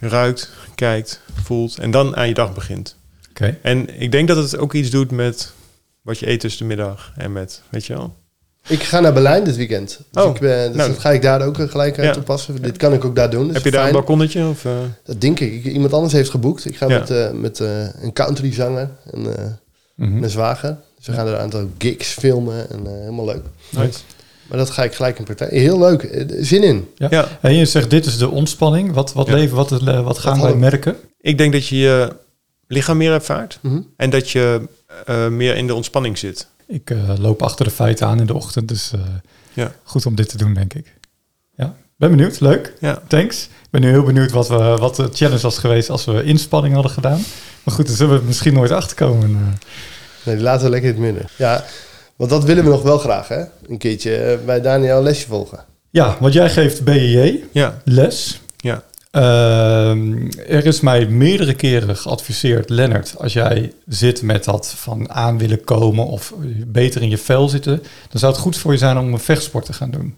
Ruikt, 0.00 0.50
kijkt, 0.74 1.20
voelt. 1.42 1.78
En 1.78 1.90
dan 1.90 2.16
aan 2.16 2.28
je 2.28 2.34
dag 2.34 2.54
begint. 2.54 2.96
Oké. 3.30 3.58
En 3.62 4.00
ik 4.00 4.12
denk 4.12 4.28
dat 4.28 4.36
het 4.36 4.56
ook 4.58 4.72
iets 4.74 4.90
doet 4.90 5.10
met 5.10 5.52
wat 6.02 6.18
je 6.18 6.28
eet 6.28 6.40
tussen 6.40 6.60
de 6.68 6.74
middag. 6.74 7.12
En 7.16 7.32
met, 7.32 7.62
weet 7.70 7.84
je 7.86 7.92
wel? 7.94 8.14
Ik 8.66 8.82
ga 8.82 9.00
naar 9.00 9.12
Berlijn 9.12 9.44
dit 9.44 9.56
weekend. 9.56 10.00
Dus, 10.10 10.22
Oh, 10.24 10.34
ik 10.34 10.40
ben, 10.40 10.66
dus 10.68 10.76
nou. 10.76 10.90
dat 10.90 10.98
ga 10.98 11.10
ik 11.12 11.22
daar 11.22 11.42
ook 11.46 11.58
eh, 11.58 11.68
gelijk 11.68 11.98
aan 11.98 12.04
Ja. 12.04 12.12
toepassen. 12.12 12.62
Dit 12.62 12.76
kan 12.76 12.92
ik 12.92 13.04
ook 13.04 13.16
daar 13.16 13.30
doen. 13.30 13.44
Dus 13.44 13.54
Heb 13.54 13.64
je 13.64 13.70
daar 13.70 13.80
fijn. 13.82 13.94
een 13.94 13.98
balkonnetje? 14.00 14.46
Of, 14.46 14.64
eh? 14.64 14.72
Dat 15.04 15.20
denk 15.20 15.40
ik. 15.40 15.64
Iemand 15.64 15.92
anders 15.92 16.12
heeft 16.12 16.30
geboekt. 16.30 16.64
Ik 16.64 16.76
ga 16.76 16.88
Ja. 16.88 16.98
met, 16.98 17.10
eh, 17.10 17.30
met 17.30 17.60
eh, 17.60 18.02
een 18.02 18.12
countryzanger 18.12 18.90
en 19.12 19.36
eh, 19.38 19.44
Mhm. 19.96 20.18
mijn 20.18 20.30
zwager. 20.30 20.76
Dus 20.96 21.06
we 21.06 21.12
gaan 21.12 21.26
er 21.26 21.32
een 21.34 21.40
aantal 21.40 21.70
gigs 21.78 22.08
filmen 22.08 22.70
en 22.70 22.86
eh, 22.86 22.92
helemaal 22.92 23.24
leuk. 23.26 23.42
Nice. 23.70 23.98
Maar 24.46 24.58
dat 24.58 24.70
ga 24.70 24.84
ik 24.84 24.94
gelijk 24.94 25.18
in 25.18 25.24
partij. 25.24 25.48
Heel 25.50 25.78
leuk. 25.78 26.02
Eh, 26.02 26.24
Zin 26.40 26.62
in. 26.62 26.88
Ja. 26.96 27.06
Ja. 27.10 27.28
En 27.40 27.54
je 27.54 27.64
zegt 27.64 27.90
dit 27.90 28.06
is 28.06 28.18
de 28.18 28.28
ontspanning. 28.30 28.92
Wat, 28.92 29.12
wat, 29.12 29.26
Ja. 29.26 29.34
leven, 29.34 29.56
wat, 29.56 29.72
eh, 29.72 30.04
wat 30.04 30.18
gaan 30.18 30.32
wij 30.32 30.40
hadden- 30.40 30.58
merken? 30.58 30.96
Ik 31.20 31.38
denk 31.38 31.52
dat 31.52 31.66
je 31.68 31.76
je 31.76 32.16
lichaam 32.68 32.96
meer 32.96 33.12
ervaart. 33.12 33.58
Mhm. 33.62 33.80
En 33.96 34.10
dat 34.10 34.30
je 34.30 34.60
eh, 35.06 35.28
meer 35.28 35.56
in 35.56 35.66
de 35.66 35.74
ontspanning 35.74 36.18
zit. 36.18 36.46
Ik 36.66 36.90
eh, 36.90 36.98
loop 37.18 37.42
achter 37.42 37.64
de 37.64 37.70
feiten 37.70 38.06
aan 38.06 38.20
in 38.20 38.26
de 38.26 38.34
ochtend. 38.34 38.68
Dus 38.68 38.90
eh, 38.94 39.00
Ja. 39.52 39.72
goed 39.82 40.06
om 40.06 40.14
dit 40.14 40.28
te 40.28 40.36
doen, 40.36 40.54
denk 40.54 40.74
ik. 40.74 40.94
Ja, 41.56 41.74
ben 41.96 42.10
benieuwd. 42.10 42.40
Leuk. 42.40 42.72
Ja. 42.80 43.02
Thanks. 43.08 43.42
Ik 43.44 43.70
ben 43.70 43.80
nu 43.80 43.88
heel 43.88 44.02
benieuwd 44.02 44.30
wat, 44.30 44.48
we, 44.48 44.56
wat 44.56 44.96
de 44.96 45.08
challenge 45.12 45.40
was 45.42 45.58
geweest 45.58 45.90
als 45.90 46.04
we 46.04 46.22
inspanning 46.24 46.74
hadden 46.74 46.92
gedaan. 46.92 47.20
Maar 47.64 47.74
goed, 47.74 47.86
daar 47.86 47.96
zullen 47.96 48.18
we 48.18 48.24
misschien 48.26 48.54
nooit 48.54 48.70
achterkomen. 48.70 49.30
eh. 49.30 49.66
Nee, 50.24 50.34
die 50.34 50.44
laten 50.44 50.64
we 50.64 50.70
lekker 50.70 50.88
in 50.90 50.94
het 51.02 51.04
midden. 51.12 51.30
Ja, 51.36 51.64
want 52.16 52.30
dat 52.30 52.44
willen 52.44 52.64
we 52.64 52.70
nog 52.70 52.82
wel 52.82 52.98
graag, 52.98 53.28
hè? 53.28 53.42
Een 53.68 53.78
keertje 53.78 54.16
eh, 54.16 54.38
bij 54.46 54.60
Daniel 54.60 54.96
een 54.96 55.02
lesje 55.02 55.26
volgen. 55.26 55.64
Ja, 55.90 56.16
want 56.20 56.32
jij 56.32 56.50
geeft 56.50 56.84
BJJ 56.84 57.44
Ja. 57.52 57.80
les. 57.84 58.40
Ja. 58.56 58.82
Ehm, 59.10 60.26
er 60.48 60.66
is 60.66 60.80
mij 60.80 61.06
meerdere 61.06 61.54
keren 61.54 61.96
geadviseerd, 61.96 62.68
Lennart, 62.70 63.14
als 63.18 63.32
jij 63.32 63.72
zit 63.88 64.22
met 64.22 64.44
dat 64.44 64.74
van 64.76 65.10
aan 65.10 65.38
willen 65.38 65.64
komen 65.64 66.06
of 66.06 66.32
beter 66.66 67.02
in 67.02 67.08
je 67.08 67.18
vel 67.18 67.48
zitten, 67.48 67.76
dan 68.10 68.20
zou 68.20 68.32
het 68.32 68.40
goed 68.40 68.56
voor 68.56 68.72
je 68.72 68.78
zijn 68.78 68.98
om 68.98 69.12
een 69.12 69.18
vechtsport 69.18 69.64
te 69.64 69.72
gaan 69.72 69.90
doen. 69.90 70.14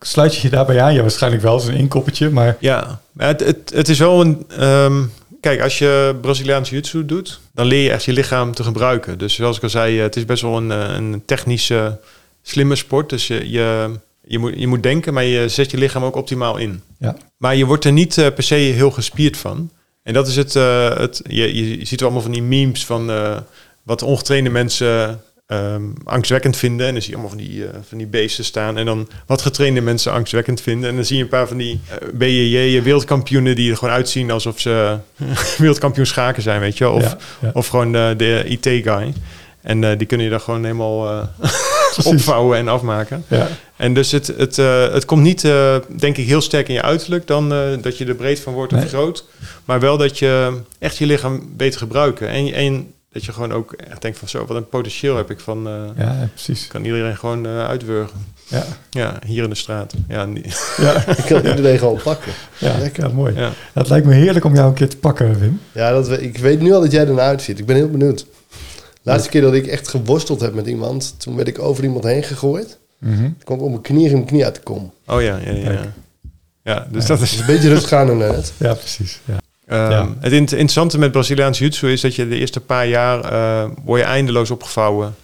Sluit 0.00 0.34
je 0.34 0.42
je 0.42 0.50
daarbij 0.50 0.80
aan? 0.82 0.94
Ja, 0.94 1.00
waarschijnlijk 1.00 1.42
wel, 1.42 1.60
zo'n 1.60 1.74
inkoppertje, 1.74 2.30
maar 2.30 2.56
Ja, 2.60 3.00
het, 3.16 3.40
het, 3.44 3.72
het 3.74 3.88
is 3.88 3.98
wel 3.98 4.20
een... 4.20 4.44
ehm, 4.56 5.02
kijk, 5.46 5.60
als 5.60 5.78
je 5.78 6.16
Braziliaans 6.20 6.68
jiu-jitsu 6.68 7.04
doet, 7.04 7.40
dan 7.54 7.66
leer 7.66 7.82
je 7.82 7.90
echt 7.90 8.04
je 8.04 8.12
lichaam 8.12 8.54
te 8.54 8.62
gebruiken. 8.62 9.18
Dus 9.18 9.34
zoals 9.34 9.56
ik 9.56 9.62
al 9.62 9.68
zei, 9.68 9.96
eh, 9.96 10.02
het 10.02 10.16
is 10.16 10.24
best 10.24 10.42
wel 10.42 10.56
een, 10.56 10.70
eh, 10.70 10.94
een 10.94 11.22
technische, 11.24 11.98
slimme 12.42 12.76
sport. 12.76 13.10
Dus 13.10 13.26
je, 13.26 13.50
je, 13.50 13.90
je, 14.24 14.38
moet, 14.38 14.52
je 14.56 14.66
moet 14.66 14.82
denken, 14.82 15.14
maar 15.14 15.24
je 15.24 15.48
zet 15.48 15.70
je 15.70 15.76
lichaam 15.76 16.04
ook 16.04 16.16
optimaal 16.16 16.56
in. 16.56 16.82
ja. 16.98 17.16
Maar 17.36 17.56
je 17.56 17.64
wordt 17.64 17.84
er 17.84 17.92
niet 17.92 18.18
eh, 18.18 18.26
per 18.34 18.42
se 18.42 18.54
heel 18.54 18.90
gespierd 18.90 19.36
van. 19.36 19.70
En 20.02 20.12
dat 20.12 20.28
is 20.28 20.36
het. 20.36 20.54
het 20.98 21.22
je, 21.28 21.54
je 21.78 21.84
ziet 21.84 22.00
wel 22.00 22.08
allemaal 22.08 22.24
van 22.24 22.32
die 22.32 22.42
memes 22.42 22.86
van 22.86 23.10
wat 23.82 24.02
ongetrainde 24.02 24.50
mensen 24.50 25.20
ehm, 25.46 25.82
angstwekkend 26.04 26.56
vinden. 26.56 26.86
En 26.86 26.92
dan 26.92 27.02
zie 27.02 27.10
je 27.10 27.16
allemaal 27.18 27.36
van 27.38 27.46
die, 27.46 27.64
eh, 27.66 27.70
van 27.88 27.98
die 27.98 28.06
beesten 28.06 28.44
staan. 28.44 28.76
En 28.78 28.86
dan 28.86 29.08
wat 29.26 29.42
getrainde 29.42 29.80
mensen 29.80 30.12
angstwekkend 30.12 30.60
vinden. 30.60 30.88
En 30.90 30.94
dan 30.96 31.04
zie 31.04 31.16
je 31.16 31.22
een 31.22 31.28
paar 31.28 31.48
van 31.48 31.56
die 31.56 31.80
eh, 31.88 32.08
BJJ 32.14 32.82
wereldkampioenen 32.82 33.56
die 33.56 33.70
er 33.70 33.76
gewoon 33.76 33.94
uitzien 33.94 34.30
alsof 34.30 34.60
ze 34.60 34.96
wereldkampioen 35.58 36.06
schaken 36.06 36.42
zijn, 36.42 36.60
weet 36.60 36.78
je. 36.78 36.88
Of, 36.90 37.02
Ja, 37.02 37.16
ja. 37.40 37.50
of 37.52 37.66
gewoon 37.66 37.94
eh, 37.94 38.08
de 38.16 38.44
IT-guy. 38.46 39.12
En 39.60 39.84
eh, 39.84 39.98
die 39.98 40.06
kunnen 40.06 40.26
je 40.26 40.32
dan 40.32 40.40
gewoon 40.40 40.62
helemaal 40.64 41.08
eh, 41.10 41.48
opvouwen 42.12 42.58
en 42.58 42.68
afmaken. 42.68 43.24
ja. 43.28 43.48
En 43.76 43.94
dus 43.94 44.12
het, 44.12 44.26
het, 44.26 44.58
eh, 44.58 44.92
het 44.92 45.04
komt 45.04 45.22
niet, 45.22 45.44
eh, 45.44 45.76
denk 45.96 46.16
ik, 46.16 46.26
heel 46.26 46.40
sterk 46.40 46.68
in 46.68 46.74
je 46.74 46.82
uiterlijk 46.82 47.26
dan 47.26 47.52
eh, 47.52 47.58
dat 47.82 47.98
je 47.98 48.04
er 48.06 48.14
breed 48.14 48.40
van 48.40 48.52
wordt 48.52 48.72
of 48.72 48.78
Nee. 48.78 48.88
groot. 48.88 49.24
Maar 49.64 49.80
wel 49.80 49.96
dat 49.96 50.18
je 50.18 50.60
echt 50.78 50.96
je 50.96 51.06
lichaam 51.06 51.48
beter 51.56 51.78
gebruiken. 51.78 52.28
En, 52.28 52.52
en 52.52 52.92
dat 53.16 53.24
je 53.24 53.32
gewoon 53.32 53.52
ook 53.52 53.72
echt 53.72 54.02
denkt 54.02 54.18
van 54.18 54.28
zo, 54.28 54.46
wat 54.46 54.56
een 54.56 54.68
potentieel 54.68 55.16
heb 55.16 55.30
ik 55.30 55.40
van... 55.40 55.66
eh, 55.66 55.74
ja, 55.96 56.28
precies. 56.34 56.66
kan 56.66 56.84
iedereen 56.84 57.16
gewoon 57.16 57.46
eh, 57.46 57.66
uitwurgen. 57.68 58.34
Ja, 58.48 58.64
Ja, 58.90 59.18
hier 59.26 59.42
in 59.44 59.50
de 59.50 59.56
straat. 59.56 59.94
Ja, 60.08 60.24
niet- 60.24 60.74
ja, 60.76 61.06
Ik 61.08 61.24
kan 61.26 61.46
iedereen 61.46 61.78
gewoon 61.78 62.00
pakken. 62.02 62.32
ja, 62.58 62.78
Lekker. 62.78 63.02
ja 63.08 63.14
mooi. 63.14 63.34
ja. 63.34 63.50
Het 63.72 63.88
lijkt 63.88 64.06
me 64.06 64.14
heerlijk 64.14 64.44
om 64.44 64.54
jou 64.54 64.68
een 64.68 64.74
keer 64.74 64.88
te 64.88 64.96
pakken, 64.96 65.38
Wim. 65.38 65.60
Ja, 65.72 65.90
dat 65.90 66.08
we, 66.08 66.22
ik 66.22 66.38
weet 66.38 66.60
nu 66.60 66.72
al 66.72 66.80
dat 66.80 66.92
jij 66.92 67.06
ernaar 67.06 67.26
uitziet. 67.26 67.58
Ik 67.58 67.66
ben 67.66 67.76
heel 67.76 67.90
benieuwd. 67.90 68.26
Laatste 69.02 69.28
keer 69.30 69.40
dat 69.40 69.54
ik 69.54 69.66
echt 69.66 69.88
geworsteld 69.88 70.40
heb 70.40 70.54
met 70.54 70.66
iemand, 70.66 71.14
toen 71.20 71.36
werd 71.36 71.48
ik 71.48 71.58
over 71.58 71.84
iemand 71.84 72.04
heen 72.04 72.22
gegooid. 72.22 72.78
Toen 73.00 73.36
kwam 73.44 73.56
ik 73.58 73.62
op 73.64 73.70
mijn 73.70 73.82
knie 73.82 74.06
en 74.06 74.12
mijn 74.12 74.24
knie 74.24 74.44
uit 74.44 74.54
de 74.54 74.60
kom. 74.60 74.92
Oh 75.06 75.22
ja, 75.22 75.36
ja, 75.44 75.52
ja. 75.52 75.92
Ja, 76.62 76.86
dus 76.90 77.06
dat 77.06 77.20
is... 77.20 77.30
Dus 77.30 77.40
een 77.40 77.46
beetje 77.46 77.68
rustig 77.68 77.92
aan 77.92 78.06
doen 78.06 78.18
net. 78.18 78.52
Ja, 78.56 78.74
precies. 78.74 79.20
Ja. 79.24 79.36
Ehm, 79.66 79.90
Ja. 79.90 80.08
Het 80.20 80.32
int- 80.32 80.50
interessante 80.52 80.98
met 80.98 81.12
Braziliaans 81.12 81.58
jiu-jitsu 81.58 81.92
is 81.92 82.00
dat 82.00 82.14
je 82.14 82.28
de 82.28 82.36
eerste 82.38 82.60
paar 82.60 82.86
jaar 82.86 83.20
eh, 83.24 83.70
word 83.84 84.00
je 84.00 84.06
eindeloos 84.06 84.50
opgevouwen. 84.50 85.14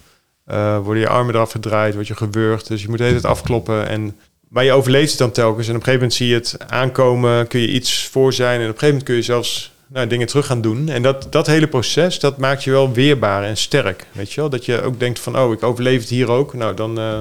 Eh, 0.45 0.77
worden 0.79 1.01
je 1.03 1.09
armen 1.09 1.35
eraf 1.35 1.51
gedraaid, 1.51 1.93
word 1.93 2.07
je 2.07 2.15
gewurgd. 2.15 2.67
Dus 2.67 2.81
je 2.81 2.89
moet 2.89 2.97
de 2.97 3.03
hele 3.03 3.19
tijd 3.19 3.31
afkloppen. 3.33 3.87
En, 3.87 4.15
maar 4.49 4.63
je 4.63 4.71
overleeft 4.71 5.09
het 5.09 5.19
dan 5.19 5.31
telkens. 5.31 5.67
En 5.67 5.75
op 5.75 5.79
een 5.79 5.85
gegeven 5.85 5.99
moment 5.99 6.13
zie 6.13 6.27
je 6.27 6.33
het 6.35 6.57
aankomen. 6.67 7.47
Kun 7.47 7.59
je 7.59 7.67
iets 7.71 8.07
voor 8.07 8.33
zijn. 8.33 8.59
En 8.61 8.67
op 8.69 8.73
een 8.73 8.79
gegeven 8.79 8.87
moment 8.87 9.03
kun 9.05 9.15
je 9.15 9.21
zelfs 9.21 9.71
nou, 9.87 10.07
dingen 10.07 10.27
terug 10.27 10.45
gaan 10.45 10.61
doen. 10.61 10.89
En 10.89 11.01
dat, 11.01 11.27
dat 11.29 11.47
hele 11.47 11.67
proces, 11.67 12.19
dat 12.19 12.37
maakt 12.37 12.63
je 12.63 12.71
wel 12.71 12.91
weerbaar 12.93 13.43
en 13.43 13.57
sterk. 13.57 14.05
Weet 14.11 14.31
je 14.33 14.41
wel? 14.41 14.49
Dat 14.49 14.65
je 14.65 14.81
ook 14.81 14.99
denkt 14.99 15.19
van, 15.19 15.37
oh, 15.39 15.51
ik 15.51 15.63
overleef 15.63 15.99
het 15.99 16.09
hier 16.09 16.29
ook. 16.31 16.53
Nou, 16.53 16.73
dan 16.75 16.99
eh, 16.99 17.17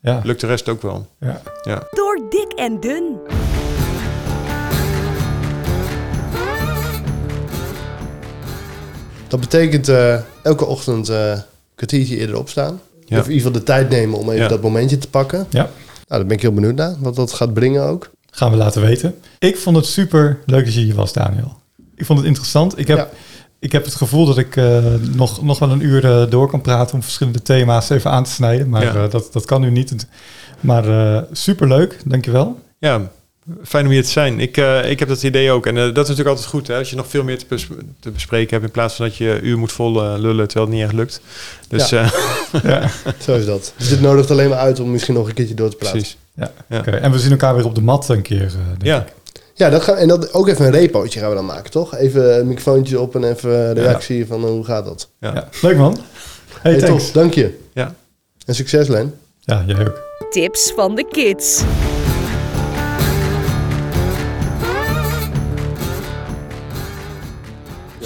Ja. 0.00 0.20
lukt 0.24 0.40
de 0.40 0.46
rest 0.46 0.68
ook 0.68 0.82
wel. 0.82 1.06
Ja. 1.20 1.42
Ja. 1.62 1.82
Door 1.90 2.20
dik 2.30 2.52
en 2.58 2.80
dun. 2.80 3.16
Dat 9.28 9.40
betekent 9.40 9.88
eh, 9.88 10.18
elke 10.42 10.64
ochtend 10.64 11.08
eh, 11.08 11.30
een 11.30 11.42
kwartiertje 11.74 12.16
eerder 12.16 12.38
opstaan. 12.38 12.80
Ja. 13.04 13.18
Of 13.18 13.24
in 13.26 13.32
ieder 13.32 13.46
geval 13.46 13.52
de 13.52 13.62
tijd 13.62 13.88
nemen 13.90 14.18
om 14.18 14.28
even 14.30 14.42
Ja. 14.42 14.48
dat 14.48 14.62
momentje 14.62 14.98
te 14.98 15.08
pakken. 15.08 15.46
ja, 15.50 15.62
Nou, 15.62 15.70
daar 16.06 16.26
ben 16.26 16.36
ik 16.36 16.42
heel 16.42 16.52
benieuwd 16.52 16.74
naar. 16.74 16.94
Wat 16.98 17.16
dat 17.16 17.32
gaat 17.32 17.54
brengen 17.54 17.82
ook. 17.82 18.10
gaan 18.30 18.50
we 18.50 18.56
laten 18.56 18.80
weten. 18.82 19.14
Ik 19.38 19.56
vond 19.56 19.76
het 19.76 19.86
super 19.86 20.38
leuk 20.46 20.64
dat 20.64 20.74
je 20.74 20.80
hier 20.80 20.94
was, 20.94 21.12
Daniel. 21.12 21.56
Ik 21.94 22.04
vond 22.06 22.18
het 22.18 22.28
interessant. 22.28 22.78
Ik 22.78 22.86
heb, 22.86 22.96
Ja. 22.98 23.08
ik 23.58 23.72
heb 23.72 23.84
het 23.84 23.94
gevoel 23.94 24.26
dat 24.26 24.38
ik 24.38 24.56
eh, 24.56 24.84
nog, 25.14 25.42
nog 25.42 25.58
wel 25.58 25.70
een 25.70 25.84
uur 25.84 26.04
eh, 26.04 26.30
door 26.30 26.50
kan 26.50 26.60
praten 26.60 26.94
om 26.94 27.02
verschillende 27.02 27.42
thema's 27.42 27.90
even 27.90 28.10
aan 28.10 28.24
te 28.24 28.30
snijden. 28.30 28.68
Maar 28.68 28.82
Ja. 28.82 29.08
dat, 29.08 29.28
dat 29.32 29.44
kan 29.44 29.60
nu 29.60 29.70
niet. 29.70 30.06
Maar 30.60 30.88
eh 31.16 31.22
super 31.32 31.68
leuk, 31.68 31.98
dankjewel. 32.04 32.58
Ja, 32.78 33.10
fijn 33.64 33.84
om 33.86 33.90
hier 33.90 34.02
te 34.02 34.08
zijn. 34.10 34.40
Ik, 34.40 34.56
eh, 34.56 34.90
ik 34.90 34.98
heb 34.98 35.08
dat 35.08 35.22
idee 35.22 35.50
ook. 35.50 35.66
En 35.66 35.76
eh, 35.76 35.82
dat 35.82 35.90
is 35.92 35.96
natuurlijk 35.96 36.28
altijd 36.28 36.46
goed, 36.46 36.66
hè? 36.66 36.76
Als 36.78 36.90
je 36.90 36.96
nog 36.96 37.06
veel 37.08 37.24
meer 37.24 37.38
te, 37.38 37.44
bes- 37.48 37.68
te 38.00 38.10
bespreken 38.10 38.50
hebt... 38.50 38.64
in 38.64 38.70
plaats 38.70 38.94
van 38.94 39.06
dat 39.06 39.16
je 39.16 39.28
een 39.30 39.46
uur 39.46 39.58
moet 39.58 39.72
vol 39.72 40.02
eh, 40.02 40.14
lullen 40.18 40.46
terwijl 40.48 40.66
het 40.70 40.74
niet 40.76 40.84
echt 40.84 40.92
lukt. 40.96 41.20
Dus 41.68 41.88
Ja. 41.88 42.02
eh, 42.52 42.62
Ja, 42.70 42.90
Zo 43.20 43.34
is 43.36 43.44
dat. 43.46 43.72
Dus 43.76 43.88
dit 43.88 44.00
nodigt 44.00 44.30
alleen 44.30 44.48
maar 44.48 44.58
uit 44.58 44.80
om 44.80 44.90
misschien 44.90 45.14
nog 45.14 45.28
een 45.28 45.34
keertje 45.34 45.54
door 45.54 45.70
te 45.70 45.76
praten. 45.76 45.96
precies. 45.98 46.16
ja. 46.34 46.50
Ja. 46.68 46.78
oké. 46.78 46.90
En 46.90 47.12
we 47.12 47.18
zien 47.18 47.30
elkaar 47.30 47.54
weer 47.56 47.64
op 47.64 47.74
de 47.74 47.80
mat 47.82 48.08
een 48.08 48.22
keer. 48.22 48.38
denk 48.68 48.82
Ja, 48.82 49.00
ik. 49.00 49.12
Ja, 49.54 49.70
dat 49.70 49.82
gaan, 49.82 49.96
en 49.96 50.08
dat, 50.08 50.32
ook 50.34 50.48
even 50.48 50.64
een 50.64 50.70
repootje 50.72 51.20
gaan 51.20 51.28
we 51.28 51.34
dan 51.34 51.46
maken, 51.46 51.70
toch? 51.70 51.96
Even 51.96 52.38
een 52.38 52.46
microfoontje 52.46 53.00
op 53.00 53.14
en 53.14 53.24
even 53.24 53.50
een 53.68 53.74
reactie 53.74 54.26
van 54.26 54.44
hoe 54.44 54.64
gaat 54.64 54.84
dat. 54.84 55.08
ja. 55.20 55.32
Ja. 55.34 55.48
Leuk 55.62 55.76
man. 55.76 55.98
Hey, 56.62 56.72
Hey, 56.72 56.80
thanks. 56.80 57.04
top, 57.04 57.14
dank 57.14 57.34
je. 57.34 57.58
ja. 57.74 57.94
En 58.46 58.54
succes, 58.54 58.88
Len. 58.88 59.14
Ja, 59.40 59.62
jij 59.66 59.80
ook. 59.80 60.00
Tips 60.30 60.72
van 60.76 60.94
de 60.94 61.06
kids. 61.10 61.62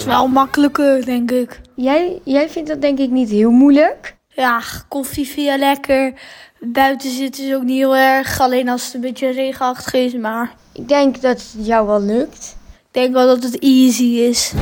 Is 0.01 0.07
wel 0.07 0.27
makkelijker, 0.27 1.05
denk 1.05 1.31
ik. 1.31 1.61
Jij, 1.75 2.21
jij 2.23 2.49
vindt 2.49 2.69
dat 2.69 2.81
denk 2.81 2.99
ik 2.99 3.09
niet 3.09 3.29
heel 3.29 3.49
moeilijk. 3.51 4.15
Ja, 4.27 4.61
koffie 4.87 5.27
vind 5.27 5.47
je 5.47 5.57
lekker. 5.57 6.13
Buiten 6.59 7.09
zitten 7.11 7.47
is 7.47 7.53
ook 7.55 7.63
niet 7.63 7.77
heel 7.77 7.95
erg. 7.95 8.39
Alleen 8.39 8.69
als 8.69 8.85
het 8.85 8.93
een 8.93 9.01
beetje 9.01 9.31
regenachtig 9.31 9.93
is. 9.93 10.13
Maar 10.13 10.53
Ik 10.73 10.87
denk 10.87 11.21
dat 11.21 11.37
het 11.53 11.65
jou 11.65 11.87
wel 11.87 12.01
lukt. 12.01 12.55
ik 12.69 12.87
denk 12.91 13.13
wel 13.13 13.25
dat 13.27 13.43
het 13.43 13.59
easy 13.59 14.03
is. 14.03 14.53